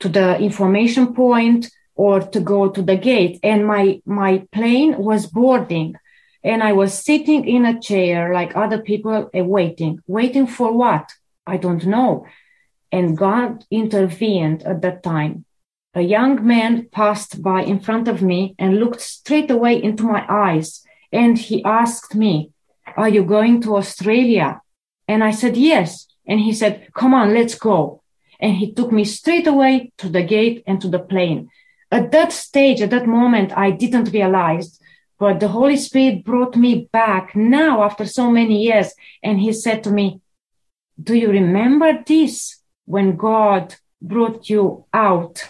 to 0.00 0.08
the 0.08 0.38
information 0.38 1.14
point 1.14 1.70
or 2.00 2.18
to 2.18 2.40
go 2.40 2.60
to 2.70 2.80
the 2.80 2.96
gate. 2.96 3.38
And 3.42 3.66
my, 3.66 4.00
my 4.06 4.32
plane 4.52 4.96
was 4.96 5.26
boarding 5.26 5.96
and 6.42 6.62
I 6.62 6.72
was 6.72 7.04
sitting 7.10 7.46
in 7.46 7.66
a 7.66 7.78
chair 7.78 8.32
like 8.32 8.56
other 8.56 8.80
people 8.80 9.28
uh, 9.38 9.44
waiting, 9.44 10.00
waiting 10.06 10.46
for 10.46 10.72
what? 10.72 11.10
I 11.46 11.58
don't 11.58 11.84
know. 11.84 12.24
And 12.90 13.18
God 13.18 13.66
intervened 13.70 14.62
at 14.62 14.80
that 14.80 15.02
time. 15.02 15.44
A 15.92 16.00
young 16.00 16.46
man 16.46 16.88
passed 16.90 17.42
by 17.42 17.64
in 17.64 17.80
front 17.80 18.08
of 18.08 18.22
me 18.22 18.54
and 18.58 18.80
looked 18.80 19.02
straight 19.02 19.50
away 19.50 19.74
into 19.82 20.04
my 20.04 20.24
eyes. 20.26 20.82
And 21.12 21.36
he 21.36 21.62
asked 21.64 22.14
me, 22.14 22.50
are 22.96 23.10
you 23.10 23.24
going 23.24 23.60
to 23.64 23.76
Australia? 23.76 24.62
And 25.06 25.22
I 25.22 25.32
said, 25.32 25.54
yes. 25.54 26.06
And 26.26 26.40
he 26.40 26.54
said, 26.54 26.88
come 26.94 27.12
on, 27.12 27.34
let's 27.34 27.56
go. 27.56 28.02
And 28.40 28.56
he 28.56 28.72
took 28.72 28.90
me 28.90 29.04
straight 29.04 29.46
away 29.46 29.92
to 29.98 30.08
the 30.08 30.22
gate 30.22 30.62
and 30.66 30.80
to 30.80 30.88
the 30.88 31.04
plane. 31.12 31.50
At 31.90 32.12
that 32.12 32.32
stage, 32.32 32.80
at 32.80 32.90
that 32.90 33.06
moment, 33.06 33.52
I 33.56 33.70
didn't 33.70 34.12
realize 34.12 34.80
but 35.20 35.38
the 35.38 35.48
Holy 35.48 35.76
Spirit 35.76 36.24
brought 36.24 36.56
me 36.56 36.88
back 36.90 37.36
now 37.36 37.84
after 37.84 38.06
so 38.06 38.30
many 38.30 38.62
years. 38.62 38.94
And 39.22 39.38
he 39.38 39.52
said 39.52 39.84
to 39.84 39.90
me, 39.90 40.22
do 41.00 41.14
you 41.14 41.30
remember 41.30 42.02
this 42.06 42.56
when 42.86 43.16
God 43.16 43.74
brought 44.00 44.48
you 44.48 44.86
out 44.94 45.46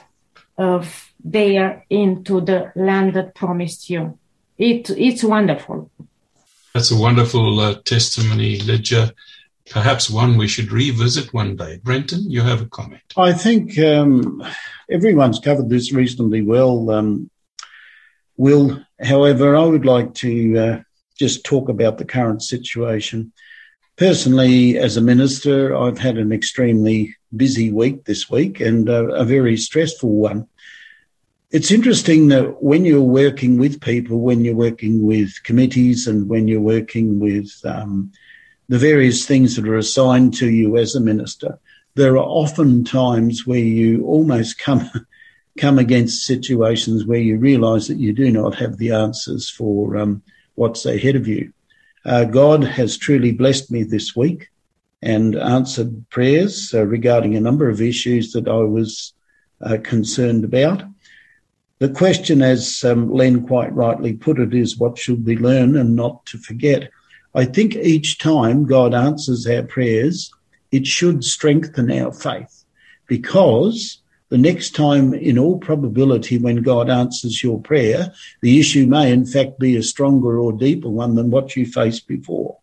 of 0.59 1.13
there 1.23 1.87
into 1.89 2.41
the 2.41 2.73
land 2.75 3.15
that 3.15 3.37
promised 3.37 3.89
you? 3.89 4.19
It, 4.59 4.91
it's 4.91 5.23
wonderful. 5.23 5.89
That's 6.75 6.91
a 6.91 6.97
wonderful 6.97 7.61
uh, 7.61 7.75
testimony, 7.85 8.59
Lydia. 8.59 9.15
Perhaps 9.71 10.11
one 10.11 10.37
we 10.37 10.49
should 10.49 10.73
revisit 10.73 11.33
one 11.33 11.55
day. 11.55 11.81
Brenton, 11.83 12.29
you 12.29 12.43
have 12.43 12.61
a 12.61 12.67
comment. 12.67 13.03
I 13.17 13.33
think 13.33 13.79
um, 13.79 14.45
everyone's 14.91 15.39
covered 15.39 15.69
this 15.69 15.93
reasonably 15.93 16.43
well. 16.43 16.91
Um, 16.91 17.31
Will, 18.37 18.85
however, 19.01 19.55
I 19.55 19.65
would 19.65 19.85
like 19.85 20.15
to 20.15 20.59
uh, 20.59 20.81
just 21.17 21.45
talk 21.45 21.69
about 21.69 21.99
the 21.99 22.05
current 22.05 22.43
situation. 22.43 23.33
Personally, 23.97 24.77
as 24.77 24.97
a 24.97 25.03
minister, 25.03 25.77
I've 25.77 25.99
had 25.99 26.19
an 26.19 26.33
extremely 26.33 27.15
busy 27.37 27.71
week 27.71 28.07
this 28.07 28.29
week 28.29 28.59
and 28.59 28.89
uh, 28.89 29.09
a 29.09 29.25
very 29.25 29.57
stressful 29.57 30.11
one. 30.11 30.49
It's 31.51 31.71
interesting 31.71 32.29
that 32.29 32.63
when 32.63 32.85
you're 32.85 33.03
working 33.03 33.59
with 33.59 33.81
people, 33.81 34.21
when 34.21 34.45
you're 34.45 34.55
working 34.55 35.05
with 35.05 35.43
committees, 35.45 36.07
and 36.07 36.29
when 36.29 36.49
you're 36.49 36.61
working 36.61 37.21
with 37.21 37.53
um, 37.65 38.13
the 38.71 38.79
various 38.79 39.27
things 39.27 39.57
that 39.57 39.67
are 39.67 39.77
assigned 39.77 40.33
to 40.33 40.49
you 40.49 40.77
as 40.77 40.95
a 40.95 41.01
minister, 41.01 41.59
there 41.97 42.17
are 42.17 42.25
often 42.25 42.85
times 42.85 43.45
where 43.45 43.59
you 43.59 44.05
almost 44.05 44.61
come 44.61 44.89
come 45.59 45.77
against 45.77 46.25
situations 46.25 47.05
where 47.05 47.19
you 47.19 47.37
realize 47.37 47.89
that 47.89 47.99
you 47.99 48.13
do 48.13 48.31
not 48.31 48.55
have 48.55 48.79
the 48.79 48.93
answers 48.93 49.51
for 49.51 49.97
um, 49.97 50.23
what's 50.55 50.87
ahead 50.87 51.17
of 51.17 51.27
you. 51.27 51.53
Uh, 52.05 52.23
God 52.23 52.63
has 52.63 52.97
truly 52.97 53.33
blessed 53.33 53.73
me 53.73 53.83
this 53.83 54.15
week 54.15 54.49
and 55.03 55.35
answered 55.35 56.09
prayers 56.09 56.73
uh, 56.73 56.87
regarding 56.87 57.35
a 57.35 57.41
number 57.41 57.69
of 57.69 57.83
issues 57.83 58.33
that 58.33 58.47
I 58.47 58.63
was 58.63 59.13
uh, 59.61 59.79
concerned 59.83 60.45
about. 60.45 60.85
The 61.81 61.89
question, 61.89 62.41
as 62.41 62.85
um, 62.85 63.11
Len 63.11 63.49
quite 63.49 63.75
rightly 63.75 64.13
put 64.13 64.39
it, 64.39 64.55
is 64.55 64.79
what 64.79 64.97
should 64.97 65.27
we 65.27 65.37
learn 65.37 65.77
and 65.77 65.97
not 65.97 66.25
to 66.27 66.39
forget? 66.39 66.91
I 67.35 67.45
think 67.45 67.77
each 67.77 68.19
time 68.19 68.65
God 68.65 68.95
answers 68.95 69.47
our 69.47 69.63
prayers, 69.63 70.33
it 70.73 70.87
should 70.87 71.25
strengthen 71.25 71.91
our 71.91 72.13
faith 72.13 72.65
because 73.07 74.01
the 74.31 74.39
next 74.39 74.77
time, 74.77 75.13
in 75.13 75.39
all 75.39 75.59
probability, 75.59 76.39
when 76.39 76.63
God 76.63 76.89
answers 76.89 77.43
your 77.43 77.61
prayer, 77.61 78.13
the 78.43 78.61
issue 78.61 78.87
may 78.87 79.13
in 79.13 79.27
fact 79.27 79.59
be 79.59 79.77
a 79.77 79.83
stronger 79.83 80.39
or 80.39 80.53
deeper 80.53 80.89
one 80.89 81.17
than 81.17 81.31
what 81.31 81.57
you 81.57 81.67
faced 81.67 82.07
before. 82.07 82.59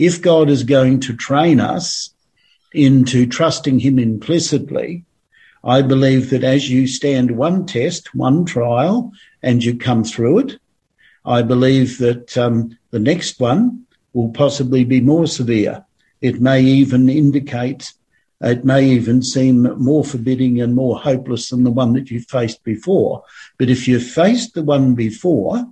If 0.00 0.20
God 0.20 0.50
is 0.50 0.64
going 0.64 0.98
to 1.00 1.16
train 1.16 1.60
us 1.60 2.12
into 2.72 3.26
trusting 3.26 3.78
Him 3.78 4.00
implicitly, 4.00 5.04
I 5.62 5.82
believe 5.82 6.30
that 6.30 6.42
as 6.42 6.68
you 6.68 6.88
stand 6.88 7.36
one 7.36 7.66
test, 7.66 8.12
one 8.16 8.44
trial, 8.44 9.12
and 9.44 9.62
you 9.62 9.78
come 9.78 10.02
through 10.02 10.38
it, 10.40 10.58
I 11.24 11.42
believe 11.42 11.98
that 11.98 12.36
um, 12.36 12.76
the 12.90 12.98
next 12.98 13.38
one 13.38 13.81
will 14.12 14.30
possibly 14.30 14.84
be 14.84 15.00
more 15.00 15.26
severe. 15.26 15.84
It 16.20 16.40
may 16.40 16.62
even 16.62 17.08
indicate 17.08 17.92
it 18.42 18.64
may 18.64 18.84
even 18.90 19.22
seem 19.22 19.62
more 19.78 20.04
forbidding 20.04 20.60
and 20.60 20.74
more 20.74 20.98
hopeless 20.98 21.50
than 21.50 21.62
the 21.62 21.70
one 21.70 21.92
that 21.92 22.10
you 22.10 22.20
faced 22.20 22.64
before. 22.64 23.22
But 23.56 23.70
if 23.70 23.86
you've 23.86 24.06
faced 24.06 24.54
the 24.54 24.64
one 24.64 24.96
before 24.96 25.64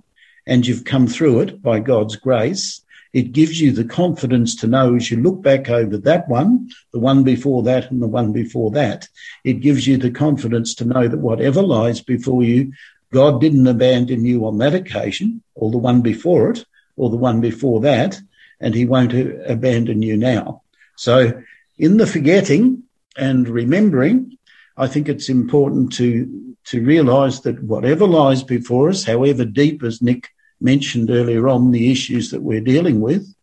and 0.47 0.65
you've 0.65 0.85
come 0.85 1.05
through 1.05 1.41
it 1.41 1.61
by 1.61 1.79
God's 1.79 2.15
grace, 2.15 2.81
it 3.11 3.33
gives 3.33 3.59
you 3.59 3.73
the 3.73 3.83
confidence 3.83 4.55
to 4.55 4.67
know 4.67 4.95
as 4.95 5.11
you 5.11 5.17
look 5.17 5.41
back 5.41 5.69
over 5.69 5.97
that 5.97 6.29
one, 6.29 6.69
the 6.93 6.99
one 6.99 7.23
before 7.23 7.61
that 7.63 7.91
and 7.91 8.01
the 8.01 8.07
one 8.07 8.31
before 8.31 8.71
that, 8.71 9.09
it 9.43 9.59
gives 9.59 9.85
you 9.85 9.97
the 9.97 10.11
confidence 10.11 10.73
to 10.75 10.85
know 10.85 11.09
that 11.09 11.19
whatever 11.19 11.61
lies 11.61 11.99
before 11.99 12.41
you, 12.41 12.71
God 13.11 13.41
didn't 13.41 13.67
abandon 13.67 14.23
you 14.23 14.45
on 14.45 14.59
that 14.59 14.73
occasion 14.73 15.43
or 15.55 15.71
the 15.71 15.77
one 15.77 16.01
before 16.01 16.51
it 16.51 16.63
or 16.95 17.09
the 17.09 17.17
one 17.17 17.41
before 17.41 17.81
that, 17.81 18.17
and 18.61 18.73
he 18.73 18.85
won't 18.85 19.13
abandon 19.49 20.01
you 20.01 20.15
now. 20.15 20.61
So 20.95 21.41
in 21.77 21.97
the 21.97 22.07
forgetting 22.07 22.83
and 23.17 23.49
remembering, 23.49 24.37
I 24.77 24.87
think 24.87 25.09
it's 25.09 25.29
important 25.29 25.91
to, 25.93 26.55
to 26.65 26.83
realize 26.83 27.41
that 27.41 27.61
whatever 27.63 28.07
lies 28.07 28.43
before 28.43 28.89
us, 28.89 29.03
however 29.03 29.43
deep, 29.43 29.83
as 29.83 30.01
Nick 30.01 30.29
mentioned 30.61 31.09
earlier 31.09 31.49
on, 31.49 31.71
the 31.71 31.91
issues 31.91 32.31
that 32.31 32.43
we're 32.43 32.61
dealing 32.61 33.01
with, 33.01 33.33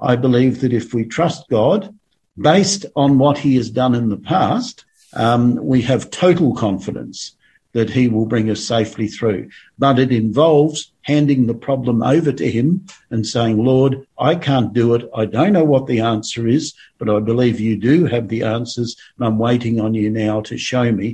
I 0.00 0.16
believe 0.16 0.60
that 0.60 0.72
if 0.72 0.94
we 0.94 1.04
trust 1.04 1.48
God, 1.50 1.94
based 2.38 2.86
on 2.96 3.18
what 3.18 3.38
he 3.38 3.56
has 3.56 3.70
done 3.70 3.94
in 3.94 4.08
the 4.08 4.16
past, 4.16 4.84
um, 5.12 5.56
we 5.56 5.82
have 5.82 6.10
total 6.10 6.54
confidence 6.54 7.36
that 7.72 7.90
he 7.90 8.08
will 8.08 8.26
bring 8.26 8.50
us 8.50 8.64
safely 8.64 9.08
through. 9.08 9.50
But 9.78 9.98
it 9.98 10.12
involves 10.12 10.89
handing 11.10 11.42
the 11.46 11.60
problem 11.68 11.98
over 12.14 12.32
to 12.40 12.48
him 12.56 12.66
and 13.12 13.26
saying, 13.34 13.56
Lord, 13.72 13.92
I 14.30 14.32
can't 14.48 14.72
do 14.80 14.86
it. 14.96 15.02
I 15.22 15.24
don't 15.34 15.54
know 15.56 15.68
what 15.72 15.86
the 15.88 16.00
answer 16.14 16.42
is, 16.58 16.64
but 16.98 17.08
I 17.14 17.18
believe 17.30 17.58
you 17.58 17.76
do 17.90 17.96
have 18.14 18.26
the 18.28 18.42
answers. 18.56 18.90
And 19.14 19.22
I'm 19.26 19.38
waiting 19.48 19.76
on 19.84 19.92
you 20.00 20.08
now 20.26 20.34
to 20.48 20.56
show 20.70 20.86
me 21.00 21.08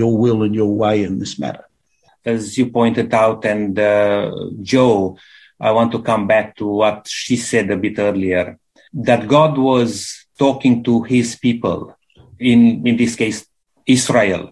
your 0.00 0.12
will 0.22 0.40
and 0.46 0.54
your 0.60 0.72
way 0.82 0.96
in 1.08 1.18
this 1.18 1.34
matter. 1.42 1.66
As 2.24 2.56
you 2.58 2.66
pointed 2.80 3.12
out, 3.24 3.44
and 3.44 3.78
uh, 3.78 4.32
Joe, 4.72 4.96
I 5.60 5.70
want 5.76 5.90
to 5.92 6.00
come 6.10 6.24
back 6.34 6.56
to 6.56 6.66
what 6.80 6.98
she 7.06 7.36
said 7.36 7.66
a 7.70 7.76
bit 7.84 7.98
earlier, 7.98 8.44
that 9.08 9.28
God 9.36 9.52
was 9.58 10.24
talking 10.44 10.82
to 10.84 11.02
his 11.02 11.36
people, 11.36 11.78
in, 12.38 12.60
in 12.88 12.96
this 12.96 13.14
case, 13.22 13.38
Israel, 13.86 14.44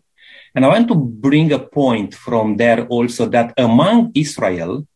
and 0.54 0.64
I 0.64 0.68
want 0.68 0.88
to 0.88 0.94
bring 0.94 1.52
a 1.52 1.58
point 1.58 2.14
from 2.14 2.56
there 2.56 2.86
also 2.86 3.26
that 3.26 3.54
among 3.56 4.12
Israel, 4.14 4.86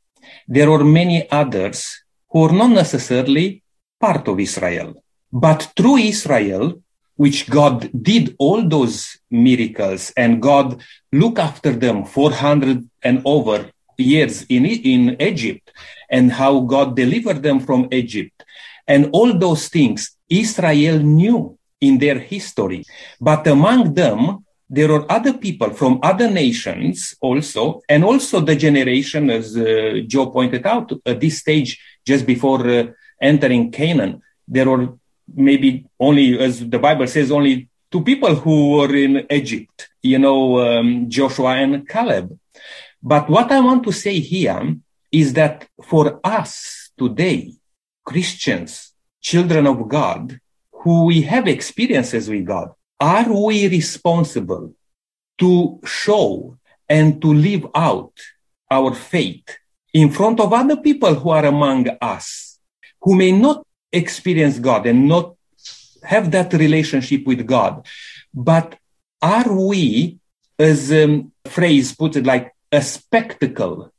there 0.46 0.70
are 0.70 0.84
many 0.84 1.28
others 1.30 2.04
who 2.30 2.44
are 2.44 2.52
not 2.52 2.70
necessarily 2.70 3.62
part 3.98 4.28
of 4.28 4.38
Israel. 4.38 4.94
But 5.32 5.72
through 5.76 5.98
Israel, 5.98 6.82
which 7.16 7.48
God 7.48 7.90
did 8.02 8.36
all 8.38 8.68
those 8.68 9.18
miracles 9.30 10.12
and 10.16 10.42
God 10.42 10.82
looked 11.12 11.38
after 11.38 11.72
them 11.72 12.04
400 12.04 12.88
and 13.02 13.22
over 13.24 13.70
years 13.98 14.44
in, 14.48 14.66
in 14.66 15.16
Egypt 15.20 15.72
and 16.10 16.30
how 16.30 16.60
God 16.60 16.94
delivered 16.94 17.42
them 17.42 17.60
from 17.60 17.88
Egypt 17.90 18.44
and 18.86 19.08
all 19.12 19.36
those 19.36 19.68
things 19.68 20.16
Israel 20.28 20.98
knew 20.98 21.58
in 21.80 21.98
their 21.98 22.18
history. 22.18 22.84
But 23.20 23.46
among 23.46 23.94
them, 23.94 24.45
there 24.68 24.90
are 24.92 25.10
other 25.10 25.32
people 25.32 25.70
from 25.70 26.00
other 26.02 26.28
nations 26.28 27.14
also, 27.20 27.82
and 27.88 28.04
also 28.04 28.40
the 28.40 28.56
generation, 28.56 29.30
as 29.30 29.56
uh, 29.56 30.00
Joe 30.06 30.30
pointed 30.30 30.66
out, 30.66 30.92
at 31.04 31.20
this 31.20 31.38
stage, 31.38 31.80
just 32.04 32.26
before 32.26 32.68
uh, 32.68 32.86
entering 33.20 33.70
Canaan, 33.70 34.22
there 34.48 34.68
are 34.68 34.92
maybe 35.34 35.86
only, 35.98 36.38
as 36.38 36.68
the 36.68 36.78
Bible 36.78 37.06
says, 37.06 37.30
only 37.30 37.68
two 37.90 38.02
people 38.02 38.34
who 38.34 38.72
were 38.72 38.94
in 38.94 39.26
Egypt, 39.30 39.88
you 40.02 40.18
know, 40.18 40.58
um, 40.60 41.08
Joshua 41.08 41.56
and 41.56 41.88
Caleb. 41.88 42.38
But 43.02 43.28
what 43.30 43.52
I 43.52 43.60
want 43.60 43.84
to 43.84 43.92
say 43.92 44.18
here 44.18 44.76
is 45.12 45.32
that 45.34 45.68
for 45.84 46.20
us 46.24 46.90
today, 46.98 47.52
Christians, 48.04 48.92
children 49.20 49.66
of 49.66 49.88
God, 49.88 50.40
who 50.72 51.04
we 51.06 51.22
have 51.22 51.46
experiences 51.46 52.28
with 52.28 52.44
God, 52.44 52.70
are 53.00 53.30
we 53.30 53.68
responsible 53.68 54.74
to 55.38 55.80
show 55.84 56.56
and 56.88 57.20
to 57.20 57.32
live 57.32 57.66
out 57.74 58.12
our 58.70 58.94
faith 58.94 59.58
in 59.92 60.10
front 60.10 60.40
of 60.40 60.52
other 60.52 60.76
people 60.76 61.14
who 61.14 61.30
are 61.30 61.44
among 61.44 61.88
us, 62.00 62.58
who 63.00 63.14
may 63.14 63.32
not 63.32 63.66
experience 63.92 64.58
God 64.58 64.86
and 64.86 65.08
not 65.08 65.34
have 66.02 66.30
that 66.30 66.52
relationship 66.52 67.26
with 67.26 67.46
God. 67.46 67.86
But 68.32 68.78
are 69.22 69.52
we, 69.52 70.18
as 70.58 70.92
a 70.92 71.24
phrase 71.46 71.94
puts 71.94 72.16
it, 72.16 72.26
like 72.26 72.52
a 72.72 72.82
spectacle 72.82 73.92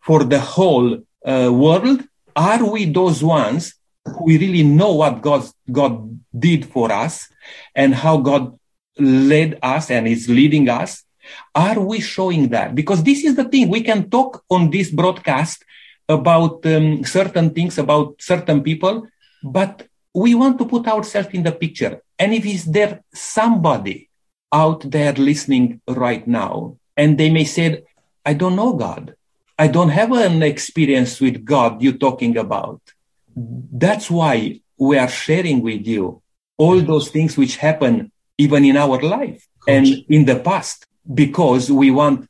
for 0.00 0.24
the 0.24 0.40
whole 0.40 1.02
uh, 1.24 1.50
world? 1.52 2.04
Are 2.36 2.64
we 2.64 2.86
those 2.86 3.22
ones 3.22 3.74
who 4.04 4.26
really 4.26 4.62
know 4.62 4.94
what 4.94 5.22
God, 5.22 5.48
God 5.70 6.20
did 6.36 6.66
for 6.66 6.90
us 6.92 7.28
and 7.74 7.94
how 7.94 8.18
God 8.18 8.58
led 8.98 9.58
us 9.62 9.90
and 9.90 10.06
is 10.08 10.28
leading 10.28 10.68
us? 10.68 11.04
Are 11.54 11.78
we 11.78 12.00
showing 12.00 12.48
that? 12.48 12.74
Because 12.74 13.02
this 13.02 13.24
is 13.24 13.36
the 13.36 13.44
thing. 13.44 13.68
We 13.68 13.82
can 13.82 14.10
talk 14.10 14.42
on 14.50 14.70
this 14.70 14.90
broadcast 14.90 15.64
about 16.08 16.64
um, 16.66 17.04
certain 17.04 17.50
things, 17.50 17.78
about 17.78 18.16
certain 18.20 18.62
people, 18.62 19.06
but 19.42 19.86
we 20.14 20.34
want 20.34 20.58
to 20.58 20.64
put 20.64 20.88
ourselves 20.88 21.28
in 21.32 21.44
the 21.44 21.52
picture. 21.52 22.02
And 22.18 22.34
if 22.34 22.44
is 22.44 22.64
there 22.64 23.02
somebody 23.14 24.08
out 24.52 24.90
there 24.90 25.12
listening 25.12 25.80
right 25.86 26.26
now, 26.26 26.76
and 26.96 27.16
they 27.16 27.30
may 27.30 27.44
say, 27.44 27.84
I 28.26 28.34
don't 28.34 28.56
know 28.56 28.74
God. 28.74 29.14
I 29.58 29.68
don't 29.68 29.90
have 29.90 30.12
an 30.12 30.42
experience 30.42 31.20
with 31.20 31.44
God 31.44 31.80
you're 31.80 31.92
talking 31.96 32.36
about. 32.36 32.80
That's 33.72 34.10
why 34.10 34.60
we 34.78 34.98
are 34.98 35.08
sharing 35.08 35.62
with 35.62 35.86
you 35.86 36.22
all 36.58 36.80
those 36.80 37.08
things 37.08 37.36
which 37.36 37.56
happen 37.56 38.12
even 38.36 38.64
in 38.64 38.76
our 38.76 39.00
life 39.00 39.46
and 39.68 39.86
in 40.08 40.24
the 40.24 40.36
past, 40.36 40.86
because 41.12 41.70
we 41.70 41.90
want 41.90 42.28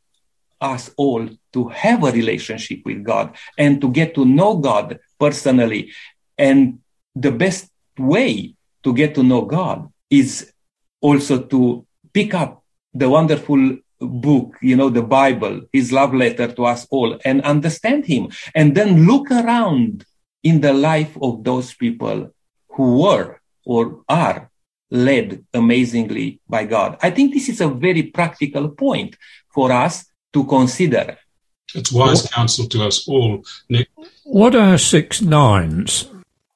us 0.60 0.90
all 0.96 1.28
to 1.52 1.68
have 1.68 2.04
a 2.04 2.12
relationship 2.12 2.80
with 2.84 3.02
God 3.02 3.36
and 3.56 3.80
to 3.80 3.90
get 3.90 4.14
to 4.14 4.24
know 4.24 4.56
God 4.56 4.98
personally. 5.18 5.92
And 6.36 6.80
the 7.14 7.32
best 7.32 7.70
way 7.98 8.54
to 8.82 8.94
get 8.94 9.14
to 9.14 9.22
know 9.22 9.42
God 9.42 9.88
is 10.10 10.52
also 11.00 11.42
to 11.42 11.86
pick 12.12 12.34
up 12.34 12.62
the 12.92 13.08
wonderful 13.08 13.78
book, 14.00 14.56
you 14.62 14.76
know, 14.76 14.90
the 14.90 15.02
Bible, 15.02 15.62
his 15.72 15.92
love 15.92 16.14
letter 16.14 16.48
to 16.48 16.64
us 16.66 16.86
all 16.90 17.18
and 17.24 17.42
understand 17.42 18.06
him. 18.06 18.30
And 18.54 18.74
then 18.74 19.06
look 19.06 19.30
around 19.30 20.04
in 20.42 20.60
the 20.60 20.72
life 20.72 21.16
of 21.20 21.44
those 21.44 21.74
people 21.74 22.32
who 22.70 23.02
were 23.02 23.40
or 23.64 24.02
are 24.08 24.50
led 24.90 25.44
amazingly 25.54 26.40
by 26.48 26.64
God. 26.64 26.98
I 27.02 27.10
think 27.10 27.32
this 27.32 27.48
is 27.48 27.60
a 27.60 27.68
very 27.68 28.04
practical 28.04 28.68
point 28.70 29.16
for 29.52 29.70
us 29.70 30.06
to 30.32 30.44
consider. 30.44 31.18
It's 31.74 31.92
wise 31.92 32.26
counsel 32.28 32.66
to 32.68 32.84
us 32.84 33.06
all, 33.06 33.44
Nick. 33.68 33.88
What 34.24 34.56
are 34.56 34.76
six 34.78 35.22
nines? 35.22 36.08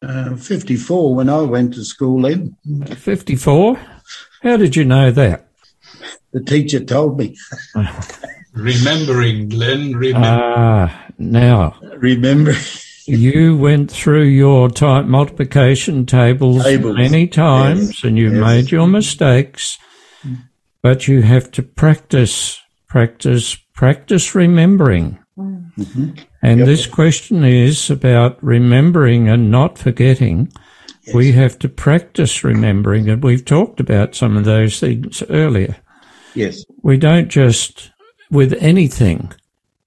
Uh, 0.03 0.37
54 0.37 1.15
when 1.15 1.29
I 1.29 1.43
went 1.43 1.75
to 1.75 1.85
school 1.85 2.23
then. 2.23 2.57
54? 2.97 3.79
How 4.43 4.57
did 4.57 4.77
you 4.77 4.85
know 4.85 5.11
that? 5.13 5.49
The 6.33 6.43
teacher 6.43 6.81
told 6.85 7.17
me. 7.17 7.37
Remembering, 8.53 9.49
Glenn, 9.49 9.93
remember. 9.93 10.29
Ah, 10.29 11.07
now, 11.17 11.77
Remember, 11.97 12.53
you 13.07 13.57
went 13.57 13.91
through 13.91 14.25
your 14.25 14.69
type 14.71 15.07
multiplication 15.07 16.07
tables, 16.07 16.65
Tables, 16.65 16.97
many 16.97 17.27
times 17.27 17.89
yes, 17.91 18.05
and 18.05 18.19
you 18.19 18.31
yes. 18.33 18.41
made 18.41 18.71
your 18.71 18.87
mistakes, 18.87 19.79
but 20.83 21.07
you 21.09 21.23
have 21.23 21.51
to 21.53 21.63
practice, 21.63 22.61
practice, 22.89 23.57
practice 23.75 24.35
remembering. 24.35 25.19
Mm-hmm. 25.39 26.11
And 26.43 26.59
Yep. 26.61 26.67
this 26.67 26.87
question 26.87 27.45
is 27.45 27.91
about 27.91 28.43
remembering 28.43 29.29
and 29.29 29.51
not 29.51 29.79
forgetting. 29.79 30.53
We 31.13 31.33
have 31.33 31.59
to 31.59 31.69
practice 31.69 32.43
remembering, 32.45 33.11
and 33.11 33.23
we've 33.23 33.45
talked 33.45 33.79
about 33.81 34.15
some 34.15 34.37
of 34.39 34.45
those 34.45 34.81
things 34.81 35.23
earlier. 35.29 35.77
yes, 36.35 36.65
We 36.83 36.97
don't 36.97 37.29
just, 37.29 37.91
with 38.31 38.55
anything, 38.61 39.33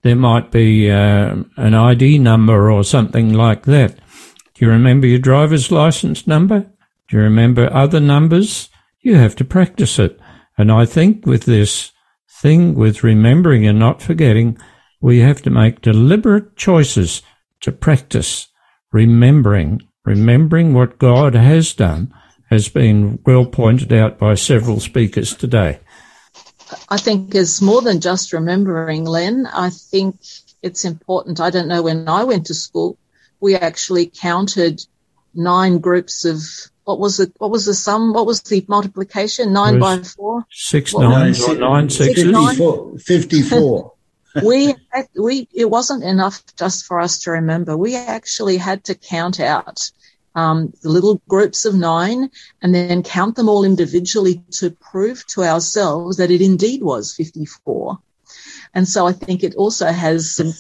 there 0.08 0.16
might 0.16 0.52
be 0.52 0.90
uh, 0.90 1.36
an 1.58 1.74
ID 1.74 2.20
number 2.20 2.72
or 2.72 2.84
something 2.84 3.34
like 3.34 3.64
that. 3.64 3.98
Do 4.54 4.66
you 4.66 4.70
remember 4.72 5.06
your 5.06 5.20
driver's 5.20 5.72
license 5.72 6.26
number? 6.26 6.62
Do 7.08 7.18
you 7.18 7.24
remember 7.24 7.72
other 7.72 8.00
numbers? 8.00 8.70
You 9.02 9.16
have 9.16 9.36
to 9.36 9.46
practice 9.46 10.00
it. 10.00 10.20
And 10.58 10.72
I 10.72 10.86
think 10.86 11.26
with 11.26 11.44
this 11.44 11.92
thing 12.42 12.76
with 12.76 13.04
remembering 13.04 13.68
and 13.68 13.78
not 13.78 14.02
forgetting, 14.02 14.58
we 15.02 15.20
have 15.20 15.42
to 15.44 15.50
make 15.50 15.82
deliberate 15.82 16.56
choices 16.56 17.22
to 17.62 17.72
practice 17.72 18.48
remembering, 18.92 19.82
remembering 20.06 20.74
what 20.74 21.00
God 21.00 21.36
has 21.36 21.74
done 21.74 22.14
has 22.50 22.70
been 22.70 23.20
well 23.26 23.46
pointed 23.46 23.92
out 23.92 24.18
by 24.18 24.36
several 24.36 24.80
speakers 24.80 25.36
today. 25.36 25.80
I 26.90 26.98
think 26.98 27.34
is 27.36 27.62
more 27.62 27.82
than 27.82 28.02
just 28.02 28.34
remembering, 28.34 29.06
Len. 29.06 29.48
I 29.48 29.70
think 29.70 30.16
it's 30.62 30.86
important. 30.86 31.40
I 31.40 31.50
don't 31.50 31.68
know 31.68 31.84
when 31.84 32.08
I 32.08 32.24
went 32.24 32.48
to 32.48 32.54
school, 32.54 32.98
we 33.40 33.56
actually 33.56 34.08
counted 34.08 34.86
nine 35.34 35.80
groups 35.80 36.26
of 36.26 36.42
what 36.84 37.00
was 37.00 37.20
it? 37.20 37.34
What 37.38 37.52
was 37.52 37.66
the 37.66 37.74
sum? 37.74 38.14
What 38.14 38.26
was 38.26 38.42
the 38.42 38.64
multiplication? 38.68 39.54
Nine 39.54 39.80
by 39.80 40.00
four. 40.00 40.46
Six 40.52 40.94
Well, 40.94 41.10
nines 41.10 41.46
no, 41.46 41.54
or 41.54 41.58
nine 41.60 41.90
six 41.90 42.16
sixes? 42.16 42.32
nines. 42.32 42.58
54. 42.58 42.98
54. 43.00 43.94
we 44.44 44.76
had- 44.92 45.10
we 45.16 45.48
it 45.54 45.70
wasn't 45.70 46.04
enough 46.04 46.42
just 46.58 46.86
for 46.86 47.00
us 47.00 47.20
to 47.24 47.32
remember. 47.32 47.76
We 47.76 47.96
actually 47.96 48.58
had 48.58 48.86
to 48.86 48.96
count 48.96 49.40
out 49.40 49.92
um, 50.38 50.72
the 50.84 50.90
little 50.90 51.20
groups 51.28 51.66
of 51.66 51.74
nine 51.74 52.30
and 52.62 52.74
then 52.74 53.02
count 53.02 53.36
them 53.36 53.50
all 53.50 53.64
individually 53.64 54.44
to 54.52 54.70
prove 54.70 55.26
to 55.26 55.44
ourselves 55.44 56.18
that 56.18 56.30
it 56.30 56.42
indeed 56.42 56.84
was 56.84 57.16
54. 57.16 57.98
And 58.76 58.88
so 58.88 59.08
I 59.08 59.14
think 59.14 59.44
it 59.44 59.56
also 59.56 59.88
has 59.88 60.36
some 60.36 60.54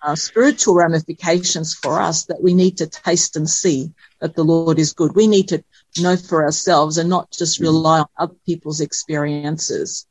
uh, 0.00 0.14
spiritual 0.14 0.76
ramifications 0.76 1.74
for 1.74 2.00
us 2.00 2.26
that 2.26 2.40
we 2.40 2.54
need 2.54 2.78
to 2.78 2.86
taste 2.86 3.34
and 3.34 3.50
see 3.50 3.92
that 4.20 4.36
the 4.36 4.44
Lord 4.44 4.78
is 4.78 4.92
good. 4.92 5.16
We 5.16 5.26
need 5.26 5.48
to 5.48 5.64
know 5.98 6.16
for 6.16 6.44
ourselves 6.44 6.96
and 6.96 7.10
not 7.10 7.32
just 7.32 7.58
rely 7.58 8.00
on 8.00 8.06
other 8.16 8.36
people's 8.46 8.80
experiences. 8.80 10.06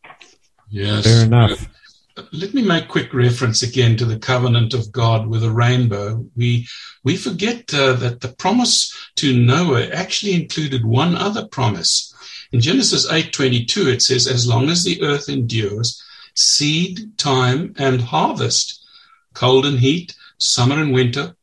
Yes. 0.69 1.05
Fair 1.05 1.23
enough. 1.23 1.65
Let 2.31 2.53
me 2.53 2.61
make 2.61 2.89
quick 2.89 3.11
reference 3.11 3.63
again 3.63 3.97
to 3.97 4.05
the 4.05 4.19
covenant 4.19 4.75
of 4.75 4.91
God 4.91 5.25
with 5.25 5.43
a 5.43 5.49
rainbow. 5.49 6.23
We 6.35 6.67
we 7.03 7.17
forget 7.17 7.73
uh, 7.73 7.93
that 7.93 8.21
the 8.21 8.27
promise 8.27 8.93
to 9.15 9.35
Noah 9.35 9.87
actually 9.87 10.33
included 10.33 10.85
one 10.85 11.15
other 11.15 11.47
promise. 11.47 12.13
In 12.51 12.61
Genesis 12.61 13.07
8:22 13.07 13.87
it 13.91 14.01
says 14.03 14.27
as 14.27 14.47
long 14.47 14.69
as 14.69 14.83
the 14.83 15.01
earth 15.01 15.27
endures 15.27 16.03
seed 16.35 17.17
time 17.17 17.73
and 17.77 17.99
harvest 18.01 18.85
cold 19.33 19.65
and 19.65 19.79
heat 19.79 20.15
summer 20.37 20.79
and 20.79 20.93
winter 20.93 21.35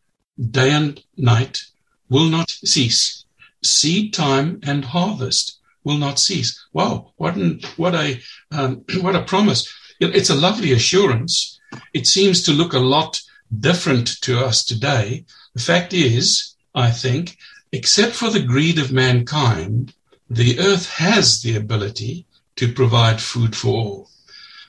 day 0.50 0.70
and 0.70 1.02
night 1.16 1.64
will 2.08 2.28
not 2.28 2.48
cease 2.48 3.24
seed 3.62 4.14
time 4.14 4.60
and 4.62 4.84
harvest 4.84 5.58
will 5.84 5.96
not 5.96 6.18
cease 6.18 6.64
wow 6.72 7.12
what 7.16 7.34
an, 7.36 7.60
what 7.76 7.94
a 7.94 8.20
um, 8.52 8.84
what 9.00 9.16
a 9.16 9.22
promise 9.22 9.72
It's 10.00 10.30
a 10.30 10.34
lovely 10.34 10.72
assurance. 10.72 11.60
It 11.92 12.06
seems 12.06 12.42
to 12.44 12.52
look 12.52 12.72
a 12.72 12.78
lot 12.78 13.20
different 13.58 14.20
to 14.22 14.40
us 14.42 14.64
today. 14.64 15.26
The 15.54 15.60
fact 15.60 15.92
is, 15.92 16.54
I 16.74 16.90
think, 16.90 17.36
except 17.70 18.14
for 18.14 18.30
the 18.30 18.42
greed 18.42 18.78
of 18.78 18.92
mankind, 18.92 19.92
the 20.30 20.58
earth 20.58 20.88
has 20.94 21.42
the 21.42 21.54
ability 21.56 22.26
to 22.56 22.72
provide 22.72 23.20
food 23.20 23.54
for 23.54 23.68
all. 23.68 24.10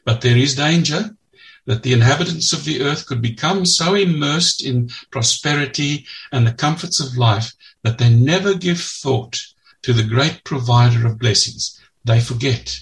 But 0.03 0.19
there 0.19 0.37
is 0.37 0.55
danger 0.55 1.15
that 1.65 1.83
the 1.83 1.93
inhabitants 1.93 2.51
of 2.51 2.65
the 2.65 2.81
earth 2.81 3.05
could 3.05 3.21
become 3.21 3.65
so 3.65 3.95
immersed 3.95 4.61
in 4.65 4.89
prosperity 5.11 6.05
and 6.31 6.45
the 6.45 6.53
comforts 6.53 6.99
of 6.99 7.17
life 7.17 7.53
that 7.83 7.99
they 7.99 8.09
never 8.09 8.53
give 8.53 8.81
thought 8.81 9.39
to 9.83 9.93
the 9.93 10.03
great 10.03 10.43
provider 10.43 11.07
of 11.07 11.19
blessings. 11.19 11.79
They 12.03 12.19
forget. 12.19 12.79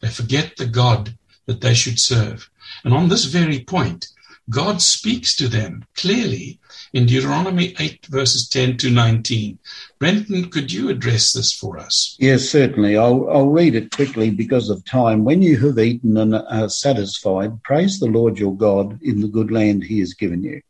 They 0.00 0.08
forget 0.08 0.56
the 0.56 0.66
God 0.66 1.16
that 1.46 1.60
they 1.60 1.74
should 1.74 1.98
serve. 1.98 2.48
And 2.84 2.94
on 2.94 3.08
this 3.08 3.24
very 3.24 3.60
point, 3.60 4.08
God 4.50 4.82
speaks 4.82 5.36
to 5.36 5.48
them 5.48 5.84
clearly 5.96 6.58
in 6.92 7.06
Deuteronomy 7.06 7.74
8, 7.78 8.06
verses 8.06 8.48
10 8.48 8.76
to 8.78 8.90
19. 8.90 9.58
Brenton, 9.98 10.50
could 10.50 10.72
you 10.72 10.90
address 10.90 11.32
this 11.32 11.52
for 11.52 11.78
us? 11.78 12.16
Yes, 12.18 12.48
certainly. 12.48 12.96
I'll, 12.96 13.30
I'll 13.30 13.48
read 13.48 13.74
it 13.74 13.92
quickly 13.92 14.30
because 14.30 14.68
of 14.68 14.84
time. 14.84 15.24
When 15.24 15.42
you 15.42 15.56
have 15.58 15.78
eaten 15.78 16.16
and 16.16 16.34
are 16.34 16.68
satisfied, 16.68 17.62
praise 17.62 17.98
the 17.98 18.06
Lord 18.06 18.38
your 18.38 18.56
God 18.56 19.00
in 19.02 19.20
the 19.20 19.28
good 19.28 19.50
land 19.50 19.84
he 19.84 20.00
has 20.00 20.14
given 20.14 20.42
you. 20.42 20.60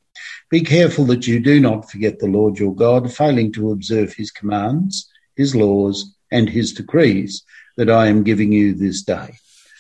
Be 0.50 0.60
careful 0.60 1.06
that 1.06 1.26
you 1.26 1.40
do 1.40 1.58
not 1.58 1.90
forget 1.90 2.18
the 2.18 2.26
Lord 2.26 2.58
your 2.58 2.74
God, 2.74 3.12
failing 3.12 3.52
to 3.54 3.72
observe 3.72 4.12
his 4.12 4.30
commands, 4.30 5.08
his 5.34 5.56
laws, 5.56 6.14
and 6.30 6.48
his 6.48 6.72
decrees, 6.72 7.42
that 7.76 7.90
I 7.90 8.08
am 8.08 8.22
giving 8.22 8.52
you 8.52 8.74
this 8.74 9.02
day. 9.02 9.38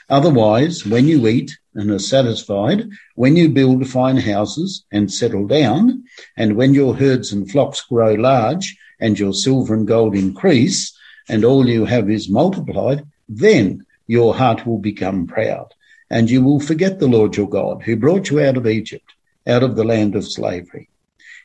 Otherwise, 0.08 0.84
when 0.84 1.06
you 1.06 1.26
eat 1.26 1.56
and 1.74 1.90
are 1.90 1.98
satisfied, 1.98 2.88
when 3.14 3.36
you 3.36 3.48
build 3.48 3.88
fine 3.88 4.16
houses 4.16 4.84
and 4.92 5.12
settle 5.12 5.46
down, 5.46 6.04
and 6.36 6.56
when 6.56 6.74
your 6.74 6.94
herds 6.96 7.32
and 7.32 7.50
flocks 7.50 7.80
grow 7.82 8.14
large, 8.14 8.76
and 9.00 9.18
your 9.18 9.32
silver 9.32 9.74
and 9.74 9.86
gold 9.86 10.14
increase, 10.14 10.96
and 11.28 11.44
all 11.44 11.68
you 11.68 11.84
have 11.84 12.10
is 12.10 12.28
multiplied, 12.28 13.04
then 13.28 13.84
your 14.06 14.34
heart 14.34 14.66
will 14.66 14.78
become 14.78 15.26
proud, 15.26 15.72
and 16.10 16.30
you 16.30 16.42
will 16.42 16.60
forget 16.60 16.98
the 16.98 17.08
Lord 17.08 17.36
your 17.36 17.48
God, 17.48 17.82
who 17.82 17.96
brought 17.96 18.30
you 18.30 18.40
out 18.40 18.56
of 18.56 18.66
Egypt, 18.66 19.12
out 19.46 19.62
of 19.62 19.76
the 19.76 19.84
land 19.84 20.14
of 20.14 20.26
slavery. 20.26 20.88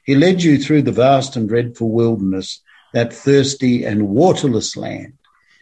He 0.04 0.16
led 0.16 0.44
you 0.44 0.58
through 0.58 0.84
the 0.84 0.92
vast 0.92 1.36
and 1.36 1.48
dreadful 1.48 1.90
wilderness, 1.90 2.62
that 2.94 3.14
thirsty 3.14 3.84
and 3.84 4.10
waterless 4.10 4.78
land, 4.78 5.14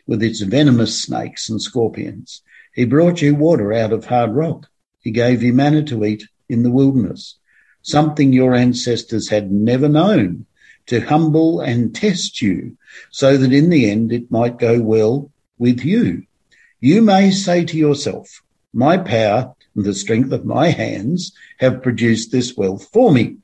with 0.08 0.22
its 0.22 0.42
venomous 0.42 1.02
snakes 1.02 1.50
and 1.50 1.62
scorpions. 1.62 2.42
He 2.76 2.84
brought 2.84 3.22
you 3.22 3.36
water 3.36 3.72
out 3.72 3.94
of 3.94 4.06
hard 4.06 4.36
rock. 4.36 4.68
He 5.00 5.12
gave 5.12 5.42
you 5.42 5.54
manna 5.54 5.82
to 5.84 6.04
eat 6.04 6.28
in 6.50 6.64
the 6.64 6.72
wilderness, 6.72 7.38
something 7.82 8.34
your 8.34 8.54
ancestors 8.54 9.30
had 9.30 9.50
never 9.50 9.88
known, 9.88 10.46
to 10.88 11.00
humble 11.00 11.62
and 11.62 11.96
test 11.96 12.42
you, 12.42 12.78
so 13.12 13.38
that 13.38 13.54
in 13.54 13.70
the 13.70 13.90
end 13.90 14.12
it 14.12 14.30
might 14.30 14.60
go 14.60 14.82
well 14.82 15.32
with 15.58 15.86
you. 15.86 16.24
You 16.82 17.02
may 17.02 17.32
say 17.32 17.64
to 17.64 17.78
yourself, 17.78 18.42
my 18.74 18.98
power 18.98 19.56
and 19.74 19.86
the 19.86 19.94
strength 19.94 20.34
of 20.34 20.46
my 20.46 20.68
hands 20.70 21.32
have 21.60 21.82
produced 21.82 22.34
this 22.34 22.58
wealth 22.58 22.90
for 22.92 23.10
me. 23.12 23.38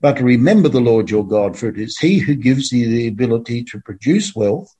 But 0.00 0.20
remember 0.20 0.70
the 0.70 0.80
Lord 0.80 1.10
your 1.10 1.26
God, 1.26 1.58
for 1.58 1.68
it 1.68 1.78
is 1.78 1.98
he 1.98 2.20
who 2.20 2.34
gives 2.34 2.72
you 2.72 2.88
the 2.88 3.06
ability 3.06 3.64
to 3.64 3.80
produce 3.80 4.34
wealth 4.34 4.74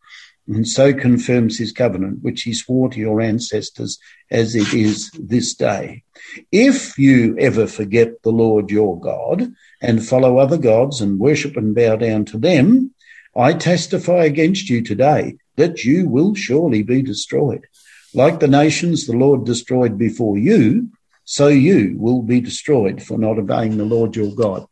and 0.49 0.67
so 0.67 0.93
confirms 0.93 1.59
his 1.59 1.73
covenant, 1.73 2.23
which 2.23 2.43
he 2.43 2.53
swore 2.53 2.89
to 2.91 2.99
your 2.99 3.21
ancestors 3.21 3.99
as 4.31 4.55
it 4.55 4.73
is 4.75 5.11
this 5.13 5.55
day. 5.55 6.03
If 6.51 6.99
you 6.99 7.37
ever 7.39 7.67
forget 7.67 8.23
the 8.23 8.31
Lord 8.31 8.71
your 8.71 8.99
God 8.99 9.53
and 9.81 10.07
follow 10.07 10.39
other 10.39 10.59
gods 10.59 11.01
and 11.01 11.21
worship 11.21 11.57
and 11.57 11.75
bow 11.75 11.97
down 11.97 12.25
to 12.27 12.39
them, 12.39 12.93
I 13.37 13.55
testify 13.55 14.25
against 14.25 14.69
you 14.69 14.83
today 14.83 15.37
that 15.57 15.85
you 15.85 16.09
will 16.09 16.35
surely 16.35 16.83
be 16.83 17.03
destroyed. 17.03 17.67
Like 18.15 18.41
the 18.41 18.49
nations 18.49 19.07
the 19.07 19.17
Lord 19.17 19.47
destroyed 19.47 19.97
before 19.97 20.37
you, 20.37 20.91
so 21.25 21.49
you 21.49 21.95
will 21.99 22.23
be 22.23 22.41
destroyed 22.41 23.03
for 23.03 23.17
not 23.17 23.39
obeying 23.39 23.79
the 23.79 23.85
Lord 23.85 24.17
your 24.17 24.35
God. 24.35 24.67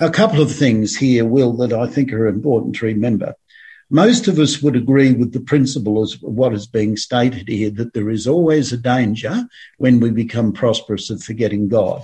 A 0.00 0.10
couple 0.10 0.40
of 0.40 0.54
things 0.54 0.96
here, 0.96 1.24
Will, 1.24 1.52
that 1.54 1.72
I 1.72 1.86
think 1.86 2.12
are 2.12 2.26
important 2.26 2.76
to 2.76 2.86
remember. 2.86 3.34
Most 3.90 4.26
of 4.26 4.38
us 4.38 4.60
would 4.62 4.74
agree 4.74 5.12
with 5.12 5.32
the 5.32 5.40
principle 5.40 6.02
of 6.02 6.12
what 6.20 6.52
is 6.52 6.66
being 6.66 6.96
stated 6.96 7.48
here 7.48 7.70
that 7.70 7.94
there 7.94 8.10
is 8.10 8.26
always 8.26 8.72
a 8.72 8.76
danger 8.76 9.46
when 9.78 10.00
we 10.00 10.10
become 10.10 10.52
prosperous 10.52 11.08
of 11.08 11.22
forgetting 11.22 11.68
God. 11.68 12.02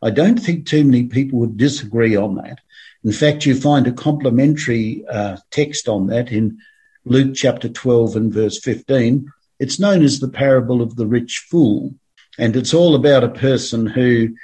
I 0.00 0.10
don't 0.10 0.38
think 0.38 0.66
too 0.66 0.84
many 0.84 1.04
people 1.04 1.40
would 1.40 1.56
disagree 1.56 2.14
on 2.14 2.36
that. 2.36 2.60
In 3.02 3.12
fact, 3.12 3.46
you 3.46 3.54
find 3.54 3.86
a 3.86 3.92
complementary 3.92 5.04
uh, 5.10 5.38
text 5.50 5.88
on 5.88 6.06
that 6.06 6.30
in 6.30 6.58
Luke 7.04 7.34
chapter 7.34 7.68
12 7.68 8.16
and 8.16 8.32
verse 8.32 8.60
15. 8.60 9.30
It's 9.58 9.80
known 9.80 10.02
as 10.02 10.20
the 10.20 10.28
parable 10.28 10.80
of 10.82 10.94
the 10.96 11.06
rich 11.06 11.46
fool. 11.50 11.94
And 12.38 12.54
it's 12.54 12.74
all 12.74 12.94
about 12.94 13.24
a 13.24 13.28
person 13.28 13.86
who 13.86 14.34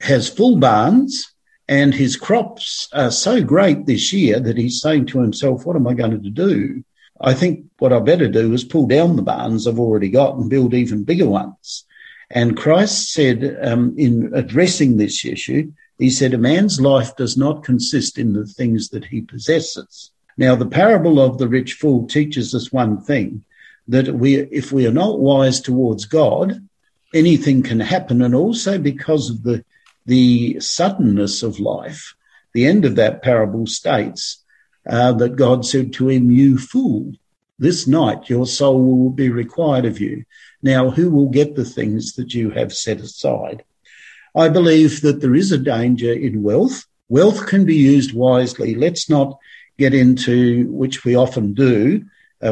has 0.00 0.28
full 0.28 0.56
barns 0.56 1.26
and 1.68 1.94
his 1.94 2.16
crops 2.16 2.88
are 2.92 3.10
so 3.10 3.42
great 3.42 3.84
this 3.84 4.12
year 4.12 4.40
that 4.40 4.56
he's 4.56 4.80
saying 4.80 5.06
to 5.06 5.20
himself, 5.20 5.66
what 5.66 5.76
am 5.76 5.86
I 5.86 5.94
going 5.94 6.22
to 6.22 6.30
do? 6.30 6.82
I 7.20 7.34
think 7.34 7.66
what 7.78 7.92
I 7.92 7.98
better 7.98 8.28
do 8.28 8.52
is 8.54 8.64
pull 8.64 8.86
down 8.86 9.16
the 9.16 9.22
barns 9.22 9.66
I've 9.66 9.78
already 9.78 10.08
got 10.08 10.36
and 10.36 10.48
build 10.48 10.72
even 10.72 11.04
bigger 11.04 11.28
ones. 11.28 11.84
And 12.30 12.56
Christ 12.56 13.12
said, 13.12 13.58
um, 13.62 13.94
in 13.98 14.32
addressing 14.34 14.96
this 14.96 15.24
issue, 15.24 15.72
he 15.98 16.10
said, 16.10 16.32
a 16.32 16.38
man's 16.38 16.80
life 16.80 17.16
does 17.16 17.36
not 17.36 17.64
consist 17.64 18.18
in 18.18 18.32
the 18.32 18.46
things 18.46 18.90
that 18.90 19.04
he 19.04 19.20
possesses. 19.20 20.10
Now, 20.36 20.54
the 20.54 20.66
parable 20.66 21.20
of 21.20 21.38
the 21.38 21.48
rich 21.48 21.72
fool 21.74 22.06
teaches 22.06 22.54
us 22.54 22.72
one 22.72 23.00
thing, 23.00 23.44
that 23.88 24.14
we, 24.14 24.36
if 24.36 24.70
we 24.70 24.86
are 24.86 24.92
not 24.92 25.18
wise 25.18 25.60
towards 25.60 26.04
God, 26.04 26.66
anything 27.14 27.62
can 27.62 27.80
happen. 27.80 28.22
And 28.22 28.34
also 28.34 28.78
because 28.78 29.30
of 29.30 29.42
the 29.42 29.64
the 30.08 30.58
suddenness 30.58 31.42
of 31.42 31.60
life, 31.60 32.14
the 32.54 32.66
end 32.66 32.86
of 32.86 32.96
that 32.96 33.22
parable 33.22 33.66
states 33.66 34.42
uh, 34.88 35.12
that 35.12 35.36
God 35.36 35.66
said 35.66 35.92
to 35.94 36.08
him, 36.08 36.30
You 36.30 36.56
fool, 36.56 37.12
this 37.58 37.86
night 37.86 38.30
your 38.30 38.46
soul 38.46 38.82
will 38.82 39.10
be 39.10 39.28
required 39.28 39.84
of 39.84 40.00
you. 40.00 40.24
Now, 40.62 40.90
who 40.90 41.10
will 41.10 41.28
get 41.28 41.56
the 41.56 41.64
things 41.64 42.14
that 42.14 42.32
you 42.32 42.50
have 42.50 42.72
set 42.72 43.00
aside? 43.00 43.64
I 44.34 44.48
believe 44.48 45.02
that 45.02 45.20
there 45.20 45.34
is 45.34 45.52
a 45.52 45.58
danger 45.58 46.12
in 46.12 46.42
wealth. 46.42 46.86
Wealth 47.10 47.46
can 47.46 47.66
be 47.66 47.76
used 47.76 48.14
wisely. 48.14 48.74
Let's 48.74 49.10
not 49.10 49.38
get 49.76 49.92
into, 49.92 50.68
which 50.72 51.04
we 51.04 51.16
often 51.16 51.52
do, 51.52 52.06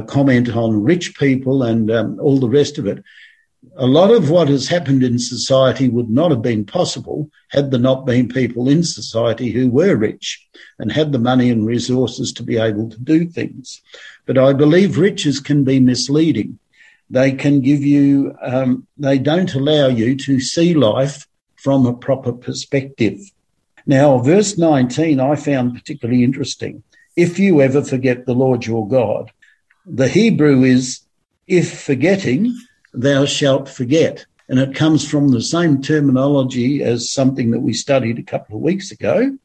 comment 0.07 0.55
on 0.55 0.83
rich 0.83 1.19
people 1.19 1.63
and 1.63 1.91
um, 1.91 2.21
all 2.21 2.39
the 2.39 2.51
rest 2.51 2.77
of 2.77 2.87
it 2.87 3.03
a 3.77 3.87
lot 3.87 4.11
of 4.11 4.31
what 4.31 4.49
has 4.49 4.69
happened 4.69 5.03
in 5.03 5.19
society 5.19 5.89
would 5.89 6.09
not 6.09 6.31
have 6.31 6.43
been 6.43 6.65
possible 6.65 7.31
had 7.51 7.71
there 7.71 7.81
not 7.81 8.07
been 8.07 8.29
people 8.29 8.69
in 8.69 8.83
society 8.83 9.51
who 9.51 9.71
were 9.71 9.97
rich 9.97 10.47
and 10.79 10.93
had 10.93 11.13
the 11.13 11.19
money 11.19 11.51
and 11.51 11.67
resources 11.67 12.33
to 12.33 12.43
be 12.43 12.59
able 12.59 12.89
to 12.89 12.99
do 12.99 13.27
things. 13.27 13.83
But 14.25 14.39
I 14.39 14.53
believe 14.53 14.99
riches 14.99 15.41
can 15.41 15.65
be 15.65 15.81
misleading. 15.81 16.59
They 17.11 17.33
can 17.33 17.61
give 17.61 17.83
you, 17.83 18.35
um, 18.43 18.87
they 18.97 19.19
don't 19.19 19.55
allow 19.55 19.89
you 19.89 20.17
to 20.17 20.41
see 20.41 20.75
life 20.75 21.27
from 21.57 21.87
a 21.87 21.95
proper 21.95 22.33
perspective. 22.33 23.19
Now, 23.87 24.19
verse 24.19 24.59
19, 24.59 25.21
I 25.21 25.37
found 25.37 25.75
particularly 25.75 26.25
interesting. 26.25 26.83
If 27.15 27.39
you 27.39 27.61
ever 27.61 27.83
forget 27.83 28.27
the 28.27 28.35
Lord 28.35 28.67
your 28.67 28.89
God, 28.89 29.31
the 29.85 30.09
Hebrew 30.09 30.65
is 30.65 31.01
if 31.47 31.81
forgetting 31.81 32.57
thou 32.97 33.27
shalt 33.27 33.69
forget. 33.69 34.27
And 34.49 34.59
it 34.59 34.75
comes 34.75 35.09
from 35.09 35.29
the 35.29 35.43
same 35.43 35.83
terminology 35.83 36.83
as 36.83 37.11
something 37.11 37.51
that 37.51 37.61
we 37.61 37.73
studied 37.73 38.19
a 38.19 38.23
couple 38.23 38.57
of 38.57 38.63
weeks 38.63 38.91
ago, 38.91 39.37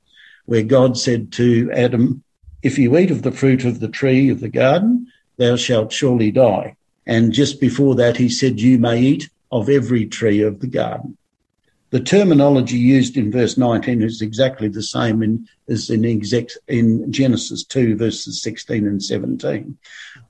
where 0.45 0.63
God 0.63 0.97
said 0.97 1.31
to 1.33 1.71
Adam, 1.73 2.23
If 2.63 2.77
you 2.77 2.97
eat 2.97 3.11
of 3.11 3.23
the 3.23 3.31
fruit 3.31 3.65
of 3.65 3.79
the 3.79 3.87
tree 3.87 4.29
of 4.29 4.39
the 4.39 4.49
garden, 4.49 5.07
thou 5.37 5.55
shalt 5.55 5.91
surely 5.91 6.31
die. 6.31 6.75
And 7.05 7.33
just 7.33 7.59
before 7.59 7.95
that, 7.95 8.17
he 8.17 8.29
said, 8.29 8.59
You 8.59 8.77
may 8.77 9.01
eat 9.01 9.29
of 9.51 9.69
every 9.69 10.05
tree 10.05 10.41
of 10.41 10.59
the 10.59 10.67
garden. 10.67 11.17
The 11.91 11.99
terminology 11.99 12.77
used 12.77 13.17
in 13.17 13.33
verse 13.33 13.57
19 13.57 14.01
is 14.01 14.21
exactly 14.21 14.69
the 14.69 14.81
same 14.81 15.21
in, 15.21 15.45
as 15.67 15.89
in, 15.89 16.05
in 16.05 17.11
Genesis 17.11 17.65
2, 17.65 17.97
verses 17.97 18.41
16 18.41 18.87
and 18.87 19.03
17. 19.03 19.77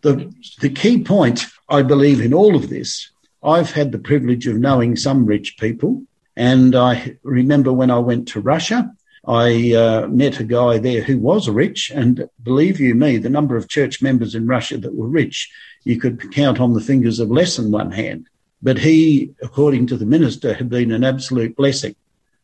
The, 0.01 0.33
the 0.59 0.69
key 0.69 1.03
point, 1.03 1.45
I 1.69 1.83
believe, 1.83 2.19
in 2.19 2.33
all 2.33 2.55
of 2.55 2.69
this, 2.69 3.11
I've 3.43 3.71
had 3.71 3.91
the 3.91 3.99
privilege 3.99 4.47
of 4.47 4.57
knowing 4.57 4.95
some 4.95 5.23
rich 5.23 5.55
people. 5.59 6.03
And 6.35 6.75
I 6.75 7.17
remember 7.21 7.71
when 7.71 7.91
I 7.91 7.99
went 7.99 8.27
to 8.29 8.41
Russia, 8.41 8.91
I 9.27 9.73
uh, 9.75 10.07
met 10.07 10.39
a 10.39 10.43
guy 10.43 10.79
there 10.79 11.03
who 11.03 11.19
was 11.19 11.47
rich. 11.47 11.91
And 11.93 12.27
believe 12.41 12.79
you 12.79 12.95
me, 12.95 13.17
the 13.17 13.29
number 13.29 13.55
of 13.55 13.69
church 13.69 14.01
members 14.01 14.33
in 14.33 14.47
Russia 14.47 14.79
that 14.79 14.95
were 14.95 15.07
rich, 15.07 15.51
you 15.83 15.99
could 15.99 16.31
count 16.31 16.59
on 16.59 16.73
the 16.73 16.81
fingers 16.81 17.19
of 17.19 17.29
less 17.29 17.57
than 17.57 17.69
one 17.69 17.91
hand. 17.91 18.27
But 18.63 18.77
he, 18.77 19.33
according 19.41 19.87
to 19.87 19.97
the 19.97 20.05
minister, 20.05 20.53
had 20.53 20.69
been 20.69 20.91
an 20.91 21.03
absolute 21.03 21.55
blessing 21.55 21.95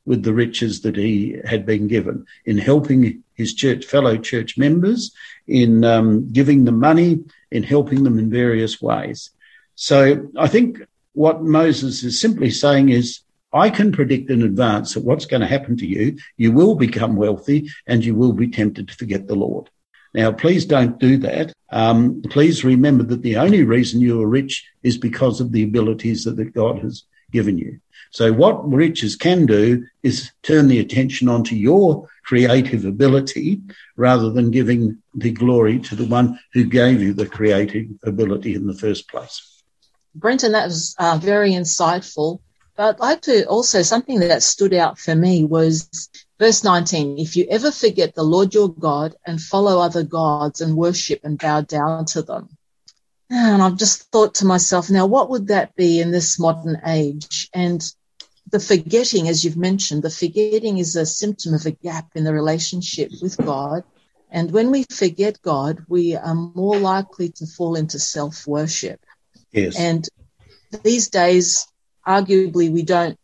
with 0.05 0.23
the 0.23 0.33
riches 0.33 0.81
that 0.81 0.95
he 0.95 1.37
had 1.45 1.65
been 1.65 1.87
given 1.87 2.25
in 2.45 2.57
helping 2.57 3.23
his 3.35 3.53
church, 3.53 3.85
fellow 3.85 4.17
church 4.17 4.57
members, 4.57 5.11
in 5.47 5.83
um, 5.83 6.31
giving 6.31 6.63
them 6.63 6.79
money, 6.79 7.23
in 7.51 7.63
helping 7.63 8.03
them 8.03 8.17
in 8.17 8.29
various 8.29 8.81
ways. 8.81 9.29
So 9.75 10.29
I 10.37 10.47
think 10.47 10.79
what 11.13 11.43
Moses 11.43 12.03
is 12.03 12.19
simply 12.19 12.49
saying 12.49 12.89
is, 12.89 13.21
I 13.53 13.69
can 13.69 13.91
predict 13.91 14.29
in 14.29 14.43
advance 14.43 14.93
that 14.93 15.05
what's 15.05 15.25
going 15.25 15.41
to 15.41 15.47
happen 15.47 15.77
to 15.77 15.87
you. 15.87 16.17
You 16.35 16.51
will 16.51 16.75
become 16.75 17.15
wealthy 17.15 17.69
and 17.85 18.03
you 18.03 18.13
will 18.13 18.33
be 18.33 18.49
tempted 18.49 18.87
to 18.87 18.95
forget 18.95 19.27
the 19.27 19.35
Lord. 19.35 19.69
Now, 20.13 20.31
please 20.31 20.65
don't 20.65 20.99
do 20.99 21.17
that. 21.17 21.53
Um, 21.69 22.21
please 22.29 22.63
remember 22.63 23.03
that 23.03 23.21
the 23.21 23.37
only 23.37 23.63
reason 23.63 24.01
you 24.01 24.21
are 24.21 24.27
rich 24.27 24.65
is 24.83 24.97
because 24.97 25.41
of 25.41 25.51
the 25.51 25.63
abilities 25.63 26.23
that 26.23 26.53
God 26.53 26.79
has 26.79 27.03
given 27.31 27.57
you. 27.57 27.79
So 28.11 28.31
what 28.31 28.71
riches 28.71 29.15
can 29.15 29.45
do 29.45 29.85
is 30.01 30.31
turn 30.43 30.69
the 30.69 30.79
attention 30.79 31.27
onto 31.27 31.55
your 31.55 32.07
creative 32.23 32.85
ability 32.85 33.61
rather 33.95 34.29
than 34.29 34.51
giving 34.51 34.97
the 35.13 35.31
glory 35.31 35.79
to 35.79 35.95
the 35.95 36.05
one 36.05 36.39
who 36.53 36.63
gave 36.65 37.01
you 37.01 37.13
the 37.13 37.25
creative 37.25 37.87
ability 38.03 38.55
in 38.55 38.65
the 38.65 38.73
first 38.73 39.09
place. 39.09 39.61
Brenton, 40.15 40.53
that 40.53 40.65
was 40.65 40.95
uh, 40.97 41.19
very 41.21 41.51
insightful. 41.51 42.39
But 42.75 42.95
I'd 42.95 42.99
like 42.99 43.21
to 43.23 43.45
also, 43.47 43.81
something 43.81 44.19
that 44.19 44.43
stood 44.43 44.73
out 44.73 44.99
for 44.99 45.15
me 45.15 45.43
was 45.43 46.09
verse 46.39 46.63
19. 46.63 47.19
If 47.19 47.35
you 47.35 47.47
ever 47.49 47.71
forget 47.71 48.15
the 48.15 48.23
Lord 48.23 48.53
your 48.53 48.69
God 48.69 49.15
and 49.25 49.41
follow 49.41 49.79
other 49.79 50.03
gods 50.03 50.61
and 50.61 50.75
worship 50.75 51.21
and 51.23 51.37
bow 51.37 51.61
down 51.61 52.05
to 52.05 52.21
them. 52.21 52.49
And 53.29 53.61
I've 53.61 53.77
just 53.77 54.03
thought 54.11 54.35
to 54.35 54.45
myself, 54.45 54.89
now 54.89 55.05
what 55.05 55.29
would 55.29 55.47
that 55.47 55.75
be 55.75 55.99
in 55.99 56.11
this 56.11 56.39
modern 56.39 56.81
age? 56.85 57.49
And 57.53 57.83
the 58.49 58.59
forgetting, 58.59 59.27
as 59.27 59.43
you've 59.43 59.57
mentioned, 59.57 60.03
the 60.03 60.09
forgetting 60.09 60.77
is 60.77 60.95
a 60.95 61.05
symptom 61.05 61.53
of 61.53 61.65
a 61.65 61.71
gap 61.71 62.11
in 62.15 62.23
the 62.23 62.33
relationship 62.33 63.11
with 63.21 63.37
God. 63.37 63.83
And 64.31 64.51
when 64.51 64.71
we 64.71 64.83
forget 64.83 65.41
God, 65.41 65.83
we 65.89 66.15
are 66.15 66.35
more 66.35 66.77
likely 66.77 67.29
to 67.29 67.45
fall 67.45 67.75
into 67.75 67.99
self 67.99 68.47
worship. 68.47 69.01
Yes. 69.51 69.77
And 69.77 70.07
these 70.83 71.09
days, 71.09 71.67
arguably, 72.05 72.71
we 72.71 72.83
don't 72.83 73.17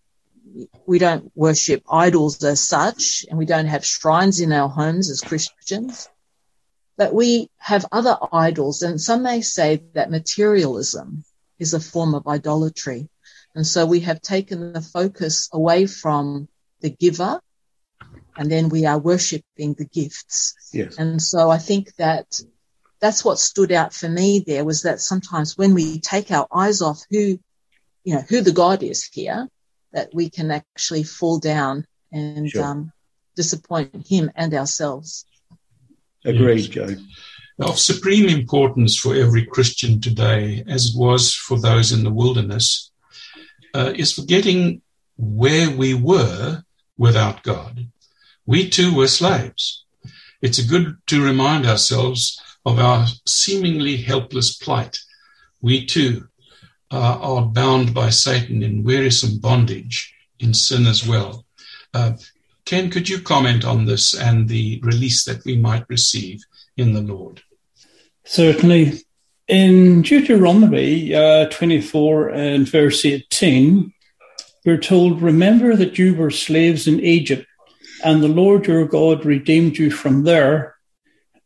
we 0.85 0.99
don't 0.99 1.31
worship 1.35 1.83
idols 1.89 2.43
as 2.43 2.61
such, 2.61 3.25
and 3.29 3.37
we 3.37 3.45
don't 3.45 3.67
have 3.67 3.85
shrines 3.85 4.39
in 4.39 4.51
our 4.51 4.69
homes 4.69 5.09
as 5.09 5.21
Christians. 5.21 6.09
But 6.97 7.13
we 7.13 7.49
have 7.57 7.85
other 7.91 8.17
idols, 8.31 8.81
and 8.81 9.01
some 9.01 9.23
may 9.23 9.41
say 9.41 9.83
that 9.93 10.11
materialism 10.11 11.23
is 11.59 11.73
a 11.73 11.79
form 11.79 12.13
of 12.13 12.27
idolatry. 12.27 13.09
And 13.55 13.65
so 13.65 13.85
we 13.85 14.01
have 14.01 14.21
taken 14.21 14.73
the 14.73 14.81
focus 14.81 15.49
away 15.51 15.85
from 15.85 16.47
the 16.81 16.89
giver 16.89 17.39
and 18.35 18.51
then 18.51 18.69
we 18.69 18.85
are 18.85 18.97
worshipping 18.99 19.73
the 19.73 19.85
gifts. 19.85 20.55
Yes. 20.73 20.97
And 20.97 21.21
so 21.21 21.49
I 21.49 21.57
think 21.57 21.95
that 21.95 22.39
that's 22.99 23.23
what 23.23 23.39
stood 23.39 23.71
out 23.71 23.93
for 23.93 24.09
me 24.09 24.43
there 24.45 24.65
was 24.65 24.83
that 24.83 25.01
sometimes 25.01 25.57
when 25.57 25.73
we 25.73 25.99
take 25.99 26.31
our 26.31 26.47
eyes 26.53 26.81
off 26.81 27.03
who, 27.09 27.39
you 28.03 28.15
know, 28.15 28.23
who 28.27 28.41
the 28.41 28.51
God 28.51 28.81
is 28.81 29.03
here, 29.03 29.47
that 29.93 30.09
we 30.13 30.29
can 30.29 30.51
actually 30.51 31.03
fall 31.03 31.39
down 31.39 31.85
and 32.11 32.49
Sure. 32.49 32.63
um, 32.63 32.91
disappoint 33.35 34.07
him 34.07 34.31
and 34.35 34.53
ourselves. 34.53 35.25
Agreed, 36.25 36.59
Yes. 36.59 36.67
Joe. 36.67 36.95
Of 37.59 37.79
supreme 37.79 38.27
importance 38.27 38.97
for 38.97 39.15
every 39.15 39.45
Christian 39.45 40.01
today, 40.01 40.63
as 40.67 40.87
it 40.87 40.95
was 40.97 41.33
for 41.33 41.59
those 41.59 41.91
in 41.91 42.03
the 42.03 42.11
wilderness, 42.11 42.91
uh, 43.75 43.93
is 43.95 44.11
forgetting 44.13 44.81
where 45.17 45.69
we 45.69 45.93
were 45.93 46.63
without 46.97 47.43
God. 47.43 47.87
We 48.45 48.69
too 48.69 48.93
were 48.93 49.07
slaves. 49.07 49.85
It's 50.41 50.59
good 50.61 50.97
to 51.07 51.23
remind 51.23 51.65
ourselves 51.65 52.39
of 52.65 52.79
our 52.79 53.07
seemingly 53.27 53.97
helpless 53.97 54.57
plight. 54.57 54.97
We 55.61 55.85
too 55.85 56.27
are 56.97 57.45
bound 57.45 57.93
by 57.93 58.09
Satan 58.09 58.63
in 58.63 58.83
wearisome 58.83 59.39
bondage 59.39 60.13
in 60.39 60.53
sin 60.53 60.85
as 60.85 61.07
well. 61.07 61.45
Uh, 61.93 62.13
Ken, 62.65 62.89
could 62.89 63.09
you 63.09 63.19
comment 63.19 63.65
on 63.65 63.85
this 63.85 64.13
and 64.13 64.47
the 64.47 64.79
release 64.83 65.25
that 65.25 65.43
we 65.45 65.57
might 65.57 65.85
receive 65.89 66.41
in 66.77 66.93
the 66.93 67.01
Lord? 67.01 67.41
Certainly. 68.23 69.01
In 69.47 70.03
Deuteronomy 70.03 71.13
uh, 71.13 71.49
24 71.49 72.29
and 72.29 72.67
verse 72.67 73.03
18, 73.03 73.93
we're 74.65 74.77
told, 74.77 75.21
Remember 75.21 75.75
that 75.75 75.99
you 75.99 76.15
were 76.15 76.31
slaves 76.31 76.87
in 76.87 77.01
Egypt, 77.01 77.45
and 78.05 78.23
the 78.23 78.29
Lord 78.29 78.67
your 78.67 78.85
God 78.85 79.25
redeemed 79.25 79.77
you 79.77 79.91
from 79.91 80.23
there. 80.23 80.75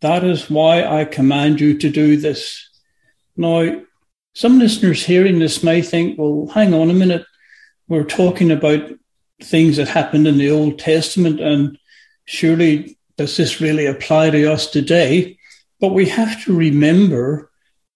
That 0.01 0.23
is 0.23 0.49
why 0.49 0.83
I 0.85 1.05
command 1.05 1.59
you 1.59 1.77
to 1.79 1.89
do 1.89 2.17
this. 2.17 2.69
Now, 3.35 3.81
some 4.37 4.59
listeners 4.59 5.03
hearing 5.03 5.39
this 5.39 5.63
may 5.63 5.81
think, 5.81 6.15
well, 6.19 6.45
hang 6.53 6.71
on 6.71 6.91
a 6.91 6.93
minute. 6.93 7.25
We're 7.87 8.03
talking 8.03 8.51
about 8.51 8.87
things 9.41 9.77
that 9.77 9.87
happened 9.87 10.27
in 10.27 10.37
the 10.37 10.51
Old 10.51 10.77
Testament, 10.77 11.39
and 11.39 11.75
surely 12.25 12.99
does 13.17 13.35
this 13.35 13.59
really 13.59 13.87
apply 13.87 14.29
to 14.29 14.53
us 14.53 14.67
today? 14.67 15.39
But 15.81 15.95
we 15.95 16.07
have 16.09 16.43
to 16.43 16.55
remember 16.55 17.49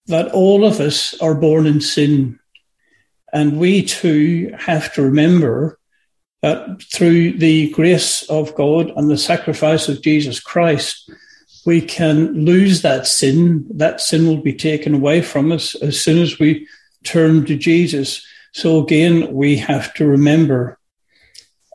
that 0.06 0.32
all 0.32 0.64
of 0.64 0.80
us 0.80 1.14
are 1.20 1.36
born 1.36 1.64
in 1.64 1.80
sin. 1.80 2.40
And 3.32 3.60
we 3.60 3.84
too 3.84 4.52
have 4.58 4.92
to 4.94 5.02
remember 5.02 5.78
that 6.42 6.82
through 6.92 7.38
the 7.38 7.70
grace 7.70 8.24
of 8.24 8.56
God 8.56 8.90
and 8.96 9.08
the 9.08 9.16
sacrifice 9.16 9.88
of 9.88 10.02
Jesus 10.02 10.40
Christ, 10.40 11.08
we 11.64 11.80
can 11.80 12.44
lose 12.44 12.82
that 12.82 13.06
sin. 13.06 13.66
That 13.70 14.00
sin 14.00 14.26
will 14.26 14.42
be 14.42 14.54
taken 14.54 14.94
away 14.94 15.22
from 15.22 15.52
us 15.52 15.74
as 15.76 16.00
soon 16.00 16.20
as 16.20 16.38
we 16.38 16.66
turn 17.04 17.44
to 17.46 17.56
Jesus. 17.56 18.24
So 18.52 18.82
again, 18.82 19.32
we 19.32 19.56
have 19.56 19.94
to 19.94 20.06
remember. 20.06 20.78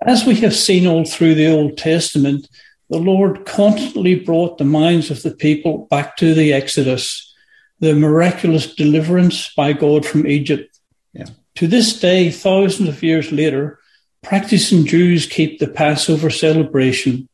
As 0.02 0.26
we 0.26 0.36
have 0.36 0.56
seen 0.56 0.86
all 0.86 1.06
through 1.06 1.36
the 1.36 1.52
Old 1.52 1.78
Testament, 1.78 2.48
the 2.90 3.00
Lord 3.00 3.46
constantly 3.46 4.16
brought 4.16 4.58
the 4.58 4.66
minds 4.66 5.10
of 5.10 5.24
the 5.24 5.32
people 5.32 5.88
back 5.90 6.18
to 6.18 6.34
the 6.34 6.54
Exodus, 6.54 7.34
the 7.80 7.94
miraculous 7.94 8.74
deliverance 8.76 9.52
by 9.56 9.74
God 9.74 10.06
from 10.06 10.28
Egypt. 10.28 10.80
Yeah. 11.14 11.26
To 11.56 11.68
this 11.68 12.00
day, 12.00 12.30
thousands 12.30 12.90
of 12.90 13.04
years 13.04 13.32
later, 13.32 13.80
practicing 14.22 14.86
Jews 14.86 15.26
keep 15.26 15.60
the 15.60 15.68
Passover 15.68 16.30
celebration, 16.30 17.28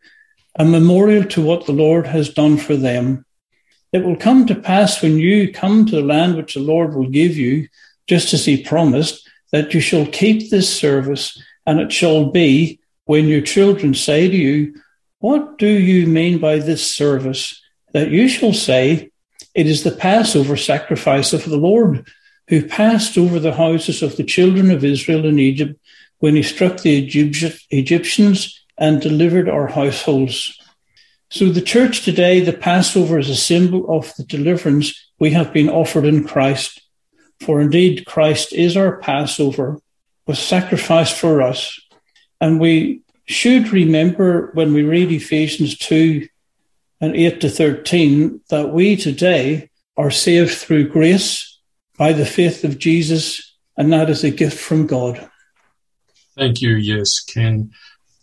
a 0.56 0.66
memorial 0.66 1.24
to 1.26 1.42
what 1.42 1.66
the 1.66 1.72
Lord 1.72 2.08
has 2.08 2.30
done 2.30 2.58
for 2.58 2.76
them. 2.76 3.26
It 3.92 4.04
will 4.04 4.16
come 4.16 4.46
to 4.48 4.56
pass 4.56 5.02
when 5.02 5.18
you 5.18 5.52
come 5.52 5.86
to 5.86 5.96
the 5.96 6.02
land 6.02 6.36
which 6.36 6.54
the 6.54 6.60
Lord 6.60 6.96
will 6.96 7.10
give 7.10 7.38
you, 7.38 7.68
just 8.08 8.34
as 8.34 8.46
he 8.46 8.64
promised, 8.64 9.28
that 9.52 9.74
you 9.74 9.80
shall 9.80 10.06
keep 10.08 10.50
this 10.50 10.76
service, 10.76 11.42
and 11.66 11.80
it 11.80 11.92
shall 11.92 12.32
be 12.32 12.80
when 13.06 13.28
your 13.28 13.42
children 13.42 13.94
say 13.94 14.28
to 14.28 14.36
you, 14.36 14.76
What 15.20 15.58
do 15.58 15.68
you 15.68 16.08
mean 16.08 16.40
by 16.40 16.58
this 16.60 16.90
service? 16.90 17.62
That 17.94 18.10
you 18.10 18.28
shall 18.28 18.54
say, 18.54 19.12
It 19.54 19.68
is 19.68 19.84
the 19.84 19.92
Passover 19.92 20.58
sacrifice 20.58 21.34
of 21.34 21.46
the 21.46 21.58
Lord, 21.58 22.08
who 22.48 22.68
passed 22.68 23.18
over 23.18 23.40
the 23.40 23.54
houses 23.54 24.02
of 24.02 24.18
the 24.18 24.24
children 24.24 24.72
of 24.72 24.84
Israel 24.84 25.26
in 25.26 25.40
Egypt 25.40 25.80
when 26.20 26.36
he 26.36 26.44
struck 26.44 26.80
the 26.80 26.98
Egyptians 27.70 28.63
and 28.78 29.02
delivered 29.02 29.50
our 29.50 29.68
households. 29.68 30.60
So 31.30 31.50
the 31.50 31.62
church 31.62 32.04
today, 32.04 32.40
the 32.40 32.54
Passover 32.54 33.18
is 33.18 33.30
a 33.30 33.36
symbol 33.36 33.86
of 33.90 34.16
the 34.16 34.24
deliverance 34.24 34.94
we 35.20 35.32
have 35.32 35.54
been 35.54 35.70
offered 35.70 36.06
in 36.06 36.28
Christ. 36.28 36.82
For 37.40 37.60
indeed, 37.62 38.06
Christ 38.06 38.54
is 38.54 38.78
our 38.78 38.98
Passover, 38.98 39.80
was 40.28 40.40
sacrificed 40.40 41.18
for 41.18 41.42
us. 41.42 41.80
And 42.40 42.60
we 42.60 43.02
should 43.26 43.70
remember 43.70 44.52
when 44.54 44.74
we 44.74 44.84
read 44.84 45.12
Ephesians 45.12 45.78
2 45.78 46.28
and 47.02 47.16
8 47.16 47.42
to 47.42 47.50
13 47.50 48.42
that 48.50 48.72
we 48.72 48.96
today 48.96 49.70
are 49.98 50.12
saved 50.12 50.52
through 50.52 50.90
grace 50.90 51.60
by 51.98 52.14
the 52.14 52.26
faith 52.26 52.64
of 52.64 52.80
Jesus, 52.80 53.56
and 53.78 53.92
that 53.94 54.10
is 54.10 54.24
a 54.24 54.32
gift 54.32 54.60
from 54.60 54.88
God. 54.88 55.30
Thank 56.36 56.62
you. 56.62 56.76
Yes, 56.76 57.20
Ken. 57.20 57.72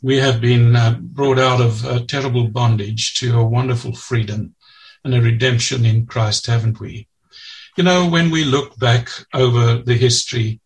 We 0.02 0.16
have 0.16 0.40
been 0.40 0.76
uh, 0.76 0.96
brought 0.98 1.38
out 1.38 1.60
of 1.60 1.84
a 1.84 2.00
terrible 2.02 2.48
bondage 2.48 3.12
to 3.16 3.38
a 3.38 3.44
wonderful 3.44 3.94
freedom 3.94 4.54
and 5.04 5.14
a 5.14 5.20
redemption 5.20 5.84
in 5.84 6.06
Christ, 6.06 6.46
haven't 6.46 6.80
we? 6.80 7.06
You 7.76 7.84
know, 7.84 8.08
when 8.08 8.30
we 8.30 8.44
look 8.44 8.78
back 8.78 9.10
over 9.34 9.76
the 9.76 9.96
history 9.96 10.60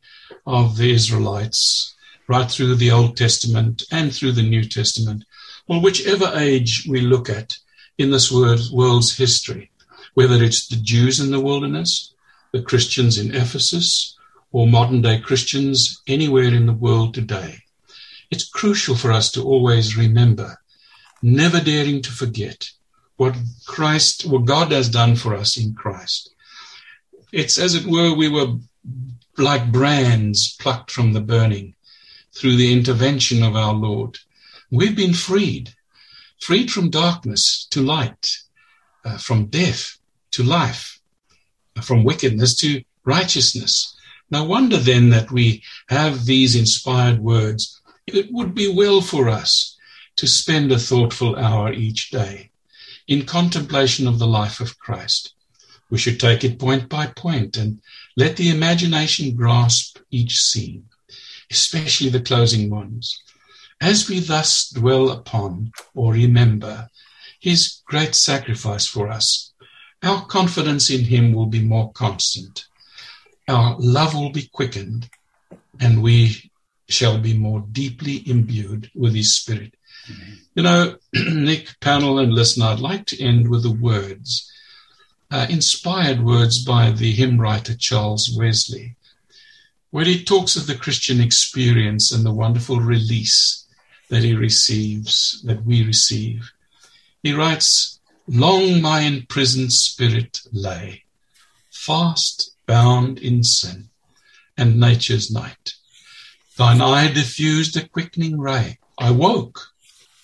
of 0.47 0.77
the 0.77 0.93
Israelites, 0.93 1.97
right 2.29 2.49
through 2.49 2.77
the 2.77 2.93
Old 2.93 3.17
Testament 3.17 3.83
and 3.91 4.15
through 4.15 4.33
the 4.33 4.49
New 4.49 4.69
Testament, 4.69 5.25
well, 5.67 5.83
whichever 5.83 6.31
age 6.37 6.87
we 6.89 7.01
look 7.01 7.29
at 7.29 7.57
in 7.99 8.13
this 8.13 8.31
world, 8.31 8.61
world's 8.73 9.17
history, 9.17 9.73
whether 10.15 10.45
it's 10.45 10.69
the 10.69 10.77
Jews 10.77 11.19
in 11.19 11.33
the 11.33 11.41
wilderness, 11.41 12.15
the 12.53 12.63
Christians 12.63 13.19
in 13.19 13.35
Ephesus, 13.35 14.17
or 14.53 14.69
modern 14.69 15.03
day 15.03 15.19
Christians 15.19 16.01
anywhere 16.07 16.55
in 16.55 16.67
the 16.67 16.73
world 16.73 17.15
today, 17.15 17.64
it's 18.35 18.49
crucial 18.49 18.97
for 18.97 19.13
us 19.13 19.31
to 19.31 19.45
always 19.45 19.97
remember, 19.97 20.59
never 21.23 21.61
daring 21.61 22.03
to 22.03 22.11
forget 22.11 22.69
what 23.17 23.37
Christ, 23.65 24.27
what 24.27 24.45
God 24.45 24.73
has 24.73 24.89
done 24.89 25.15
for 25.15 25.37
us 25.37 25.57
in 25.57 25.73
Christ. 25.75 26.35
It's 27.31 27.59
as 27.59 27.77
it 27.77 27.87
were, 27.87 28.13
we 28.13 28.29
were 28.29 28.57
like 29.39 29.71
brands 29.71 30.57
plucked 30.57 30.91
from 30.91 31.13
the 31.13 31.21
burning 31.21 31.77
through 32.35 32.57
the 32.57 32.73
intervention 32.73 33.45
of 33.45 33.55
our 33.55 33.73
Lord. 33.73 34.19
We've 34.69 34.97
been 34.97 35.15
freed, 35.15 35.71
freed 36.41 36.73
from 36.73 36.91
darkness 36.91 37.69
to 37.71 37.83
light, 37.83 38.37
uh, 39.05 39.19
from 39.19 39.47
death 39.47 39.97
to 40.33 40.43
life, 40.43 41.01
uh, 41.77 41.83
from 41.83 42.03
wickedness 42.03 42.57
to 42.57 42.83
righteousness. 43.05 43.97
No 44.29 44.43
wonder 44.43 44.77
then 44.77 45.11
that 45.11 45.31
we 45.31 45.63
have 45.89 46.27
these 46.27 46.57
inspired 46.57 47.21
words. 47.21 47.81
It 48.07 48.33
would 48.33 48.55
be 48.55 48.69
well 48.69 49.01
for 49.01 49.29
us 49.29 49.77
to 50.17 50.27
spend 50.27 50.71
a 50.73 50.79
thoughtful 50.79 51.37
hour 51.37 51.73
each 51.73 52.11
day 52.11 52.51
in 53.07 53.27
contemplation 53.27 54.07
of 54.07 54.19
the 54.19 54.27
life 54.27 54.61
of 54.61 54.79
Christ. 54.79 55.35
We 55.91 55.99
should 55.99 56.21
take 56.21 56.45
it 56.45 56.59
point 56.59 56.89
by 56.89 57.07
point 57.07 57.57
and 57.57 57.81
let 58.17 58.37
the 58.37 58.51
imagination 58.51 59.35
grasp 59.35 59.99
each 60.11 60.41
scene, 60.41 60.89
especially 61.51 62.11
the 62.11 62.21
closing 62.21 62.71
ones. 62.71 63.21
As 63.81 64.09
we 64.09 64.21
thus 64.21 64.69
dwell 64.71 65.11
upon 65.11 65.73
or 65.95 66.13
remember 66.13 66.89
his 67.45 67.83
great 67.85 68.15
sacrifice 68.15 68.87
for 68.87 69.11
us, 69.11 69.53
our 70.03 70.25
confidence 70.25 70.89
in 70.89 71.05
Him 71.05 71.35
will 71.35 71.45
be 71.45 71.63
more 71.63 71.93
constant. 71.93 72.67
Our 73.47 73.77
love 73.79 74.15
will 74.15 74.31
be 74.31 74.49
quickened, 74.51 75.11
and 75.79 76.03
we 76.03 76.51
shall 76.95 77.19
be 77.19 77.37
more 77.37 77.65
deeply 77.73 78.23
imbued 78.29 78.91
with 78.95 79.15
His 79.15 79.37
Spirit. 79.37 79.75
You 80.55 80.63
know, 80.63 80.97
Nick, 81.15 81.81
panel, 81.81 82.19
and 82.19 82.33
listener, 82.33 82.67
I'd 82.67 82.81
like 82.81 83.07
to 83.07 83.23
end 83.23 83.49
with 83.49 83.63
the 83.63 83.73
words, 83.73 84.51
uh, 85.31 85.47
inspired 85.51 86.25
words 86.25 86.65
by 86.65 86.91
the 86.91 87.13
hymn 87.13 87.41
writer 87.41 87.75
Charles 87.75 88.35
Wesley, 88.37 88.97
where 89.91 90.05
he 90.05 90.23
talks 90.23 90.57
of 90.57 90.67
the 90.67 90.77
Christian 90.77 91.21
experience 91.21 92.13
and 92.13 92.25
the 92.25 92.33
wonderful 92.33 92.81
release 92.81 93.67
that 94.11 94.23
he 94.23 94.35
receives, 94.35 95.43
that 95.43 95.65
we 95.65 95.85
receive. 95.85 96.53
He 97.23 97.33
writes, 97.33 98.01
Long 98.27 98.81
my 98.81 99.01
imprisoned 99.01 99.73
spirit 99.73 100.41
lay, 100.53 101.05
fast 101.71 102.55
bound 102.67 103.19
in 103.19 103.43
sin 103.43 103.89
and 104.57 104.79
nature's 104.79 105.31
night. 105.31 105.75
Thine 106.57 106.81
eye 106.81 107.13
diffused 107.13 107.77
a 107.77 107.89
quickening 107.89 108.39
ray. 108.39 108.79
I 108.97 109.11
woke 109.11 109.75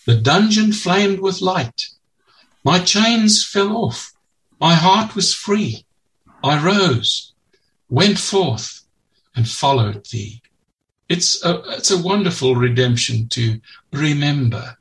the 0.07 0.17
dungeon 0.17 0.73
flamed 0.73 1.21
with 1.21 1.41
light. 1.41 1.89
My 2.65 2.79
chains 2.79 3.45
fell 3.45 3.77
off. 3.77 4.13
My 4.61 4.75
heart 4.75 5.15
was 5.15 5.35
free. 5.35 5.85
I 6.43 6.63
rose, 6.63 7.33
went 7.89 8.19
forth, 8.19 8.83
and 9.35 9.49
followed 9.49 10.07
thee. 10.07 10.43
It's 11.09 11.45
a, 11.45 11.63
it's 11.69 11.91
a 11.91 12.03
wonderful 12.03 12.55
redemption 12.55 13.29
to 13.31 13.61
remember 13.93 14.77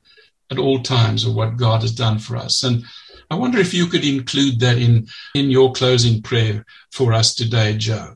at 0.51 0.59
all 0.59 0.81
times 0.81 1.25
of 1.25 1.35
what 1.35 1.57
God 1.57 1.81
has 1.81 1.91
done 1.91 2.19
for 2.19 2.37
us. 2.37 2.63
And 2.63 2.83
I 3.31 3.35
wonder 3.35 3.59
if 3.59 3.73
you 3.73 3.87
could 3.87 4.05
include 4.05 4.59
that 4.59 4.77
in, 4.77 5.07
in 5.35 5.49
your 5.49 5.71
closing 5.71 6.21
prayer 6.21 6.65
for 6.91 7.13
us 7.13 7.33
today, 7.33 7.77
Joe. 7.77 8.15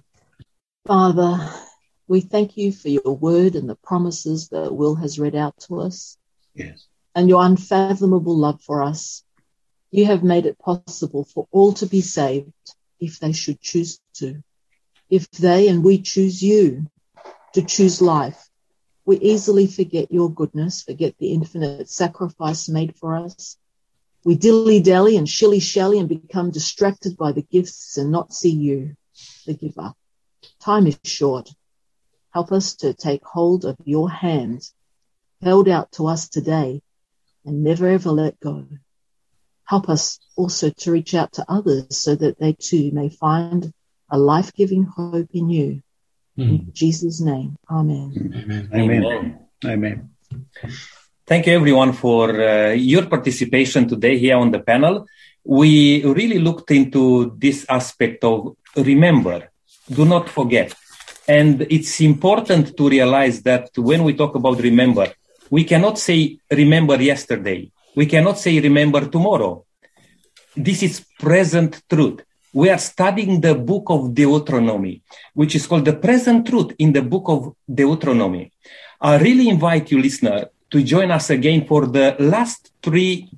Father, 0.85 1.49
we 2.13 2.21
thank 2.21 2.49
you 2.57 2.71
for 2.71 2.89
your 2.89 3.15
word 3.27 3.55
and 3.55 3.67
the 3.67 3.75
promises 3.75 4.49
that 4.49 4.75
Will 4.79 4.95
has 4.95 5.19
read 5.19 5.35
out 5.35 5.55
to 5.67 5.81
us. 5.81 6.17
Yes 6.53 6.87
and 7.15 7.29
your 7.29 7.45
unfathomable 7.45 8.37
love 8.37 8.61
for 8.61 8.83
us. 8.83 9.23
You 9.91 10.05
have 10.05 10.23
made 10.23 10.45
it 10.45 10.57
possible 10.57 11.23
for 11.23 11.47
all 11.51 11.73
to 11.73 11.85
be 11.85 12.01
saved 12.01 12.51
if 12.99 13.19
they 13.19 13.33
should 13.33 13.61
choose 13.61 13.99
to. 14.15 14.43
If 15.09 15.29
they 15.31 15.67
and 15.67 15.83
we 15.83 16.01
choose 16.01 16.41
you 16.41 16.87
to 17.53 17.61
choose 17.61 18.01
life, 18.01 18.49
we 19.05 19.19
easily 19.19 19.67
forget 19.67 20.11
your 20.11 20.33
goodness, 20.33 20.83
forget 20.83 21.15
the 21.19 21.33
infinite 21.33 21.89
sacrifice 21.89 22.69
made 22.69 22.95
for 22.95 23.15
us. 23.15 23.57
We 24.25 24.35
dilly 24.35 24.79
dally 24.79 25.17
and 25.17 25.29
shilly 25.29 25.59
shally 25.59 25.99
and 25.99 26.07
become 26.07 26.49
distracted 26.49 27.17
by 27.17 27.33
the 27.33 27.41
gifts 27.41 27.97
and 27.97 28.09
not 28.09 28.33
see 28.33 28.51
you, 28.51 28.95
the 29.45 29.53
giver. 29.53 29.93
Time 30.61 30.87
is 30.87 30.97
short. 31.03 31.51
Help 32.33 32.51
us 32.51 32.75
to 32.77 32.93
take 32.93 33.23
hold 33.23 33.65
of 33.65 33.77
your 33.85 34.09
hand 34.09 34.67
held 35.43 35.67
out 35.67 35.91
to 35.91 36.07
us 36.07 36.29
today 36.29 36.81
and 37.45 37.63
never 37.63 37.87
ever 37.87 38.09
let 38.09 38.39
go. 38.39 38.65
Help 39.65 39.89
us 39.89 40.19
also 40.35 40.69
to 40.69 40.91
reach 40.91 41.13
out 41.13 41.33
to 41.33 41.45
others 41.47 41.97
so 41.97 42.15
that 42.15 42.39
they 42.39 42.53
too 42.53 42.91
may 42.91 43.09
find 43.09 43.73
a 44.09 44.17
life-giving 44.17 44.83
hope 44.83 45.29
in 45.33 45.49
you. 45.49 45.81
In 46.35 46.73
Jesus' 46.73 47.21
name, 47.21 47.55
Amen. 47.69 48.09
Amen. 48.43 48.69
Amen. 48.73 49.39
Amen. 49.65 50.09
Thank 51.27 51.47
you 51.47 51.53
everyone 51.53 51.93
for 51.93 52.29
uh, 52.41 52.71
your 52.71 53.05
participation 53.05 53.87
today 53.87 54.17
here 54.17 54.37
on 54.37 54.51
the 54.51 54.59
panel. 54.59 55.05
We 55.43 56.03
really 56.03 56.39
looked 56.39 56.71
into 56.71 57.35
this 57.37 57.65
aspect 57.69 58.23
of 58.23 58.55
remember, 58.75 59.49
do 59.89 60.05
not 60.05 60.27
forget. 60.29 60.73
And 61.27 61.65
it's 61.69 62.01
important 62.01 62.75
to 62.75 62.89
realize 62.89 63.41
that 63.43 63.69
when 63.77 64.03
we 64.03 64.13
talk 64.13 64.35
about 64.35 64.59
remember, 64.59 65.07
we 65.49 65.63
cannot 65.63 65.97
say 65.97 66.37
remember 66.51 67.01
yesterday. 67.01 67.71
We 67.95 68.05
cannot 68.07 68.39
say 68.39 68.59
remember 68.59 69.07
tomorrow. 69.07 69.65
This 70.55 70.83
is 70.83 71.05
present 71.19 71.81
truth. 71.89 72.21
We 72.53 72.69
are 72.69 72.77
studying 72.77 73.41
the 73.41 73.55
book 73.55 73.85
of 73.87 74.13
Deuteronomy, 74.13 75.01
which 75.33 75.55
is 75.55 75.65
called 75.65 75.85
the 75.85 75.93
present 75.93 76.45
truth 76.47 76.73
in 76.77 76.93
the 76.93 77.01
book 77.01 77.23
of 77.27 77.55
Deuteronomy. 77.73 78.51
I 79.01 79.17
really 79.17 79.49
invite 79.49 79.91
you, 79.91 80.01
listener, 80.01 80.49
to 80.69 80.83
join 80.83 81.09
us 81.11 81.29
again 81.29 81.65
for 81.65 81.87
the 81.87 82.15
last 82.19 82.71
three 82.81 83.29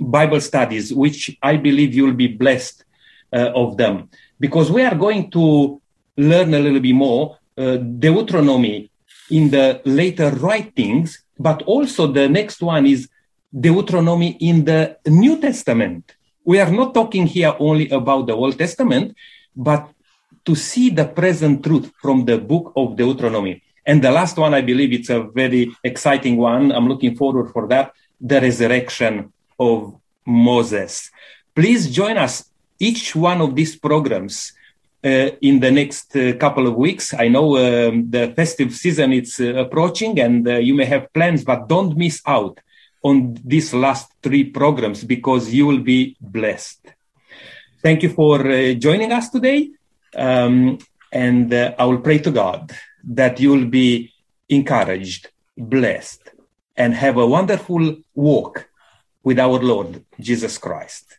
Bible 0.00 0.40
studies, 0.40 0.92
which 0.92 1.36
I 1.42 1.56
believe 1.56 1.94
you'll 1.94 2.12
be 2.12 2.28
blessed 2.28 2.84
uh, 3.32 3.50
of 3.54 3.76
them, 3.76 4.08
because 4.38 4.70
we 4.70 4.82
are 4.82 4.94
going 4.94 5.30
to 5.32 5.77
learn 6.18 6.52
a 6.52 6.58
little 6.58 6.80
bit 6.80 6.92
more 6.92 7.38
uh, 7.56 7.76
Deuteronomy 7.76 8.90
in 9.30 9.50
the 9.50 9.80
later 9.84 10.30
writings, 10.30 11.22
but 11.38 11.62
also 11.62 12.06
the 12.06 12.28
next 12.28 12.60
one 12.60 12.86
is 12.86 13.08
Deuteronomy 13.48 14.36
in 14.40 14.64
the 14.64 14.98
New 15.06 15.40
Testament. 15.40 16.12
We 16.44 16.60
are 16.60 16.70
not 16.70 16.92
talking 16.92 17.26
here 17.26 17.54
only 17.58 17.88
about 17.90 18.26
the 18.26 18.34
Old 18.34 18.58
Testament, 18.58 19.14
but 19.54 19.88
to 20.44 20.54
see 20.54 20.90
the 20.90 21.04
present 21.04 21.64
truth 21.64 21.92
from 22.00 22.24
the 22.24 22.38
book 22.38 22.72
of 22.76 22.96
Deuteronomy. 22.96 23.62
And 23.86 24.02
the 24.02 24.10
last 24.10 24.36
one, 24.36 24.54
I 24.54 24.60
believe 24.60 24.92
it's 24.92 25.10
a 25.10 25.22
very 25.22 25.74
exciting 25.84 26.36
one. 26.36 26.72
I'm 26.72 26.88
looking 26.88 27.16
forward 27.16 27.52
for 27.52 27.66
that. 27.68 27.92
The 28.20 28.40
resurrection 28.40 29.32
of 29.58 29.94
Moses. 30.26 31.10
Please 31.54 31.90
join 31.90 32.18
us 32.18 32.50
each 32.78 33.16
one 33.16 33.40
of 33.40 33.54
these 33.54 33.76
programs 33.76 34.52
in 35.02 35.60
the 35.60 35.70
next 35.70 36.14
uh, 36.16 36.32
couple 36.34 36.66
of 36.66 36.74
weeks. 36.74 37.14
I 37.14 37.28
know 37.28 37.56
um, 37.56 38.10
the 38.10 38.32
festive 38.34 38.74
season 38.74 39.12
is 39.12 39.38
uh, 39.40 39.54
approaching 39.54 40.18
and 40.20 40.46
you 40.64 40.74
may 40.74 40.86
have 40.86 41.12
plans, 41.12 41.44
but 41.44 41.68
don't 41.68 41.96
miss 41.96 42.20
out 42.26 42.58
on 43.02 43.38
these 43.44 43.72
last 43.72 44.12
three 44.22 44.44
programs 44.44 45.04
because 45.04 45.54
you 45.54 45.66
will 45.66 45.80
be 45.80 46.16
blessed. 46.20 46.80
Thank 47.82 48.02
you 48.02 48.08
for 48.10 48.38
joining 48.74 49.12
us 49.12 49.30
today. 49.30 49.70
Um, 50.16 50.78
and 51.12 51.54
I 51.54 51.84
will 51.84 52.00
pray 52.00 52.18
to 52.18 52.30
God 52.32 52.72
that 53.04 53.38
you 53.38 53.50
will 53.50 53.66
be 53.66 54.12
encouraged, 54.48 55.30
blessed, 55.56 56.30
and 56.76 56.92
have 56.94 57.16
a 57.18 57.26
wonderful 57.26 57.96
walk 58.14 58.68
with 59.22 59.38
our 59.38 59.58
Lord 59.60 60.04
Jesus 60.18 60.58
Christ. 60.58 61.16